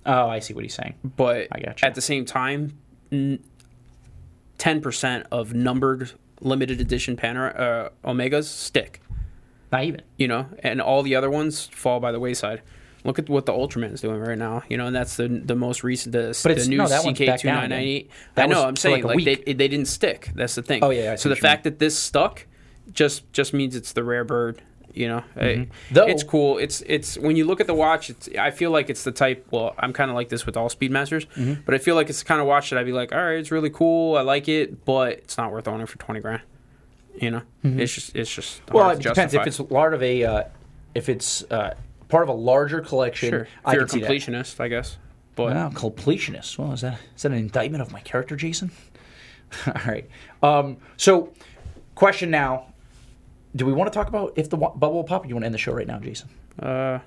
Oh, 0.05 0.27
I 0.27 0.39
see 0.39 0.53
what 0.53 0.63
he's 0.63 0.73
saying. 0.73 0.95
but 1.03 1.47
I 1.51 1.59
gotcha. 1.59 1.85
at 1.85 1.95
the 1.95 2.01
same 2.01 2.25
time, 2.25 2.77
ten 4.57 4.81
percent 4.81 5.25
of 5.31 5.53
numbered 5.53 6.11
limited 6.39 6.81
edition 6.81 7.15
Panerai 7.15 7.59
uh, 7.59 7.89
Omegas 8.03 8.45
stick. 8.45 9.01
Not 9.71 9.83
even. 9.85 10.01
You 10.17 10.27
know, 10.27 10.47
and 10.59 10.81
all 10.81 11.01
the 11.03 11.15
other 11.15 11.29
ones 11.29 11.65
fall 11.67 11.99
by 11.99 12.11
the 12.11 12.19
wayside. 12.19 12.61
Look 13.03 13.17
at 13.17 13.29
what 13.29 13.47
the 13.47 13.51
Ultraman 13.53 13.93
is 13.93 14.01
doing 14.01 14.19
right 14.19 14.37
now. 14.37 14.61
You 14.69 14.77
know, 14.77 14.85
and 14.87 14.95
that's 14.95 15.15
the 15.17 15.27
the 15.27 15.55
most 15.55 15.83
recent 15.83 16.11
the, 16.13 16.37
But 16.43 16.51
it's- 16.51 16.65
the 16.65 16.69
new 16.69 16.77
no, 16.77 16.85
CK 16.87 17.15
two 17.17 17.25
down 17.25 17.37
nine 17.61 17.69
nine 17.69 17.79
eight. 17.83 18.11
I 18.37 18.45
know. 18.47 18.63
I'm 18.63 18.75
saying 18.75 19.03
like 19.03 19.15
like, 19.15 19.25
they 19.45 19.53
they 19.53 19.67
didn't 19.67 19.87
stick. 19.87 20.29
That's 20.35 20.55
the 20.55 20.61
thing. 20.61 20.83
Oh, 20.83 20.89
yeah, 20.91 21.13
I 21.13 21.15
So 21.15 21.29
the 21.29 21.35
you 21.35 21.37
mean. 21.37 21.41
fact 21.41 21.63
that 21.63 21.79
this 21.79 21.97
stuck 21.97 22.45
just 22.91 23.31
just 23.33 23.53
means 23.53 23.75
it's 23.75 23.93
the 23.93 24.03
rare 24.03 24.23
bird. 24.23 24.61
You 24.93 25.07
know, 25.07 25.23
Mm-hmm. 25.35 26.09
It's 26.09 26.23
cool. 26.23 26.57
It's 26.57 26.81
it's 26.85 27.17
when 27.17 27.35
you 27.35 27.45
look 27.45 27.61
at 27.61 27.67
the 27.67 27.73
watch. 27.73 28.09
It's 28.09 28.27
I 28.37 28.51
feel 28.51 28.71
like 28.71 28.89
it's 28.89 29.03
the 29.03 29.11
type. 29.11 29.47
Well, 29.51 29.73
I'm 29.79 29.93
kind 29.93 30.09
of 30.11 30.15
like 30.15 30.29
this 30.29 30.45
with 30.45 30.57
all 30.57 30.69
Speedmasters, 30.69 31.27
Mm-hmm. 31.35 31.61
but 31.65 31.75
I 31.75 31.77
feel 31.77 31.95
like 31.95 32.09
it's 32.09 32.19
the 32.19 32.25
kind 32.25 32.41
of 32.41 32.47
watch 32.47 32.69
that 32.71 32.79
I'd 32.79 32.85
be 32.85 32.91
like, 32.91 33.13
all 33.13 33.23
right, 33.23 33.37
it's 33.39 33.51
really 33.51 33.69
cool. 33.69 34.17
I 34.17 34.21
like 34.21 34.47
it, 34.49 34.83
but 34.85 35.13
it's 35.13 35.37
not 35.37 35.51
worth 35.51 35.67
owning 35.67 35.85
for 35.87 35.97
twenty 35.97 36.19
grand. 36.19 36.41
You 37.19 37.31
know, 37.31 37.41
it's 37.63 37.93
just 37.93 38.15
it's 38.15 38.33
just 38.33 38.65
Mm-hmm. 38.65 38.75
Well, 38.77 38.89
it 38.91 38.99
depends 38.99 39.33
justify. 39.33 39.41
if 39.41 39.47
it's 39.47 39.57
part 39.71 39.93
of 39.93 40.01
a 40.03 40.23
uh, 40.23 40.43
if 40.95 41.07
it's 41.09 41.43
uh, 41.51 41.75
part 42.09 42.23
of 42.23 42.29
a 42.29 42.33
larger 42.33 42.81
collection. 42.81 43.29
sure. 43.29 43.41
If 43.43 43.49
I 43.65 43.73
you're 43.73 43.83
a 43.83 43.85
can 43.87 43.93
see 43.93 44.01
that. 44.01 44.09
completionist, 44.11 44.59
I 44.59 44.67
guess. 44.67 44.97
But 45.35 45.53
Wow, 45.55 45.69
completionist. 45.69 46.57
Well, 46.57 46.73
is 46.73 46.81
that 46.81 46.99
is 47.15 47.21
that 47.21 47.31
an 47.31 47.37
indictment 47.37 47.81
of 47.81 47.91
my 47.93 48.01
character, 48.01 48.35
Jason? 48.35 48.71
All 49.67 49.73
right. 49.87 50.09
Um, 50.43 50.77
so, 50.97 51.31
question 51.95 52.29
now: 52.31 52.70
Do 53.55 53.65
we 53.65 53.73
want 53.73 53.91
to 53.91 53.97
talk 53.97 54.07
about 54.07 54.33
if 54.35 54.49
the 54.49 54.57
bubble 54.57 54.93
will 54.93 55.03
pop? 55.03 55.21
Or 55.21 55.23
do 55.23 55.29
you 55.29 55.35
want 55.35 55.43
to 55.43 55.47
end 55.47 55.53
the 55.53 55.59
show 55.59 55.73
right 55.73 55.87
now, 55.87 55.99
Jason? 55.99 56.29
uh, 56.59 56.99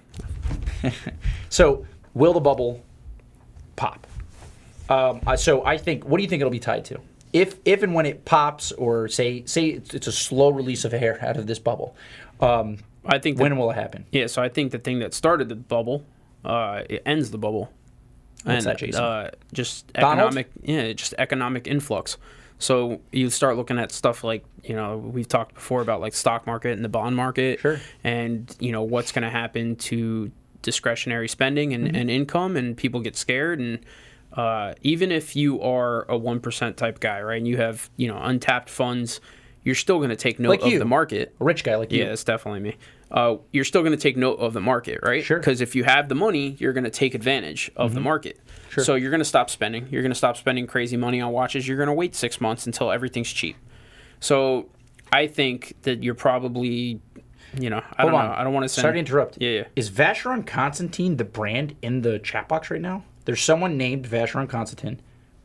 So, 1.48 1.86
will 2.12 2.32
the 2.34 2.40
bubble 2.40 2.82
pop? 3.76 4.06
Um, 4.88 5.20
so, 5.36 5.64
I 5.64 5.78
think. 5.78 6.04
What 6.04 6.18
do 6.18 6.22
you 6.22 6.28
think 6.28 6.40
it'll 6.40 6.50
be 6.50 6.58
tied 6.58 6.84
to? 6.86 7.00
If 7.32 7.56
if 7.64 7.82
and 7.82 7.94
when 7.94 8.06
it 8.06 8.24
pops, 8.24 8.70
or 8.72 9.08
say 9.08 9.44
say 9.46 9.68
it's, 9.68 9.94
it's 9.94 10.06
a 10.06 10.12
slow 10.12 10.50
release 10.50 10.84
of 10.84 10.92
air 10.94 11.18
out 11.22 11.36
of 11.36 11.46
this 11.46 11.58
bubble, 11.58 11.96
um, 12.40 12.78
I 13.04 13.18
think 13.18 13.38
that, 13.38 13.42
when 13.42 13.56
will 13.56 13.70
it 13.70 13.74
happen? 13.74 14.04
yeah. 14.12 14.26
So 14.26 14.42
I 14.42 14.48
think 14.48 14.70
the 14.70 14.78
thing 14.78 15.00
that 15.00 15.14
started 15.14 15.48
the 15.48 15.56
bubble, 15.56 16.04
uh, 16.44 16.82
it 16.88 17.02
ends 17.06 17.30
the 17.30 17.38
bubble. 17.38 17.72
What's 18.44 18.58
and, 18.58 18.66
that, 18.66 18.78
Jason? 18.78 19.02
Uh, 19.02 19.30
just 19.52 19.92
Donald? 19.94 20.18
economic, 20.18 20.50
yeah, 20.62 20.92
just 20.92 21.14
economic 21.18 21.66
influx. 21.66 22.18
So 22.64 23.00
you 23.12 23.28
start 23.28 23.56
looking 23.58 23.78
at 23.78 23.92
stuff 23.92 24.24
like 24.24 24.42
you 24.62 24.74
know 24.74 24.96
we've 24.96 25.28
talked 25.28 25.54
before 25.54 25.82
about 25.82 26.00
like 26.00 26.14
stock 26.14 26.46
market 26.46 26.72
and 26.72 26.82
the 26.84 26.88
bond 26.88 27.14
market, 27.14 27.60
Sure. 27.60 27.78
and 28.02 28.54
you 28.58 28.72
know 28.72 28.82
what's 28.82 29.12
going 29.12 29.22
to 29.22 29.30
happen 29.30 29.76
to 29.76 30.32
discretionary 30.62 31.28
spending 31.28 31.74
and, 31.74 31.86
Mm-hmm. 31.86 31.96
and 31.96 32.10
income, 32.10 32.56
and 32.56 32.74
people 32.74 33.00
get 33.00 33.16
scared. 33.16 33.60
And 33.60 33.80
uh, 34.32 34.72
even 34.80 35.12
if 35.12 35.36
you 35.36 35.60
are 35.60 36.06
a 36.10 36.16
one 36.16 36.40
percent 36.40 36.78
type 36.78 37.00
guy, 37.00 37.20
right, 37.20 37.36
and 37.36 37.46
you 37.46 37.58
have 37.58 37.90
you 37.96 38.08
know 38.08 38.18
untapped 38.18 38.70
funds, 38.70 39.20
you're 39.62 39.74
still 39.74 39.98
going 39.98 40.08
to 40.08 40.16
take 40.16 40.38
note 40.40 40.48
Like 40.48 40.62
of 40.62 40.78
the 40.78 40.86
market. 40.86 41.34
A 41.40 41.44
rich 41.44 41.64
guy 41.64 41.76
like 41.76 41.92
you. 41.92 41.98
Yeah, 42.02 42.08
that's 42.08 42.24
definitely 42.24 42.60
me. 42.60 42.76
Uh, 43.10 43.36
you're 43.52 43.64
still 43.66 43.82
going 43.82 43.92
to 43.92 43.98
take 43.98 44.16
note 44.16 44.38
of 44.40 44.54
the 44.54 44.60
market, 44.60 44.98
right? 45.02 45.22
Sure. 45.22 45.38
Because 45.38 45.60
if 45.60 45.76
you 45.76 45.84
have 45.84 46.08
the 46.08 46.14
money, 46.16 46.56
you're 46.58 46.72
going 46.72 46.84
to 46.84 46.90
take 46.90 47.14
advantage 47.14 47.70
of 47.76 47.92
the 47.94 48.00
market. 48.00 48.40
So 48.82 48.94
you're 48.94 49.10
going 49.10 49.20
to 49.20 49.24
stop 49.24 49.50
spending. 49.50 49.88
You're 49.90 50.02
going 50.02 50.10
to 50.12 50.16
stop 50.16 50.36
spending 50.36 50.66
crazy 50.66 50.96
money 50.96 51.20
on 51.20 51.32
watches. 51.32 51.68
You're 51.68 51.76
going 51.76 51.88
to 51.88 51.92
wait 51.92 52.14
six 52.14 52.40
months 52.40 52.66
until 52.66 52.90
everything's 52.90 53.32
cheap. 53.32 53.56
So 54.20 54.68
I 55.12 55.26
think 55.26 55.74
that 55.82 56.02
you're 56.02 56.14
probably, 56.14 57.00
you 57.58 57.70
know, 57.70 57.78
I 57.96 58.02
Hold 58.02 58.12
don't 58.12 58.20
on. 58.20 58.26
know. 58.30 58.34
I 58.36 58.44
don't 58.44 58.52
want 58.54 58.64
to 58.64 58.68
send. 58.68 58.82
Sorry 58.82 58.94
to 58.94 58.98
interrupt. 58.98 59.38
Yeah, 59.40 59.50
yeah. 59.50 59.64
Is 59.76 59.90
Vacheron 59.90 60.46
Constantine 60.46 61.16
the 61.16 61.24
brand 61.24 61.76
in 61.82 62.02
the 62.02 62.18
chat 62.18 62.48
box 62.48 62.70
right 62.70 62.80
now? 62.80 63.04
There's 63.26 63.42
someone 63.42 63.76
named 63.76 64.06
Vacheron 64.08 64.48
Constantine 64.48 65.00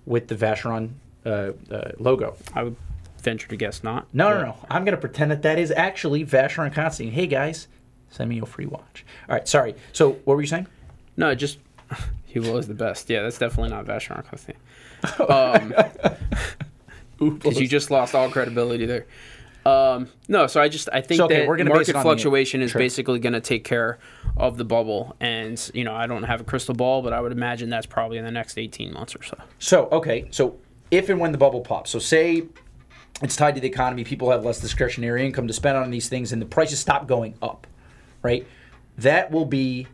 with 0.06 0.28
the 0.28 0.36
Vacheron 0.36 0.94
uh, 1.26 1.52
uh, 1.72 1.92
logo. 1.98 2.36
I 2.54 2.63
would 2.63 2.76
venture 3.22 3.48
to 3.48 3.56
guess 3.56 3.84
not. 3.84 4.08
No, 4.13 4.30
no, 4.34 4.42
no. 4.44 4.56
I'm 4.70 4.84
going 4.86 4.96
to 4.96 5.02
pretend 5.02 5.32
that 5.32 5.42
that 5.44 5.60
is 5.60 5.72
actually 5.72 6.26
Vacheron 6.26 6.74
Constantine. 6.74 7.13
Hey, 7.13 7.28
guys, 7.28 7.68
send 8.10 8.30
me 8.30 8.39
a 8.39 8.46
free 8.46 8.65
watch. 8.65 9.06
All 9.28 9.36
right, 9.36 9.48
sorry. 9.48 9.76
So, 9.94 10.13
what 10.24 10.36
were 10.36 10.42
you 10.42 10.48
saying? 10.48 10.68
No, 11.18 11.36
just 11.36 11.60
he 12.30 12.39
was 12.39 12.68
the 12.68 12.74
best. 12.74 13.10
Yeah, 13.10 13.24
that's 13.24 13.38
definitely 13.38 13.72
not 13.72 13.86
Vacheron 13.86 14.26
Constantine. 14.26 14.62
Um, 15.30 15.74
because 17.39 17.60
you 17.60 17.68
just 17.68 17.89
lost 17.89 18.15
all 18.15 18.30
credibility 18.30 18.86
there. 18.86 19.06
Um, 19.65 20.08
no, 20.28 20.48
so 20.48 20.62
I 20.62 20.70
just 20.70 20.89
I 20.92 21.02
think 21.02 21.18
So, 21.18 21.26
okay, 21.26 21.39
that 21.39 21.48
we're 21.48 21.58
gonna 21.58 21.70
market 21.70 21.89
it 21.89 21.96
on 21.96 22.02
the- 22.02 22.04
fluctuation 22.04 22.62
is 22.62 22.74
basically 22.74 23.20
going 23.20 23.34
to 23.34 23.42
take 23.42 23.63
care 23.63 24.00
of 24.38 24.58
the 24.58 24.63
bubble, 24.65 25.15
and 25.20 25.60
you 25.74 25.84
know 25.84 25.94
I 25.94 26.08
don't 26.08 26.24
have 26.24 26.42
a 26.42 26.44
crystal 26.44 26.74
ball, 26.74 27.02
but 27.02 27.13
I 27.13 27.20
would 27.22 27.32
imagine 27.32 27.70
that's 27.70 27.86
probably 27.86 28.18
in 28.18 28.26
the 28.26 28.32
next 28.32 28.58
eighteen 28.58 28.94
months 28.94 29.15
or 29.15 29.24
so. 29.24 29.38
So, 29.60 29.88
okay. 29.92 30.28
So, 30.32 30.58
if 30.92 31.10
and 31.10 31.20
when 31.20 31.32
the 31.32 31.38
bubble 31.38 31.62
pops, 31.62 31.92
so 31.92 32.00
say 32.00 32.44
it's 33.22 33.36
tied 33.36 33.56
to 33.56 33.62
the 33.62 33.68
economy, 33.68 34.04
people 34.06 34.32
have 34.32 34.46
less 34.46 34.60
discretionary 34.62 35.26
income 35.26 35.48
to 35.48 35.54
spend 35.54 35.78
on 35.78 35.92
these 35.92 36.08
things, 36.08 36.32
and 36.32 36.42
the 36.42 36.46
prices 36.46 36.80
stop 36.80 37.06
going 37.06 37.36
up, 37.42 37.68
right? 38.22 38.48
That 38.98 39.30
will 39.30 39.46
be 39.46 39.88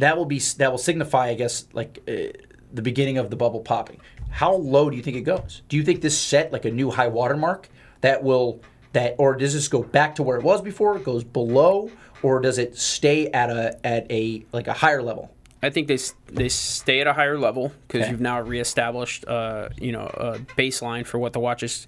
that 0.00 0.16
will 0.16 0.24
be 0.26 0.38
that 0.58 0.70
will 0.70 0.78
signify, 0.78 1.28
I 1.28 1.34
guess, 1.34 1.66
like 1.72 1.98
uh, 2.08 2.36
the 2.72 2.82
beginning 2.82 3.18
of 3.18 3.30
the 3.30 3.36
bubble 3.36 3.60
popping. 3.60 4.00
How 4.30 4.52
low 4.54 4.90
do 4.90 4.96
you 4.96 5.02
think 5.02 5.16
it 5.16 5.22
goes? 5.22 5.62
Do 5.68 5.76
you 5.76 5.82
think 5.82 6.00
this 6.02 6.16
set 6.18 6.52
like 6.52 6.64
a 6.64 6.70
new 6.70 6.90
high 6.90 7.08
water 7.08 7.36
mark 7.36 7.68
that 8.00 8.22
will 8.22 8.60
that, 8.92 9.14
or 9.18 9.34
does 9.36 9.54
this 9.54 9.68
go 9.68 9.82
back 9.82 10.16
to 10.16 10.22
where 10.22 10.36
it 10.36 10.42
was 10.44 10.62
before? 10.62 10.96
It 10.96 11.04
goes 11.04 11.24
below, 11.24 11.90
or 12.22 12.40
does 12.40 12.58
it 12.58 12.76
stay 12.76 13.28
at 13.28 13.50
a 13.50 13.78
at 13.86 14.10
a 14.10 14.44
like 14.52 14.66
a 14.68 14.72
higher 14.72 15.02
level? 15.02 15.30
I 15.62 15.70
think 15.70 15.88
they 15.88 15.98
they 16.32 16.48
stay 16.48 17.00
at 17.00 17.06
a 17.06 17.12
higher 17.12 17.38
level 17.38 17.72
because 17.86 18.02
Okay. 18.02 18.10
you've 18.12 18.20
now 18.20 18.40
reestablished, 18.40 19.26
uh, 19.28 19.68
you 19.78 19.92
know, 19.92 20.06
a 20.06 20.38
baseline 20.56 21.04
for 21.06 21.18
what 21.18 21.32
the 21.34 21.40
watch's 21.40 21.86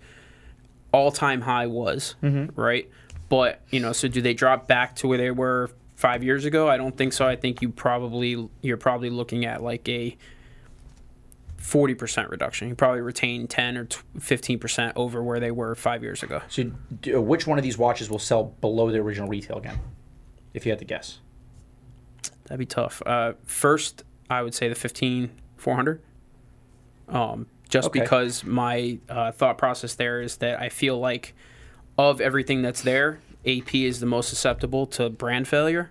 all 0.93 1.11
time 1.11 1.41
high 1.41 1.67
was, 1.69 2.15
Mm-hmm. 2.23 2.61
right? 2.61 2.91
But 3.29 3.63
you 3.71 3.81
know, 3.81 3.93
so 3.93 4.09
do 4.09 4.21
they 4.21 4.35
drop 4.35 4.67
back 4.69 4.97
to 4.97 5.09
where 5.09 5.17
they 5.19 5.31
were 5.31 5.71
five 6.03 6.25
years 6.25 6.45
ago? 6.45 6.69
I 6.69 6.77
don't 6.77 6.97
think 6.97 7.13
so. 7.13 7.27
I 7.27 7.37
think 7.37 7.63
you 7.63 7.69
probably 7.71 8.49
you're 8.61 8.77
probably 8.77 9.09
looking 9.09 9.47
at 9.47 9.63
like 9.63 9.89
a 9.89 10.17
forty 11.57 11.95
percent 11.95 12.29
reduction. 12.29 12.69
You 12.69 12.75
probably 12.75 13.01
retain 13.01 13.47
ten 13.47 13.77
or 13.79 13.87
fifteen 14.19 14.59
percent 14.59 14.95
over 14.97 15.23
where 15.23 15.39
they 15.39 15.53
were 15.53 15.75
five 15.77 16.03
years 16.03 16.23
ago. 16.25 16.43
So, 16.49 16.73
uh, 17.15 17.23
which 17.23 17.47
one 17.47 17.57
of 17.57 17.63
these 17.65 17.79
watches 17.79 18.11
will 18.11 18.19
sell 18.19 18.45
below 18.61 18.91
the 18.91 18.99
original 18.99 19.29
retail 19.29 19.59
again? 19.59 19.79
If 20.53 20.67
you 20.67 20.73
had 20.73 20.81
to 20.81 20.85
guess. 20.85 21.21
That'd 22.45 22.59
be 22.59 22.67
tough. 22.67 23.01
Uh, 23.07 23.35
first, 23.45 24.03
I 24.29 24.43
would 24.43 24.55
say 24.55 24.69
the 24.69 24.75
fifteen 24.75 25.31
four 25.57 25.77
hundred. 25.77 26.03
Um, 27.09 27.47
just 27.69 27.89
Okay. 27.89 28.01
because 28.01 28.45
my 28.45 28.99
uh, 29.09 29.33
thought 29.33 29.57
process 29.57 29.95
there 29.95 30.21
is 30.21 30.39
that 30.39 30.61
I 30.61 30.69
feel 30.69 30.99
like 30.99 31.35
of 31.97 32.21
everything 32.21 32.61
that's 32.63 32.83
there, 32.83 33.21
AP 33.47 33.75
is 33.75 34.01
the 34.01 34.07
most 34.07 34.29
susceptible 34.29 34.87
to 34.87 35.11
brand 35.11 35.49
failure. 35.49 35.91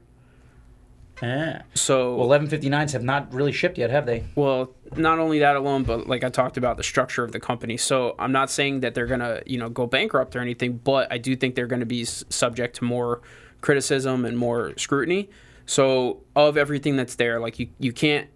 Ah. 1.23 1.61
So, 1.75 2.15
Well, 2.15 2.27
1159s 2.27 2.93
have 2.93 3.03
not 3.03 3.31
really 3.31 3.51
shipped 3.51 3.77
yet, 3.77 3.91
have 3.91 4.05
they? 4.07 4.23
well, 4.35 4.71
not 4.95 5.19
only 5.19 5.39
that 5.39 5.55
alone, 5.55 5.83
but 5.83 6.07
like 6.07 6.23
I 6.23 6.29
talked 6.29 6.57
about 6.57 6.77
the 6.77 6.83
structure 6.83 7.23
of 7.23 7.31
the 7.31 7.39
company. 7.39 7.77
So 7.77 8.15
I'm 8.17 8.31
not 8.31 8.49
saying 8.49 8.79
that 8.79 8.95
they're 8.95 9.05
gonna, 9.05 9.41
you 9.45 9.57
know, 9.59 9.69
go 9.69 9.85
bankrupt 9.85 10.35
or 10.35 10.39
anything, 10.39 10.77
but 10.83 11.11
I 11.11 11.17
do 11.19 11.35
think 11.35 11.55
they're 11.55 11.67
gonna 11.67 11.85
be 11.85 12.05
subject 12.05 12.77
to 12.77 12.85
more 12.85 13.21
criticism 13.61 14.25
and 14.25 14.35
more 14.37 14.73
scrutiny. 14.77 15.29
So 15.67 16.21
of 16.35 16.57
everything 16.57 16.95
that's 16.97 17.15
there, 17.15 17.39
like 17.39 17.59
you, 17.59 17.69
you 17.79 17.93
can't 17.93 18.27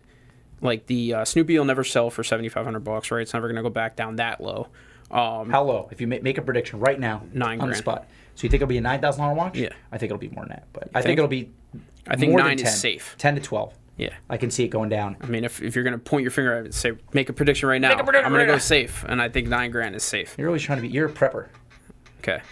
like 0.61 0.85
the 0.85 1.13
uh, 1.15 1.25
Snoopy 1.25 1.57
will 1.57 1.65
never 1.65 1.83
sell 1.83 2.09
for 2.11 2.23
seventy 2.23 2.49
five 2.49 2.65
hundred 2.65 2.83
bucks, 2.83 3.09
right? 3.11 3.21
It's 3.21 3.33
never 3.33 3.47
going 3.47 3.57
to 3.57 3.63
go 3.63 3.69
back 3.69 3.95
down 3.95 4.17
that 4.17 4.39
low. 4.39 4.67
Um, 5.11 5.49
How 5.49 5.63
low? 5.63 5.89
If 5.91 5.99
you 6.01 6.07
ma- 6.07 6.19
make 6.21 6.37
a 6.37 6.41
prediction 6.41 6.79
right 6.79 6.99
now, 6.99 7.23
Nine 7.33 7.59
on 7.61 7.69
the 7.69 7.75
spot. 7.75 8.07
So 8.35 8.43
you 8.43 8.49
think 8.49 8.61
it'll 8.61 8.67
be 8.69 8.77
a 8.77 8.81
nine 8.81 9.01
thousand 9.01 9.21
dollar 9.23 9.33
watch? 9.33 9.57
Yeah. 9.57 9.69
I 9.91 9.97
think 9.97 10.11
it'll 10.11 10.19
be 10.19 10.29
more 10.29 10.43
than 10.43 10.49
that, 10.49 10.67
but 10.73 10.83
I 10.93 11.01
think 11.01 11.05
think? 11.05 11.17
it'll 11.19 11.27
be. 11.29 11.51
I 12.07 12.15
think 12.15 12.31
more 12.31 12.39
than 12.41 12.47
nine 12.49 12.59
is 12.59 12.79
safe. 12.79 13.15
Ten 13.17 13.35
to 13.35 13.41
twelve. 13.41 13.73
yeah. 13.97 14.09
I 14.29 14.37
can 14.37 14.51
see 14.51 14.63
it 14.65 14.67
going 14.69 14.89
down. 14.89 15.17
I 15.21 15.27
mean, 15.27 15.43
if, 15.43 15.61
if 15.61 15.73
you're 15.75 15.83
going 15.83 15.93
to 15.93 15.99
point 15.99 16.21
your 16.23 16.31
finger 16.31 16.53
at 16.53 16.59
it 16.59 16.65
and 16.65 16.73
say, 16.75 16.91
make 17.13 17.29
a 17.29 17.33
prediction 17.33 17.67
right 17.69 17.79
now, 17.81 17.93
a 17.97 18.03
prediction 18.03 18.25
I'm 18.25 18.33
right 18.33 18.39
to 18.41 18.45
go 18.45 18.51
now. 18.53 18.57
safe. 18.59 19.03
And 19.07 19.21
I 19.21 19.29
think 19.29 19.47
nine 19.47 19.71
grand 19.71 19.95
is 19.95 20.03
safe. 20.03 20.35
You're 20.37 20.49
always 20.49 20.61
trying 20.63 20.77
to 20.77 20.81
be. 20.81 20.89
You're 20.89 21.07
a 21.07 21.11
prepper. 21.11 21.47
Okay. 22.19 22.41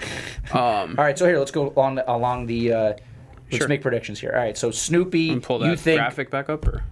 Um, 0.53 0.95
All 0.97 1.03
right, 1.05 1.17
so 1.17 1.25
here 1.25 1.39
let's 1.39 1.51
go 1.51 1.71
along 1.75 1.95
the, 1.95 2.11
along 2.11 2.45
the. 2.47 2.71
Uh, 2.73 2.77
let's 3.51 3.57
Sure. 3.57 3.67
make 3.67 3.81
predictions 3.81 4.19
here. 4.19 4.31
All 4.31 4.39
right, 4.41 4.57
so 4.57 4.71
Snoopy, 4.71 5.39
pull 5.39 5.59
that 5.59 5.69
you 5.69 5.75
think 5.75 5.99
graphic 5.99 6.29
back 6.29 6.49
up? 6.49 6.65
or 6.67 6.83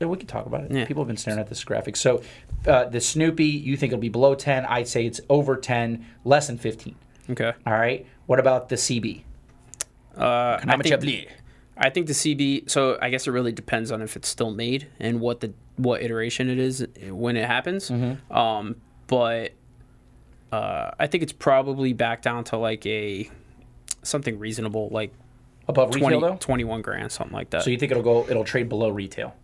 Yeah, 0.00 0.06
we 0.08 0.16
can 0.18 0.26
talk 0.26 0.46
about 0.46 0.64
it. 0.64 0.72
Yeah. 0.72 0.84
People 0.84 1.02
have 1.02 1.08
been 1.08 1.16
staring 1.16 1.38
at 1.40 1.48
this 1.48 1.62
graphic. 1.64 1.96
So 1.96 2.22
uh, 2.66 2.84
the 2.86 3.00
Snoopy, 3.00 3.44
you 3.46 3.76
think 3.76 3.92
it'll 3.92 4.00
be 4.00 4.08
below 4.10 4.34
ten? 4.34 4.64
I'd 4.66 4.88
say 4.88 5.06
it's 5.06 5.20
over 5.30 5.56
ten, 5.56 6.04
less 6.24 6.46
than 6.48 6.58
fifteen. 6.58 6.96
Okay. 7.30 7.52
All 7.66 7.72
right. 7.74 8.04
What 8.26 8.38
about 8.38 8.68
the 8.68 8.76
CB? 8.76 9.22
Uh, 10.16 10.60
I, 10.62 10.76
much 10.76 10.88
think, 10.88 11.04
you 11.04 11.26
I 11.76 11.90
think 11.90 12.06
the 12.06 12.12
CB. 12.12 12.70
So 12.70 12.98
I 13.00 13.10
guess 13.10 13.26
it 13.26 13.30
really 13.30 13.52
depends 13.52 13.90
on 13.90 14.02
if 14.02 14.16
it's 14.16 14.28
still 14.28 14.50
made 14.50 14.88
and 15.00 15.20
what 15.20 15.40
the 15.40 15.52
what 15.76 16.02
iteration 16.02 16.48
it 16.48 16.58
is 16.58 16.86
when 17.08 17.36
it 17.36 17.46
happens. 17.46 17.90
Mm-hmm. 17.90 18.32
Um, 18.32 18.76
but 19.06 19.52
uh, 20.52 20.90
I 20.98 21.06
think 21.06 21.22
it's 21.22 21.32
probably 21.32 21.92
back 21.92 22.22
down 22.22 22.44
to 22.44 22.56
like 22.56 22.84
a 22.86 23.30
something 24.02 24.38
reasonable, 24.38 24.88
like 24.90 25.12
Above 25.68 25.92
20, 25.92 26.06
retail 26.06 26.20
though. 26.20 26.36
21 26.36 26.82
grand, 26.82 27.12
something 27.12 27.34
like 27.34 27.50
that. 27.50 27.62
So 27.62 27.70
you 27.70 27.78
think 27.78 27.92
it'll 27.92 28.02
go? 28.02 28.26
It'll 28.28 28.44
trade 28.44 28.68
below 28.68 28.90
retail. 28.90 29.34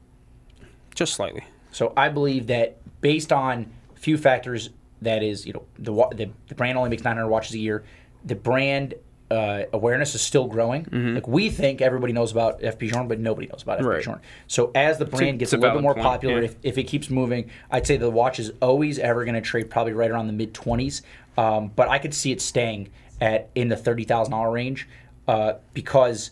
Just 0.94 1.14
slightly. 1.14 1.44
So 1.70 1.92
I 1.96 2.08
believe 2.08 2.48
that 2.48 2.78
based 3.00 3.32
on 3.32 3.70
a 3.94 3.98
few 3.98 4.18
factors, 4.18 4.70
that 5.02 5.22
is, 5.22 5.46
you 5.46 5.52
know, 5.52 5.64
the 5.78 5.92
the, 6.16 6.30
the 6.48 6.54
brand 6.54 6.76
only 6.76 6.90
makes 6.90 7.04
900 7.04 7.28
watches 7.28 7.54
a 7.54 7.58
year. 7.58 7.84
The 8.28 8.34
brand 8.34 8.94
uh, 9.30 9.64
awareness 9.72 10.14
is 10.14 10.22
still 10.22 10.46
growing. 10.46 10.86
Like 11.14 11.28
we 11.28 11.50
think 11.50 11.80
everybody 11.82 12.12
knows 12.12 12.32
about 12.32 12.60
FP 12.60 12.92
Journe, 12.92 13.08
but 13.08 13.18
nobody 13.18 13.46
knows 13.46 13.62
about 13.62 13.78
FP 13.78 13.82
Mm-hmm. 13.82 13.88
Right. 13.88 14.02
Journe. 14.02 14.20
So 14.46 14.70
as 14.74 14.98
the 14.98 15.04
brand 15.04 15.38
gets 15.38 15.52
a 15.52 15.56
little 15.58 15.76
bit 15.76 15.82
more 15.82 15.94
point, 15.94 16.06
popular, 16.06 16.38
yeah. 16.38 16.44
if, 16.46 16.56
if 16.62 16.78
it 16.78 16.84
keeps 16.84 17.10
moving, 17.10 17.50
I'd 17.70 17.86
say 17.86 17.96
the 17.96 18.10
watch 18.10 18.38
is 18.38 18.52
always 18.62 18.98
ever 18.98 19.24
going 19.24 19.34
to 19.34 19.40
trade 19.40 19.70
probably 19.70 19.92
right 19.92 20.10
around 20.10 20.28
the 20.28 20.32
mid 20.32 20.54
20s. 20.54 21.02
Um, 21.36 21.68
but 21.74 21.88
I 21.88 21.98
could 21.98 22.14
see 22.14 22.32
it 22.32 22.40
staying 22.40 22.90
at 23.20 23.50
in 23.54 23.68
the 23.68 23.76
thirty 23.76 24.04
thousand 24.04 24.32
dollar 24.32 24.50
range 24.50 24.88
uh, 25.26 25.54
because 25.74 26.30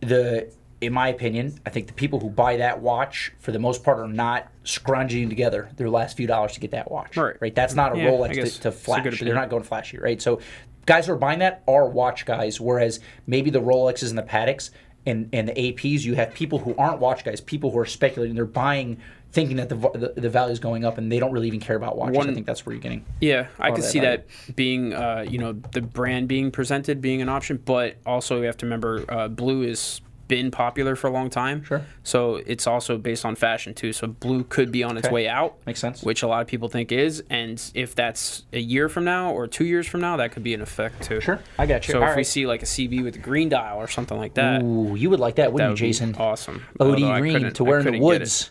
the 0.00 0.50
in 0.82 0.92
my 0.92 1.08
opinion, 1.08 1.58
I 1.64 1.70
think 1.70 1.86
the 1.86 1.92
people 1.92 2.18
who 2.18 2.28
buy 2.28 2.56
that 2.56 2.80
watch 2.80 3.32
for 3.38 3.52
the 3.52 3.58
most 3.60 3.84
part 3.84 4.00
are 4.00 4.08
not 4.08 4.48
scrunging 4.64 5.28
together 5.28 5.70
their 5.76 5.88
last 5.88 6.16
few 6.16 6.26
dollars 6.26 6.52
to 6.54 6.60
get 6.60 6.72
that 6.72 6.90
watch. 6.90 7.16
Right. 7.16 7.54
That's 7.54 7.74
not 7.74 7.94
a 7.94 7.98
Yeah, 7.98 8.10
Rolex 8.10 8.34
to, 8.34 8.60
to 8.62 8.72
flash. 8.72 9.20
They're 9.20 9.34
not 9.34 9.48
going 9.48 9.62
flashy, 9.62 9.98
right? 9.98 10.20
So 10.20 10.40
guys 10.84 11.06
who 11.06 11.12
are 11.12 11.16
buying 11.16 11.38
that 11.38 11.62
are 11.68 11.88
watch 11.88 12.26
guys, 12.26 12.60
whereas 12.60 12.98
maybe 13.28 13.48
the 13.48 13.60
Rolexes 13.60 14.10
and 14.10 14.18
the 14.18 14.24
Pateks 14.24 14.70
and, 15.06 15.28
and 15.32 15.48
the 15.48 15.52
APs, 15.52 16.02
you 16.02 16.16
have 16.16 16.34
people 16.34 16.58
who 16.58 16.74
aren't 16.76 16.98
watch 16.98 17.24
guys, 17.24 17.40
people 17.40 17.70
who 17.70 17.78
are 17.78 17.86
speculating. 17.86 18.34
They're 18.34 18.44
buying 18.44 18.98
thinking 19.30 19.56
that 19.56 19.68
the, 19.68 19.76
the, 19.76 20.20
the 20.20 20.28
value 20.28 20.52
is 20.52 20.58
going 20.58 20.84
up 20.84 20.98
and 20.98 21.10
they 21.10 21.18
don't 21.18 21.32
really 21.32 21.46
even 21.46 21.60
care 21.60 21.76
about 21.76 21.96
watches. 21.96 22.26
I 22.26 22.34
think 22.34 22.46
that's 22.46 22.66
where 22.66 22.74
you're 22.74 22.82
getting. 22.82 23.04
Yeah, 23.20 23.46
I 23.58 23.70
could 23.70 23.84
see 23.84 24.00
value. 24.00 24.18
that 24.18 24.56
being, 24.56 24.92
uh, 24.92 25.24
you 25.26 25.38
know, 25.38 25.52
the 25.52 25.80
brand 25.80 26.28
being 26.28 26.50
presented 26.50 27.00
being 27.00 27.22
an 27.22 27.28
option, 27.28 27.60
but 27.64 27.96
also 28.04 28.40
we 28.40 28.46
have 28.46 28.58
to 28.58 28.66
remember 28.66 29.04
uh, 29.08 29.28
blue 29.28 29.62
has 29.62 30.02
been 30.32 30.50
popular 30.50 30.96
for 30.96 31.08
a 31.08 31.10
long 31.10 31.28
time. 31.28 31.62
Sure. 31.62 31.82
So 32.04 32.36
it's 32.46 32.66
also 32.66 32.96
based 32.96 33.26
on 33.26 33.34
fashion 33.34 33.74
too. 33.74 33.92
So 33.92 34.06
blue 34.06 34.44
could 34.44 34.72
be 34.72 34.82
on 34.82 34.96
its 34.96 35.06
Okay. 35.06 35.14
way 35.14 35.28
out. 35.28 35.58
Makes 35.66 35.80
sense. 35.80 36.02
Which 36.02 36.22
a 36.22 36.26
lot 36.26 36.40
of 36.40 36.46
people 36.46 36.68
think 36.70 36.90
is, 36.90 37.22
and 37.28 37.62
if 37.74 37.94
that's 37.94 38.44
a 38.54 38.58
year 38.58 38.88
from 38.88 39.04
now 39.04 39.32
or 39.32 39.46
two 39.46 39.66
years 39.66 39.86
from 39.86 40.00
now, 40.00 40.16
that 40.16 40.32
could 40.32 40.42
be 40.42 40.54
an 40.54 40.62
effect 40.62 41.02
too. 41.02 41.20
Sure, 41.20 41.38
I 41.58 41.66
got 41.66 41.86
you. 41.86 41.92
So 41.92 42.02
All 42.02 42.08
if 42.08 42.16
we 42.16 42.24
see 42.24 42.46
like 42.46 42.62
a 42.62 42.66
CB 42.66 43.04
with 43.04 43.16
a 43.16 43.18
green 43.18 43.50
dial 43.50 43.76
or 43.76 43.88
something 43.88 44.16
like 44.16 44.32
that, 44.34 44.62
Ooh, 44.62 44.94
you 44.96 45.10
would 45.10 45.20
like 45.20 45.34
that, 45.34 45.42
that 45.42 45.52
wouldn't 45.52 45.72
would 45.72 45.80
you, 45.80 45.86
be 45.88 45.90
Jason? 45.92 46.14
awesome. 46.18 46.62
OD 46.80 47.20
green 47.20 47.52
to 47.52 47.64
wear 47.64 47.80
in 47.80 47.84
the 47.84 47.90
couldn't 47.90 48.00
get 48.00 48.12
it. 48.14 48.20
woods 48.20 48.50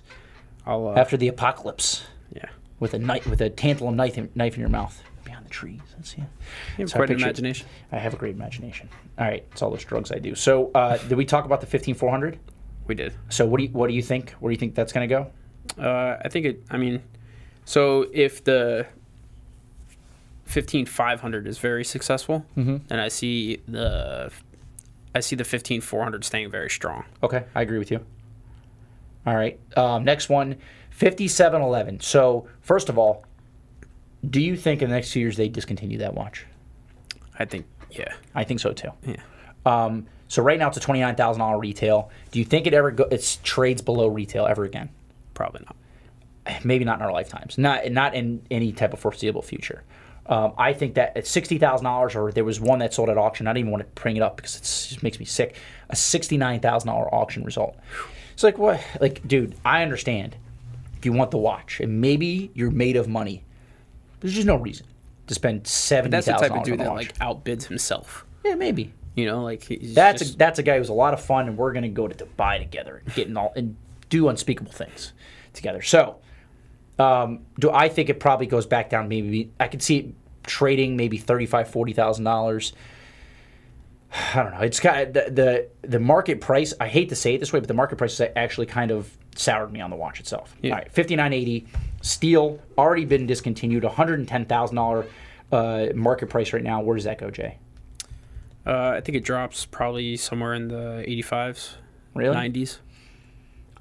I'll, 0.68 0.90
uh, 0.90 0.94
after 0.94 1.18
the 1.18 1.30
apocalypse. 1.30 2.04
yeah. 2.32 2.46
with 2.80 2.94
a 2.94 3.00
knife 3.00 3.26
with 3.28 3.42
a 3.42 3.50
tantalum 3.50 3.96
knife 3.96 4.20
in, 4.20 4.30
knife 4.36 4.54
in 4.54 4.60
your 4.60 4.70
mouth 4.70 5.02
trees. 5.52 5.80
That's 5.96 6.18
yeah. 6.18 6.24
You 6.78 6.86
have 6.86 6.94
quite 6.94 7.10
an 7.12 7.18
imagination. 7.18 7.68
I 7.92 7.98
have 8.00 8.14
a 8.14 8.18
great 8.18 8.36
imagination. 8.36 8.90
All 9.20 9.26
right, 9.26 9.46
it's 9.52 9.62
all 9.62 9.70
those 9.70 9.84
drugs 9.86 10.12
I 10.12 10.18
do. 10.20 10.34
So, 10.36 10.72
uh, 10.74 10.98
did 10.98 11.18
we 11.18 11.26
talk 11.26 11.46
about 11.46 11.62
the 11.62 11.68
fifteen 11.68 11.94
four 11.96 12.10
hundred? 12.10 12.40
We 12.88 12.96
did. 12.96 13.14
So, 13.30 13.46
what 13.46 13.58
do 13.58 13.64
you 13.66 13.70
what 13.70 13.88
do 13.88 13.94
you 13.94 14.02
think? 14.02 14.32
Where 14.40 14.50
do 14.50 14.54
you 14.54 14.60
think 14.60 14.74
that's 14.76 14.92
going 14.94 15.08
to 15.08 15.16
go? 15.16 15.32
Uh, 15.82 16.18
I 16.26 16.30
think 16.30 16.46
it. 16.46 16.64
I 16.72 16.78
mean, 16.78 17.02
so 17.66 18.08
if 18.12 18.44
the 18.44 18.88
fifteen 20.46 20.86
five 20.86 21.22
hundred 21.22 21.48
is 21.48 21.58
very 21.58 21.84
successful, 21.84 22.46
Mm-hmm. 22.58 22.78
then 22.88 23.00
I 23.00 23.08
see 23.08 23.62
the 23.68 24.32
I 25.14 25.20
see 25.20 25.36
the 25.36 25.44
fifteen 25.44 25.82
four 25.82 26.04
hundred 26.04 26.24
staying 26.26 26.50
very 26.52 26.70
strong. 26.70 27.06
Okay, 27.24 27.44
I 27.56 27.62
agree 27.62 27.78
with 27.78 27.92
you. 27.92 28.06
All 29.26 29.36
right, 29.36 29.60
um, 29.78 30.04
next 30.04 30.30
one, 30.30 30.56
fifty 30.90 31.28
seven 31.28 31.62
eleven. 31.62 32.00
So, 32.00 32.48
first 32.62 32.90
of 32.90 32.98
all, 32.98 33.24
do 34.30 34.42
you 34.42 34.56
think 34.56 34.82
in 34.82 34.90
the 34.90 34.96
next 34.96 35.12
two 35.12 35.20
years 35.20 35.38
they 35.38 35.50
discontinue 35.50 35.98
that 36.00 36.14
watch? 36.14 36.46
I 37.40 37.46
think. 37.46 37.66
Yeah. 37.90 38.14
I 38.36 38.44
think 38.44 38.60
so 38.60 38.72
too. 38.74 38.92
Yeah. 39.06 39.18
Um, 39.66 40.06
so 40.28 40.42
right 40.42 40.58
now 40.58 40.68
it's 40.68 40.78
a 40.78 40.82
twenty 40.82 41.02
nine 41.02 41.16
thousand 41.16 41.40
dollar 41.40 41.60
retail. 41.60 42.10
Do 42.32 42.40
you 42.40 42.46
think 42.46 42.68
it 42.68 42.74
ever 42.74 42.92
go, 42.92 43.04
it 43.06 43.40
trades 43.44 43.82
below 43.82 44.08
retail 44.08 44.46
ever 44.46 44.64
again? 44.64 44.90
Probably 45.34 45.62
not. 45.66 45.76
maybe 46.64 46.86
not 46.86 47.00
in 47.00 47.06
our 47.06 47.12
lifetimes, 47.12 47.58
not 47.58 47.92
not 47.92 48.16
in 48.16 48.42
any 48.50 48.72
type 48.72 48.94
of 48.94 49.00
foreseeable 49.00 49.42
future. 49.42 49.84
Um, 50.28 50.54
I 50.58 50.74
think 50.74 50.96
that 50.96 51.18
at 51.18 51.28
sixty 51.28 51.58
thousand 51.58 51.86
dollars, 51.86 52.16
or 52.16 52.32
there 52.32 52.44
was 52.44 52.60
one 52.60 52.80
that 52.80 52.94
sold 52.94 53.10
at 53.10 53.18
auction. 53.18 53.48
I 53.48 53.52
don't 53.52 53.60
even 53.60 53.72
want 53.72 53.84
to 53.84 54.02
bring 54.02 54.18
it 54.18 54.24
up 54.24 54.38
because 54.38 54.56
it's, 54.56 54.86
it 54.86 54.90
just 54.90 55.04
makes 55.04 55.20
me 55.20 55.26
sick. 55.26 55.56
A 55.90 55.96
sixty 55.96 56.38
nine 56.38 56.60
thousand 56.60 56.88
dollar 56.88 57.14
auction 57.14 57.44
result. 57.44 57.76
It's 58.34 58.44
like 58.44 58.58
what? 58.58 58.82
Like, 59.00 59.28
dude, 59.28 59.56
I 59.66 59.84
understand 59.84 60.36
if 60.98 61.06
you 61.06 61.14
want 61.14 61.32
the 61.32 61.38
watch, 61.38 61.80
and 61.80 62.02
maybe 62.02 62.52
you're 62.54 62.72
made 62.72 62.96
of 62.96 63.08
money. 63.08 63.44
There's 64.22 64.34
just 64.34 64.48
no 64.48 64.56
reason 64.56 64.88
to 65.28 65.34
spend 65.34 65.68
seventy 65.68 66.12
That's 66.12 66.28
the 66.28 66.34
type 66.34 66.52
of 66.52 66.64
dude 66.64 66.80
that 66.80 66.94
like 66.94 67.18
outbids 67.18 67.66
himself. 67.66 68.26
yeah, 68.46 68.56
maybe. 68.56 68.94
You 69.16 69.26
know, 69.26 69.44
like 69.44 69.64
he's 69.64 69.94
That's 69.94 70.22
just, 70.22 70.36
a, 70.36 70.38
that's 70.38 70.58
a 70.60 70.64
guy 70.64 70.78
who's 70.78 70.90
a 70.90 70.94
lot 70.94 71.14
of 71.14 71.22
fun, 71.22 71.50
and 71.50 71.58
we're 71.58 71.74
gonna 71.74 71.90
go 71.90 72.08
to 72.08 72.26
Dubai 72.26 72.60
together, 72.60 73.02
and 73.04 73.14
get 73.14 73.28
in 73.28 73.36
all 73.36 73.52
and 73.56 73.76
do 74.10 74.30
unspeakable 74.30 74.72
things 74.72 75.12
together. 75.54 75.82
So, 75.82 76.20
um, 76.98 77.42
do 77.60 77.72
I 77.72 77.90
think 77.90 78.10
it 78.10 78.20
probably 78.22 78.46
goes 78.46 78.66
back 78.66 78.90
down? 78.90 79.10
Maybe 79.10 79.52
I 79.60 79.68
could 79.68 79.84
see 79.84 79.98
it 79.98 80.06
trading 80.44 80.96
maybe 80.96 81.18
thirty 81.18 81.46
five, 81.46 81.70
forty 81.70 81.92
thousand 81.94 82.24
dollars. 82.24 82.74
I 84.34 84.44
don't 84.44 84.54
know. 84.54 84.62
It's 84.62 84.80
kind 84.80 85.14
the, 85.14 85.30
the 85.82 85.88
the 85.88 86.00
market 86.00 86.40
price. 86.42 86.74
I 86.80 86.88
hate 86.88 87.10
to 87.10 87.16
say 87.16 87.34
it 87.36 87.40
this 87.40 87.52
way, 87.52 87.60
but 87.60 87.68
the 87.68 87.74
market 87.74 87.98
price 87.98 88.22
actually 88.36 88.68
kind 88.68 88.92
of 88.92 89.10
soured 89.36 89.72
me 89.72 89.82
on 89.82 89.90
the 89.90 89.96
watch 89.96 90.20
itself. 90.20 90.56
Yeah. 90.62 90.72
All 90.72 90.78
right, 90.80 90.92
fifty 90.92 91.16
nine 91.16 91.34
eighty. 91.34 91.68
Steel 92.02 92.60
already 92.78 93.06
been 93.06 93.26
discontinued. 93.28 93.84
One 93.84 93.94
hundred 93.94 94.20
and 94.20 94.28
ten 94.28 94.46
thousand 94.46 94.76
dollar 94.76 95.06
uh, 95.52 95.88
market 95.96 96.30
price 96.30 96.54
right 96.54 96.64
now. 96.64 96.82
Where 96.82 96.96
does 96.96 97.06
that 97.06 97.18
go, 97.18 97.30
Jay? 97.32 97.58
uh, 98.66 98.90
I 98.96 99.02
think 99.02 99.16
it 99.18 99.24
drops 99.24 99.66
probably 99.66 100.18
somewhere 100.18 100.54
in 100.54 100.68
the 100.68 101.02
eighty 101.08 101.22
fives, 101.22 101.76
Really? 102.14 102.34
nineties. 102.36 102.80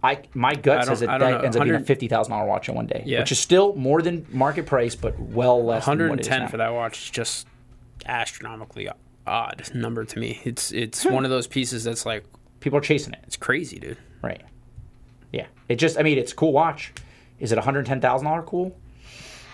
I 0.02 0.22
my 0.32 0.54
gut 0.54 0.78
I 0.80 0.84
says 0.84 1.02
it 1.02 1.06
that 1.06 1.20
know. 1.20 1.38
ends 1.40 1.56
up 1.56 1.64
being 1.64 1.74
a 1.76 1.80
fifty 1.80 2.08
thousand 2.08 2.30
dollar 2.32 2.46
watch 2.46 2.68
in 2.70 2.74
one 2.74 2.86
day, 2.86 3.02
Yeah. 3.04 3.20
which 3.20 3.32
is 3.32 3.38
still 3.38 3.74
more 3.76 4.00
than 4.00 4.26
market 4.30 4.64
price, 4.66 4.94
but 4.94 5.18
well 5.20 5.62
less. 5.62 5.84
than 5.84 5.98
what 5.98 6.08
110 6.08 6.48
for 6.48 6.56
that 6.56 6.72
watch 6.72 7.02
is 7.04 7.10
just 7.10 7.46
astronomically 8.06 8.88
odd 9.26 9.70
number 9.74 10.04
to 10.04 10.18
me. 10.18 10.40
It's 10.44 10.72
it's 10.72 11.04
one 11.04 11.24
of 11.24 11.30
those 11.30 11.46
pieces 11.46 11.84
that's 11.84 12.06
like 12.06 12.24
People 12.60 12.78
are 12.78 12.82
chasing 12.82 13.12
it, 13.14 13.20
it's 13.26 13.36
crazy, 13.38 13.78
dude. 13.78 13.96
right? 14.22 14.42
Yeah, 15.32 15.46
it 15.70 15.76
just. 15.76 15.98
I 15.98 16.02
mean, 16.02 16.18
it's 16.18 16.32
a 16.32 16.34
cool 16.36 16.52
watch. 16.52 16.92
Is 17.40 17.50
it 17.52 17.56
one 17.56 17.64
hundred 17.64 17.86
ten 17.86 18.00
thousand 18.00 18.26
dollar 18.26 18.42
cool? 18.42 18.78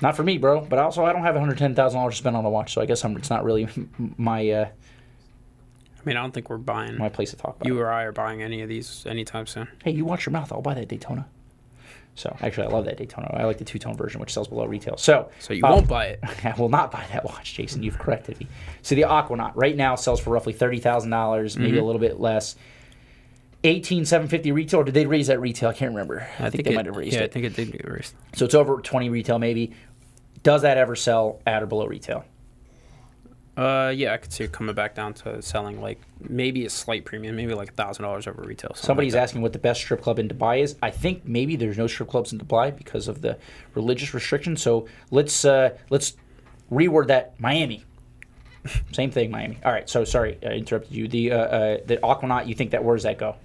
Not 0.02 0.14
for 0.14 0.22
me, 0.22 0.36
bro. 0.36 0.60
But 0.60 0.78
also, 0.78 1.04
I 1.04 1.12
don't 1.12 1.22
have 1.22 1.34
one 1.34 1.42
hundred 1.42 1.58
ten 1.58 1.74
thousand 1.74 1.98
dollars 1.98 2.14
to 2.14 2.18
spend 2.18 2.36
on 2.36 2.44
a 2.44 2.50
watch, 2.50 2.74
so 2.74 2.80
I 2.82 2.86
guess 2.86 3.04
I'm, 3.04 3.16
it's 3.16 3.30
not 3.30 3.44
really 3.44 3.68
my 4.18 4.48
uh, 4.50 4.64
I 4.68 6.08
mean, 6.08 6.16
I 6.16 6.22
don't 6.22 6.32
think 6.32 6.50
we're 6.50 6.58
buying 6.58 6.98
my 6.98 7.08
place 7.08 7.30
to 7.30 7.36
talk 7.36 7.56
about. 7.56 7.66
you 7.66 7.78
or 7.80 7.90
I 7.90 8.04
are 8.04 8.12
buying 8.12 8.42
any 8.42 8.62
of 8.62 8.68
these 8.68 9.04
anytime 9.06 9.46
soon. 9.46 9.68
hey, 9.84 9.90
you 9.92 10.04
watch 10.04 10.26
your 10.26 10.32
mouth. 10.32 10.52
I'll 10.52 10.62
buy 10.62 10.74
that 10.74 10.88
Daytona. 10.88 11.26
So 12.14 12.34
actually, 12.40 12.68
I 12.68 12.70
love 12.70 12.86
that 12.86 12.96
Daytona. 12.96 13.28
I 13.34 13.44
like 13.44 13.58
the 13.58 13.64
two 13.64 13.78
tone 13.78 13.94
version, 13.96 14.20
which 14.22 14.32
sells 14.32 14.48
below 14.48 14.64
retail. 14.64 14.96
So 14.96 15.28
So 15.38 15.52
you 15.52 15.62
um, 15.64 15.72
won't 15.72 15.88
buy 15.88 16.06
it. 16.06 16.20
I 16.44 16.54
will 16.56 16.68
not 16.70 16.90
buy 16.90 17.04
that 17.12 17.24
watch, 17.24 17.54
Jason. 17.54 17.82
You've 17.82 17.98
corrected 17.98 18.38
me. 18.40 18.46
So 18.82 18.94
the 18.94 19.02
Aquanaut 19.02 19.52
right 19.54 19.76
now 19.76 19.96
sells 19.96 20.20
for 20.20 20.30
roughly 20.30 20.52
thirty 20.54 20.78
thousand 20.78 21.10
dollars, 21.10 21.56
maybe 21.58 21.72
a 21.72 21.80
Mm-hmm. 21.80 21.86
little 21.86 22.00
bit 22.00 22.18
less. 22.20 22.56
Eighteen 23.66 24.04
seven 24.04 24.28
fifty 24.28 24.52
retail, 24.52 24.80
or 24.80 24.84
did 24.84 24.94
they 24.94 25.06
raise 25.06 25.26
that 25.26 25.40
retail? 25.40 25.70
I 25.70 25.72
can't 25.72 25.90
remember. 25.90 26.26
I, 26.38 26.50
think, 26.50 26.64
they 26.64 26.72
it- 26.72 26.76
might 26.76 26.86
have 26.86 26.96
raised 26.96 27.14
yeah, 27.14 27.22
I 27.22 27.24
it. 27.24 27.32
think 27.32 27.44
it 27.46 27.56
did 27.56 27.72
get 27.72 27.88
raised. 27.90 28.14
So 28.34 28.44
it's 28.44 28.54
over 28.54 28.80
twenty 28.80 29.08
retail, 29.08 29.38
maybe. 29.38 29.72
Does 30.42 30.62
that 30.62 30.78
ever 30.78 30.94
sell 30.94 31.40
at 31.46 31.62
or 31.62 31.66
below 31.66 31.86
retail? 31.86 32.24
Uh, 33.56 33.90
yeah, 33.96 34.12
I 34.12 34.18
could 34.18 34.32
see 34.32 34.44
it 34.44 34.52
coming 34.52 34.74
back 34.74 34.94
down 34.94 35.14
to 35.14 35.40
selling 35.40 35.80
like 35.80 35.98
maybe 36.20 36.66
a 36.66 36.70
slight 36.70 37.06
premium, 37.06 37.34
maybe 37.36 37.54
like 37.54 37.70
a 37.70 37.72
thousand 37.72 38.04
dollars 38.04 38.26
over 38.26 38.42
retail. 38.42 38.72
Somebody's 38.74 39.14
like 39.14 39.22
asking 39.22 39.40
what 39.40 39.54
the 39.54 39.58
best 39.58 39.80
strip 39.80 40.02
club 40.02 40.18
in 40.18 40.28
Dubai 40.28 40.60
is. 40.60 40.76
I 40.82 40.90
think 40.90 41.24
maybe 41.24 41.56
there's 41.56 41.78
no 41.78 41.86
strip 41.86 42.10
clubs 42.10 42.32
in 42.32 42.38
Dubai 42.38 42.76
because 42.76 43.08
of 43.08 43.22
the 43.22 43.38
religious 43.74 44.12
restrictions. 44.12 44.60
So 44.62 44.86
let's 45.10 45.44
uh, 45.44 45.70
let's 45.90 46.16
reword 46.70 47.06
that. 47.08 47.40
Miami. 47.40 47.82
Same 48.92 49.10
thing, 49.10 49.30
Miami. 49.30 49.58
All 49.64 49.72
right. 49.72 49.88
So 49.88 50.04
sorry, 50.04 50.38
I 50.42 50.48
interrupted 50.48 50.92
you. 50.92 51.08
The 51.08 51.32
uh, 51.32 51.38
uh, 51.38 51.78
the 51.86 51.96
Aquanaut. 51.96 52.46
You 52.46 52.54
think 52.54 52.72
that 52.72 52.84
where 52.84 52.94
does 52.94 53.04
that 53.04 53.16
go? 53.16 53.36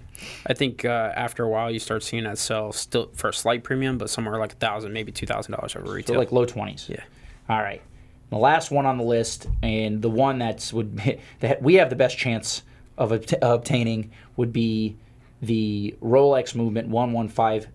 I 0.46 0.54
think 0.54 0.84
uh, 0.84 1.12
after 1.14 1.44
a 1.44 1.48
while 1.48 1.70
you 1.70 1.78
start 1.78 2.02
seeing 2.02 2.24
that 2.24 2.38
sell 2.38 2.72
still 2.72 3.10
for 3.14 3.28
a 3.30 3.34
slight 3.34 3.62
premium, 3.64 3.98
but 3.98 4.10
somewhere 4.10 4.38
like 4.38 4.52
a 4.52 4.56
thousand, 4.56 4.92
maybe 4.92 5.12
two 5.12 5.26
thousand 5.26 5.52
dollars 5.52 5.76
over 5.76 5.86
So 5.86 5.92
retail. 5.92 6.18
like 6.18 6.32
low 6.32 6.44
twenties. 6.44 6.86
yeah. 6.88 7.02
All 7.48 7.60
right. 7.60 7.82
The 8.30 8.38
last 8.38 8.70
one 8.70 8.86
on 8.86 8.96
the 8.96 9.04
list, 9.04 9.46
and 9.62 10.00
the 10.00 10.08
one 10.08 10.38
that's 10.38 10.72
would 10.72 11.00
that 11.40 11.62
we 11.62 11.74
have 11.74 11.90
the 11.90 11.96
best 11.96 12.16
chance 12.16 12.62
of 12.98 13.12
obt- 13.12 13.34
obtaining 13.42 14.10
would 14.36 14.52
be 14.52 14.96
the 15.42 15.94
Rolex 16.02 16.54
Movement 16.54 16.88
one 16.88 17.12
one 17.12 17.28
five. 17.28 17.68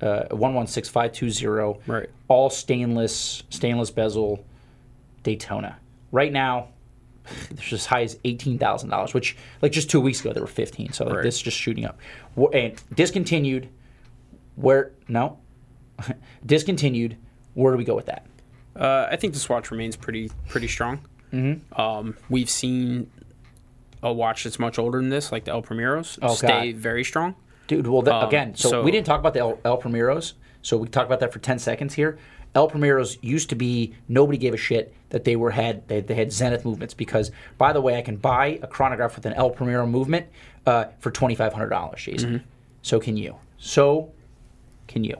Uh, 0.00 0.24
one 0.34 0.52
one 0.52 0.66
six 0.66 0.88
five 0.88 1.12
two 1.12 1.30
zero, 1.30 1.78
Right. 1.86 2.10
all 2.26 2.50
stainless, 2.50 3.44
stainless 3.50 3.90
bezel, 3.92 4.44
Daytona. 5.22 5.76
Right 6.10 6.32
now, 6.32 6.68
there's 7.50 7.72
as 7.72 7.86
high 7.86 8.02
as 8.02 8.18
eighteen 8.24 8.58
thousand 8.58 8.90
dollars, 8.90 9.14
which 9.14 9.36
like 9.60 9.72
just 9.72 9.90
two 9.90 10.00
weeks 10.00 10.20
ago 10.20 10.32
there 10.32 10.42
were 10.42 10.46
fifteen. 10.48 10.92
So 10.92 11.04
like 11.04 11.14
Right. 11.16 11.22
this 11.22 11.36
is 11.36 11.42
just 11.42 11.56
shooting 11.56 11.84
up. 11.84 11.98
And 12.52 12.74
discontinued. 12.94 13.68
Where 14.56 14.92
no, 15.08 15.38
discontinued. 16.46 17.16
Where 17.54 17.72
do 17.72 17.78
we 17.78 17.84
go 17.84 17.94
with 17.94 18.06
that? 18.06 18.26
Uh, 18.74 19.06
I 19.10 19.16
think 19.16 19.32
this 19.34 19.48
watch 19.48 19.70
remains 19.70 19.96
pretty 19.96 20.30
pretty 20.48 20.68
strong. 20.68 21.00
Mm-hmm. 21.32 21.80
Um, 21.80 22.16
we've 22.28 22.50
seen 22.50 23.10
a 24.02 24.12
watch 24.12 24.44
that's 24.44 24.58
much 24.58 24.78
older 24.78 24.98
than 24.98 25.10
this, 25.10 25.30
like 25.32 25.44
the 25.44 25.52
El 25.52 25.62
Primeros, 25.62 26.18
Oh, 26.22 26.34
stay 26.34 26.72
God. 26.72 26.80
very 26.80 27.04
strong. 27.04 27.34
Dude, 27.68 27.86
well, 27.86 28.02
th- 28.02 28.12
Um, 28.12 28.26
again, 28.28 28.54
so, 28.56 28.68
so- 28.70 28.82
we 28.82 28.90
didn't 28.90 29.06
talk 29.06 29.20
about 29.20 29.32
the 29.32 29.40
El, 29.40 29.58
El 29.64 29.76
Primeros, 29.78 30.32
so 30.60 30.76
we 30.76 30.88
talked 30.88 31.06
about 31.06 31.20
that 31.20 31.32
for 31.32 31.38
10 31.38 31.58
seconds 31.60 31.94
here. 31.94 32.18
El 32.54 32.68
Primeros 32.68 33.16
used 33.22 33.48
to 33.50 33.54
be, 33.54 33.94
nobody 34.08 34.36
gave 34.38 34.52
a 34.52 34.58
shit 34.58 34.94
that 35.10 35.24
they 35.24 35.36
were 35.36 35.50
had 35.50 35.86
they, 35.88 36.00
they 36.00 36.14
had 36.14 36.32
zenith 36.32 36.64
movements 36.64 36.94
because, 36.94 37.30
by 37.58 37.72
the 37.72 37.80
way, 37.80 37.96
I 37.96 38.02
can 38.02 38.16
buy 38.16 38.58
a 38.62 38.66
chronograph 38.66 39.16
with 39.16 39.26
an 39.26 39.32
El 39.34 39.50
Primero 39.50 39.86
movement 39.86 40.26
uh, 40.66 40.86
for 40.98 41.10
$2,500, 41.10 41.96
Jason. 41.96 42.30
Mm-hmm. 42.30 42.46
So 42.82 43.00
can 43.00 43.16
you. 43.16 43.36
So 43.58 44.12
can 44.86 45.04
you. 45.04 45.16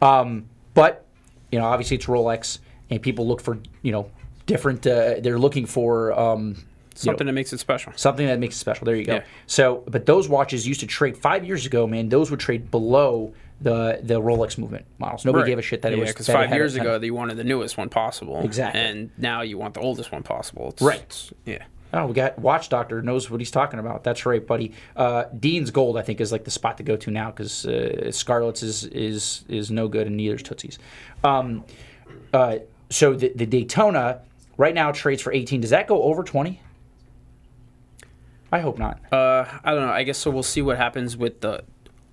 Um, 0.00 0.46
but, 0.74 1.04
you 1.50 1.58
know, 1.58 1.64
obviously 1.64 1.96
it's 1.96 2.06
Rolex, 2.06 2.58
and 2.90 3.02
people 3.02 3.26
look 3.26 3.40
for, 3.40 3.58
you 3.82 3.92
know, 3.92 4.10
different, 4.46 4.86
uh, 4.86 5.16
they're 5.20 5.38
looking 5.38 5.66
for, 5.66 6.12
um, 6.18 6.48
you 6.48 6.54
know, 6.54 7.12
Something 7.12 7.26
that 7.28 7.32
makes 7.32 7.52
it 7.52 7.58
special. 7.60 7.92
something 7.94 8.26
that 8.26 8.40
makes 8.40 8.56
it 8.56 8.58
special. 8.58 8.84
There 8.84 8.96
you 8.96 9.04
go. 9.04 9.14
Yeah. 9.14 9.24
So, 9.46 9.84
but 9.86 10.06
those 10.06 10.28
watches 10.28 10.66
used 10.66 10.80
to 10.80 10.86
trade 10.86 11.16
five 11.16 11.44
years 11.44 11.64
ago, 11.64 11.86
man. 11.86 12.08
Those 12.08 12.30
would 12.30 12.40
trade 12.40 12.72
below 12.72 13.32
the 13.60 13.98
the 14.02 14.20
Rolex 14.20 14.56
movement 14.58 14.86
models. 14.98 15.24
Nobody 15.24 15.42
Right. 15.42 15.48
gave 15.48 15.58
a 15.58 15.62
shit 15.62 15.82
that 15.82 15.92
it 15.92 15.98
was 15.98 16.10
because 16.10 16.26
five 16.28 16.52
years 16.52 16.76
ago 16.76 16.98
they 16.98 17.10
wanted 17.10 17.36
the 17.36 17.44
newest 17.44 17.76
one 17.76 17.88
possible. 17.88 18.40
Exactly. 18.44 18.80
And 18.80 19.10
now 19.18 19.42
you 19.42 19.58
want 19.58 19.74
the 19.74 19.80
oldest 19.80 20.12
one 20.12 20.22
possible. 20.22 20.68
It's, 20.70 20.82
Right. 20.82 20.96
it's- 21.00 21.32
yeah. 21.44 21.64
Oh, 21.92 22.04
we 22.06 22.12
got 22.12 22.38
Watch 22.38 22.68
Doctor 22.68 23.00
knows 23.00 23.30
what 23.30 23.40
he's 23.40 23.50
talking 23.50 23.80
about. 23.80 24.04
That's 24.04 24.26
right, 24.26 24.46
buddy. 24.46 24.72
Uh, 24.94 25.24
Dean's 25.40 25.70
Gold, 25.70 25.96
I 25.96 26.02
think, 26.02 26.20
is 26.20 26.30
like 26.30 26.44
the 26.44 26.50
spot 26.50 26.76
to 26.76 26.82
go 26.82 26.96
to 26.96 27.10
now 27.10 27.30
because 27.30 27.64
uh, 27.64 28.10
Scarlett's 28.12 28.62
is 28.62 28.84
is 28.84 29.44
is 29.48 29.70
no 29.70 29.88
good 29.88 30.06
and 30.06 30.16
neither's 30.18 30.42
Tootsie's. 30.42 30.78
Um, 31.24 31.64
uh, 32.34 32.58
so 32.90 33.14
the, 33.14 33.32
the 33.34 33.46
Daytona 33.46 34.20
right 34.58 34.74
now 34.74 34.92
trades 34.92 35.22
for 35.22 35.32
eighteen. 35.32 35.62
Does 35.62 35.70
that 35.70 35.86
go 35.86 36.02
over 36.02 36.22
twenty? 36.22 36.60
I 38.52 38.60
hope 38.60 38.78
not. 38.78 39.00
Uh, 39.12 39.44
I 39.64 39.72
don't 39.74 39.86
know. 39.86 39.92
I 39.92 40.04
guess 40.04 40.18
so. 40.18 40.30
We'll 40.30 40.42
see 40.42 40.62
what 40.62 40.76
happens 40.76 41.16
with 41.16 41.40
the 41.40 41.64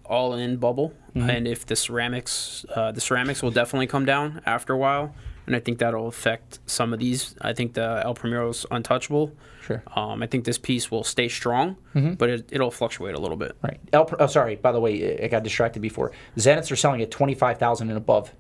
all-in 0.10 0.58
bubble, 0.58 0.94
Mm-hmm. 1.16 1.30
and 1.30 1.48
if 1.48 1.66
the 1.66 1.78
ceramics, 1.78 2.66
uh, 2.76 2.92
the 2.92 3.00
ceramics 3.00 3.42
will 3.42 3.52
definitely 3.52 3.88
come 3.88 4.04
down 4.04 4.42
after 4.46 4.74
a 4.74 4.78
while, 4.78 5.16
and 5.48 5.56
I 5.56 5.60
think 5.62 5.78
that'll 5.80 6.08
affect 6.08 6.60
some 6.66 6.92
of 6.92 7.00
these. 7.00 7.36
I 7.40 7.54
think 7.54 7.74
the 7.74 8.02
El 8.04 8.16
Primero's 8.16 8.66
untouchable. 8.70 9.32
Sure. 9.66 9.82
Um, 9.96 10.22
I 10.22 10.28
think 10.28 10.44
this 10.44 10.58
piece 10.58 10.92
will 10.92 11.06
stay 11.06 11.30
strong, 11.30 11.78
Mm-hmm. 11.96 12.16
but 12.16 12.30
it, 12.30 12.50
it'll 12.52 12.70
fluctuate 12.70 13.16
a 13.16 13.20
little 13.20 13.38
bit. 13.38 13.56
Right. 13.64 13.80
El, 13.94 14.10
oh, 14.20 14.28
sorry. 14.28 14.58
By 14.58 14.74
the 14.74 14.80
way, 14.82 15.18
I 15.24 15.28
got 15.30 15.44
distracted 15.44 15.82
before. 15.82 16.12
Zeniths 16.38 16.70
are 16.70 16.76
selling 16.76 17.02
at 17.02 17.12
twenty 17.12 17.34
five 17.34 17.60
thousand 17.60 17.88
and 17.88 17.98
above 17.98 18.34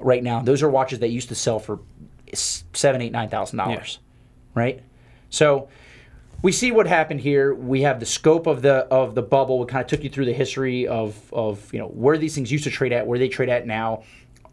right 0.00 0.22
now. 0.22 0.40
Those 0.40 0.62
are 0.62 0.70
watches 0.70 1.00
that 1.00 1.08
used 1.10 1.28
to 1.28 1.34
sell 1.34 1.58
for 1.58 1.80
seven, 2.32 3.02
eight, 3.02 3.12
nine 3.12 3.28
thousand 3.28 3.58
dollars. 3.58 3.98
Right. 4.54 4.82
So 5.28 5.68
we 6.42 6.52
see 6.52 6.70
what 6.70 6.86
happened 6.86 7.20
here. 7.20 7.54
We 7.54 7.82
have 7.82 8.00
the 8.00 8.06
scope 8.06 8.46
of 8.46 8.62
the 8.62 8.86
of 8.86 9.14
the 9.14 9.22
bubble. 9.22 9.58
We 9.58 9.66
kind 9.66 9.82
of 9.82 9.88
took 9.88 10.04
you 10.04 10.10
through 10.10 10.26
the 10.26 10.32
history 10.32 10.86
of 10.86 11.32
of 11.32 11.72
you 11.72 11.78
know 11.78 11.88
where 11.88 12.18
these 12.18 12.34
things 12.34 12.52
used 12.52 12.64
to 12.64 12.70
trade 12.70 12.92
at, 12.92 13.06
where 13.06 13.18
they 13.18 13.28
trade 13.28 13.48
at 13.48 13.66
now. 13.66 14.02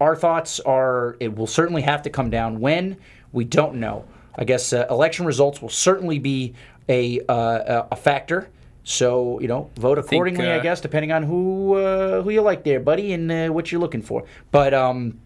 Our 0.02 0.16
thoughts 0.16 0.60
are 0.62 1.16
it 1.20 1.36
will 1.36 1.48
certainly 1.48 1.82
have 1.84 2.02
to 2.04 2.10
come 2.10 2.30
down. 2.30 2.60
When 2.60 2.98
we 3.34 3.44
don't 3.44 3.76
know. 3.76 4.06
I 4.36 4.46
guess 4.46 4.74
uh, 4.74 4.88
election 4.90 5.26
results 5.26 5.62
will 5.62 5.70
certainly 5.70 6.20
be 6.20 6.54
a 6.88 7.20
uh, 7.28 7.88
a 7.92 7.96
factor. 7.96 8.50
So 8.84 9.40
you 9.40 9.48
know, 9.48 9.70
vote 9.76 9.98
accordingly. 9.98 10.50
I 10.50 10.60
uh, 10.60 10.64
guess 10.64 10.82
depending 10.82 11.12
on 11.12 11.24
who 11.24 11.76
uh, 11.76 12.22
who 12.22 12.30
you 12.30 12.42
like 12.42 12.64
there, 12.64 12.80
buddy, 12.80 13.14
and 13.14 13.32
uh, 13.32 13.48
what 13.50 13.72
you're 13.72 13.82
looking 13.82 14.02
for. 14.02 14.26
But 14.52 14.74
um, 14.74 15.20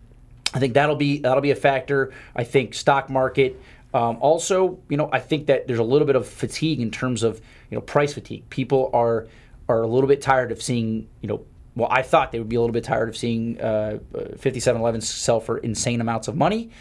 I 0.54 0.60
think 0.60 0.74
that'll 0.74 0.96
be 0.96 1.20
that'll 1.20 1.42
be 1.42 1.52
a 1.52 1.56
factor. 1.56 2.14
I 2.36 2.44
think 2.44 2.74
stock 2.74 3.10
market. 3.10 3.62
Um, 3.94 4.18
also, 4.20 4.80
you 4.90 4.98
know, 4.98 5.10
I 5.12 5.20
think 5.20 5.48
that 5.48 5.68
there's 5.68 5.80
a 5.80 5.84
little 5.84 6.06
bit 6.06 6.16
of 6.16 6.28
fatigue 6.28 6.82
in 6.82 6.92
terms 6.92 7.24
of 7.24 7.42
you 7.70 7.76
know 7.76 7.82
price 7.82 8.14
fatigue. 8.14 8.50
People 8.50 8.90
are 8.94 9.28
are 9.70 9.82
a 9.82 9.88
little 9.88 10.08
bit 10.08 10.22
tired 10.22 10.52
of 10.52 10.62
seeing 10.62 11.08
you 11.22 11.30
know. 11.30 11.46
Well, 11.76 11.90
I 11.92 12.02
thought 12.02 12.32
they 12.32 12.40
would 12.40 12.50
be 12.50 12.56
a 12.56 12.60
little 12.60 12.74
bit 12.74 12.84
tired 12.84 13.08
of 13.08 13.16
seeing 13.16 13.62
uh, 13.62 14.00
uh, 14.16 14.18
5711s 14.40 15.04
sell 15.04 15.40
for 15.40 15.60
insane 15.60 16.02
amounts 16.02 16.28
of 16.28 16.36
money. 16.36 16.72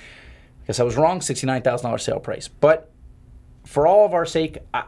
Guess 0.67 0.81
I 0.81 0.85
was 0.85 0.97
wrong. 0.97 1.21
Sixty-nine 1.21 1.63
thousand 1.63 1.87
dollars 1.87 2.03
sale 2.03 2.19
price, 2.19 2.49
but 2.49 2.91
for 3.65 3.87
all 3.87 4.07
of 4.07 4.15
our 4.15 4.25
sake, 4.25 4.59
I, 4.73 4.85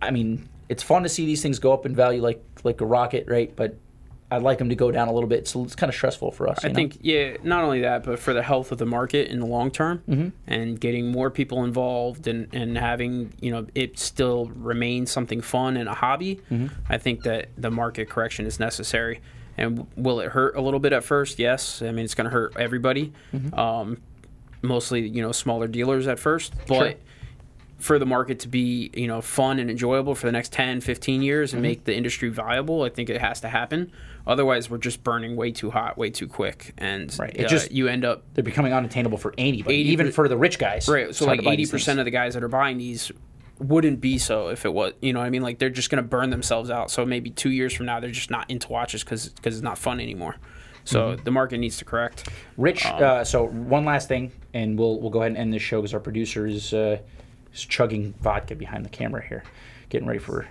I 0.00 0.10
mean, 0.10 0.48
it's 0.68 0.82
fun 0.82 1.02
to 1.02 1.08
see 1.08 1.26
these 1.26 1.42
things 1.42 1.58
go 1.58 1.72
up 1.72 1.84
in 1.86 1.94
value 1.94 2.22
like 2.22 2.42
like 2.64 2.80
a 2.80 2.86
rocket, 2.86 3.26
right? 3.28 3.54
But 3.54 3.76
I'd 4.36 4.42
like 4.42 4.58
them 4.58 4.68
to 4.68 4.74
go 4.74 4.90
down 4.90 5.08
a 5.08 5.12
little 5.12 5.28
bit, 5.28 5.46
so 5.48 5.62
it's 5.64 5.74
kind 5.74 5.88
of 5.88 5.94
stressful 5.94 6.32
for 6.32 6.48
us. 6.48 6.64
I 6.64 6.68
know? 6.68 6.74
think, 6.74 6.98
yeah, 7.00 7.36
not 7.42 7.64
only 7.64 7.80
that, 7.82 8.02
but 8.04 8.18
for 8.18 8.32
the 8.32 8.42
health 8.42 8.72
of 8.72 8.78
the 8.78 8.86
market 8.86 9.28
in 9.28 9.40
the 9.40 9.46
long 9.46 9.70
term 9.70 10.02
Mm-hmm. 10.08 10.28
and 10.46 10.80
getting 10.80 11.10
more 11.12 11.30
people 11.30 11.64
involved 11.64 12.26
and, 12.26 12.48
and 12.54 12.76
having, 12.78 13.32
you 13.40 13.50
know, 13.50 13.66
it 13.74 13.98
still 13.98 14.46
remain 14.54 15.06
something 15.06 15.40
fun 15.40 15.76
and 15.76 15.88
a 15.88 15.94
hobby, 15.94 16.40
Mm-hmm. 16.50 16.68
I 16.88 16.98
think 16.98 17.22
that 17.22 17.48
the 17.56 17.70
market 17.70 18.08
correction 18.08 18.46
is 18.46 18.58
necessary. 18.60 19.20
And 19.58 19.86
will 19.96 20.20
it 20.20 20.28
hurt 20.30 20.56
a 20.56 20.60
little 20.62 20.80
bit 20.80 20.92
at 20.94 21.04
first? 21.04 21.38
Yes. 21.38 21.82
I 21.82 21.92
mean, 21.92 22.04
it's 22.04 22.14
going 22.14 22.24
to 22.24 22.30
hurt 22.30 22.56
everybody, 22.56 23.12
Mm-hmm. 23.34 23.58
um, 23.58 23.98
mostly, 24.62 25.06
you 25.08 25.22
know, 25.22 25.32
smaller 25.32 25.66
dealers 25.68 26.06
at 26.06 26.18
first. 26.18 26.54
But 26.68 26.74
Sure. 26.78 26.94
For 27.82 27.98
the 27.98 28.06
market 28.06 28.38
to 28.38 28.48
be, 28.48 28.90
you 28.94 29.08
know, 29.08 29.20
fun 29.20 29.58
and 29.58 29.68
enjoyable 29.68 30.14
for 30.14 30.26
the 30.26 30.32
next 30.32 30.52
10, 30.52 30.80
15 30.80 31.20
years 31.20 31.52
and 31.52 31.58
Mm-hmm. 31.58 31.68
make 31.68 31.84
the 31.84 31.94
industry 31.96 32.28
viable, 32.28 32.82
I 32.84 32.90
think 32.90 33.10
it 33.10 33.20
has 33.20 33.40
to 33.40 33.48
happen. 33.48 33.90
Otherwise, 34.24 34.70
we're 34.70 34.78
just 34.78 35.02
burning 35.02 35.34
way 35.34 35.50
too 35.50 35.70
hot, 35.70 35.98
way 35.98 36.08
too 36.08 36.28
quick, 36.28 36.74
and 36.78 37.12
Right. 37.18 37.32
It 37.34 37.46
uh, 37.46 37.48
just- 37.48 37.72
you 37.72 37.88
end 37.88 38.04
up 38.04 38.22
they're 38.34 38.44
becoming 38.44 38.72
unattainable 38.72 39.18
for 39.18 39.34
anybody, 39.36 39.80
80 39.80 39.90
even 39.90 40.12
for 40.12 40.28
the 40.28 40.36
rich 40.36 40.60
guys. 40.60 40.88
right. 40.88 41.12
So 41.12 41.26
like 41.26 41.40
80% 41.40 41.98
of 41.98 42.04
the 42.04 42.12
guys 42.12 42.34
that 42.34 42.44
are 42.44 42.48
buying 42.48 42.78
these 42.78 43.10
wouldn't 43.58 44.00
be 44.00 44.16
so 44.18 44.48
if 44.48 44.64
it 44.64 44.72
was, 44.72 44.92
you 45.00 45.12
know, 45.12 45.18
what 45.18 45.26
I 45.26 45.30
mean, 45.30 45.42
like 45.42 45.58
they're 45.58 45.68
just 45.70 45.90
gonna 45.90 46.02
burn 46.02 46.30
themselves 46.30 46.70
out. 46.70 46.88
So 46.90 47.04
maybe 47.04 47.30
two 47.30 47.50
years 47.50 47.72
from 47.74 47.86
now, 47.86 47.98
they're 47.98 48.10
just 48.10 48.30
not 48.30 48.48
into 48.48 48.68
watches 48.68 49.02
because 49.02 49.28
because 49.30 49.56
it's 49.56 49.62
not 49.64 49.76
fun 49.76 49.98
anymore. 50.00 50.36
So 50.84 51.00
Mm-hmm. 51.14 51.24
the 51.24 51.30
market 51.32 51.58
needs 51.58 51.78
to 51.78 51.84
correct. 51.84 52.28
Rich. 52.56 52.86
Um, 52.86 53.02
uh, 53.02 53.24
so 53.24 53.46
one 53.46 53.84
last 53.84 54.06
thing, 54.08 54.30
and 54.54 54.78
we'll 54.78 55.00
we'll 55.00 55.10
go 55.10 55.20
ahead 55.20 55.32
and 55.32 55.38
end 55.38 55.52
this 55.52 55.62
show 55.62 55.80
because 55.80 55.94
our 55.94 56.00
producer 56.00 56.46
is, 56.46 56.72
uh, 56.72 56.98
is 57.52 57.64
chugging 57.64 58.14
vodka 58.20 58.54
behind 58.54 58.84
the 58.84 58.90
camera 58.90 59.24
here, 59.26 59.44
getting 59.88 60.06
ready 60.06 60.20
for 60.20 60.46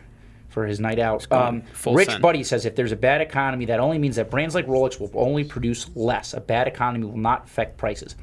for 0.49 0.65
his 0.65 0.79
night 0.79 0.99
out. 0.99 1.31
Um, 1.31 1.61
full 1.73 1.95
Rich 1.95 2.09
send. 2.09 2.21
Buddy 2.21 2.43
says 2.43 2.65
if 2.65 2.75
there's 2.75 2.91
a 2.91 2.97
bad 2.97 3.21
economy, 3.21 3.65
that 3.65 3.79
only 3.79 3.97
means 3.97 4.17
that 4.17 4.29
brands 4.29 4.53
like 4.53 4.67
Rolex 4.67 4.99
will 4.99 5.09
only 5.13 5.43
produce 5.43 5.89
less. 5.95 6.33
A 6.33 6.41
bad 6.41 6.67
economy 6.67 7.05
will 7.05 7.17
not 7.17 7.45
affect 7.45 7.77
prices. 7.77 8.15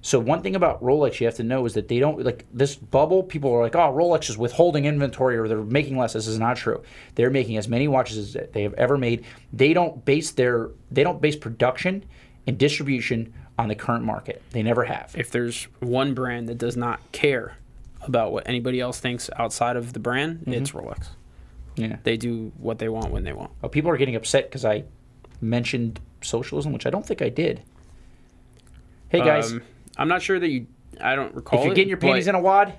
So 0.00 0.20
one 0.20 0.40
thing 0.40 0.54
about 0.54 0.82
Rolex 0.82 1.20
you 1.20 1.26
have 1.26 1.34
to 1.36 1.42
know 1.42 1.66
is 1.66 1.74
that 1.74 1.88
they 1.88 1.98
don't 1.98 2.24
like 2.24 2.46
this 2.52 2.76
bubble. 2.76 3.22
People 3.22 3.52
are 3.52 3.62
like, 3.62 3.74
"Oh, 3.74 3.92
Rolex 3.92 4.30
is 4.30 4.38
withholding 4.38 4.84
inventory 4.84 5.36
or 5.36 5.48
they're 5.48 5.62
making 5.62 5.98
less." 5.98 6.12
This 6.12 6.26
is 6.26 6.38
not 6.38 6.56
true. 6.56 6.82
They're 7.14 7.30
making 7.30 7.56
as 7.56 7.68
many 7.68 7.88
watches 7.88 8.36
as 8.36 8.50
they 8.52 8.62
have 8.62 8.74
ever 8.74 8.96
made. 8.96 9.24
They 9.52 9.72
don't 9.72 10.04
base 10.04 10.30
their 10.30 10.70
they 10.90 11.02
don't 11.02 11.20
base 11.20 11.36
production 11.36 12.04
and 12.46 12.56
distribution 12.56 13.34
on 13.58 13.68
the 13.68 13.74
current 13.74 14.04
market. 14.04 14.42
They 14.50 14.62
never 14.62 14.84
have. 14.84 15.14
If 15.18 15.30
there's 15.30 15.64
one 15.80 16.14
brand 16.14 16.48
that 16.48 16.58
does 16.58 16.76
not 16.76 17.00
care 17.12 17.56
about 18.08 18.32
what 18.32 18.48
anybody 18.48 18.80
else 18.80 19.00
thinks 19.00 19.28
outside 19.36 19.76
of 19.76 19.92
the 19.92 19.98
brand, 20.00 20.40
Mm-hmm. 20.40 20.52
it's 20.54 20.70
Rolex. 20.72 21.08
Yeah. 21.76 21.96
They 22.04 22.16
do 22.16 22.52
what 22.58 22.78
they 22.78 22.88
want 22.88 23.10
when 23.10 23.24
they 23.24 23.32
want. 23.32 23.50
Oh, 23.62 23.68
people 23.68 23.90
are 23.90 23.96
getting 23.96 24.16
upset 24.16 24.48
because 24.48 24.64
I 24.64 24.84
mentioned 25.40 26.00
socialism, 26.22 26.72
which 26.72 26.86
I 26.86 26.90
don't 26.90 27.04
think 27.06 27.20
I 27.22 27.28
did. 27.28 27.62
Hey 29.08 29.20
guys, 29.20 29.52
Um, 29.52 29.62
I'm 29.96 30.08
not 30.08 30.22
sure 30.22 30.38
that 30.38 30.48
you. 30.48 30.66
I 31.00 31.14
don't 31.14 31.34
recall. 31.34 31.58
if 31.58 31.64
you're 31.64 31.72
it, 31.72 31.76
getting 31.76 31.88
your 31.90 31.98
panties 31.98 32.26
in 32.26 32.34
a 32.34 32.40
wad, 32.40 32.74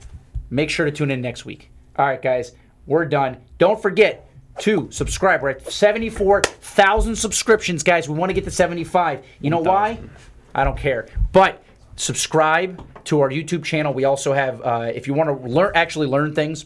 make 0.49 0.69
sure 0.69 0.85
to 0.85 0.91
tune 0.91 1.11
in 1.11 1.21
next 1.21 1.45
week. 1.45 1.69
All 1.97 2.05
right, 2.05 2.21
guys, 2.21 2.53
we're 2.87 3.05
done. 3.05 3.37
Don't 3.59 3.79
forget 3.81 4.27
to 4.59 4.89
subscribe. 4.91 5.41
We're 5.43 5.49
at 5.51 5.71
74,000 5.71 7.15
subscriptions, 7.15 7.83
guys. 7.83 8.09
We 8.09 8.15
want 8.17 8.29
to 8.31 8.33
get 8.33 8.43
to 8.45 8.51
75. 8.51 9.23
You 9.39 9.49
know 9.51 9.59
why? 9.59 9.99
I 10.55 10.63
don't 10.63 10.77
care. 10.77 11.07
But 11.31 11.61
subscribe 11.97 12.81
to 13.05 13.19
our 13.19 13.29
YouTube 13.29 13.63
channel. 13.63 13.93
We 13.93 14.05
also 14.05 14.31
have, 14.33 14.61
uh, 14.61 14.91
if 14.93 15.07
you 15.07 15.13
want 15.13 15.29
to 15.29 15.47
learn, 15.47 15.71
actually 15.75 16.07
learn 16.07 16.33
things 16.33 16.65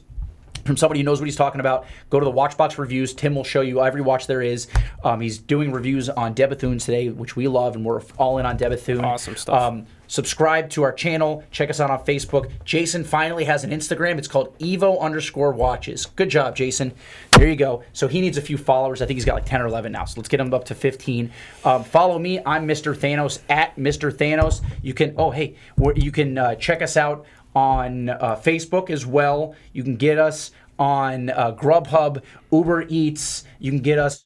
from 0.65 0.77
somebody 0.77 0.99
who 0.99 1.03
knows 1.03 1.19
what 1.19 1.25
he's 1.25 1.35
talking 1.35 1.59
about. 1.59 1.85
Go 2.09 2.19
to 2.19 2.25
the 2.25 2.31
Watchbox 2.31 2.77
reviews. 2.77 3.13
Tim 3.13 3.35
will 3.35 3.43
show 3.43 3.61
you 3.61 3.81
every 3.81 4.01
watch 4.01 4.27
there 4.27 4.41
is. 4.41 4.67
Um, 5.03 5.21
he's 5.21 5.37
doing 5.37 5.71
reviews 5.71 6.09
on 6.09 6.33
De 6.33 6.47
Bethune's 6.47 6.85
today, 6.85 7.09
which 7.09 7.35
we 7.35 7.47
love, 7.47 7.75
and 7.75 7.85
we're 7.85 8.01
all 8.17 8.37
in 8.37 8.45
on 8.45 8.57
Deb 8.57 8.71
Bethune. 8.71 9.03
Awesome 9.03 9.35
stuff. 9.35 9.61
Um, 9.61 9.85
subscribe 10.07 10.69
to 10.71 10.83
our 10.83 10.91
channel. 10.91 11.43
Check 11.51 11.69
us 11.69 11.79
out 11.79 11.89
on 11.89 12.03
Facebook. 12.05 12.51
Jason 12.65 13.03
finally 13.03 13.45
has 13.45 13.63
an 13.63 13.71
Instagram. 13.71 14.17
It's 14.17 14.27
called 14.27 14.57
Evo 14.59 14.99
underscore 14.99 15.51
watches. 15.51 16.05
Good 16.05 16.29
job, 16.29 16.55
Jason. 16.55 16.93
There 17.31 17.47
you 17.47 17.55
go. 17.55 17.83
So 17.93 18.07
he 18.07 18.21
needs 18.21 18.37
a 18.37 18.41
few 18.41 18.57
followers. 18.57 19.01
I 19.01 19.05
think 19.05 19.17
he's 19.17 19.25
got 19.25 19.35
like 19.35 19.45
10 19.45 19.61
or 19.61 19.67
11 19.67 19.91
now. 19.91 20.05
So 20.05 20.19
let's 20.19 20.29
get 20.29 20.39
him 20.39 20.53
up 20.53 20.65
to 20.65 20.75
15. 20.75 21.31
Um, 21.63 21.83
follow 21.83 22.19
me. 22.19 22.39
I'm 22.45 22.67
Mr. 22.67 22.95
Thanos 22.95 23.39
at 23.49 23.75
Mr. 23.77 24.11
Thanos. 24.11 24.61
You 24.81 24.93
can, 24.93 25.15
oh, 25.17 25.31
hey, 25.31 25.55
you 25.95 26.11
can 26.11 26.37
uh, 26.37 26.55
check 26.55 26.81
us 26.81 26.97
out 26.97 27.25
on 27.55 28.09
uh, 28.09 28.35
Facebook 28.35 28.89
as 28.89 29.05
well. 29.05 29.55
You 29.73 29.83
can 29.83 29.95
get 29.95 30.17
us 30.17 30.51
on 30.79 31.29
uh, 31.29 31.53
Grubhub, 31.53 32.23
Uber 32.51 32.85
Eats. 32.89 33.43
You 33.59 33.71
can 33.71 33.81
get 33.81 33.99
us 33.99 34.23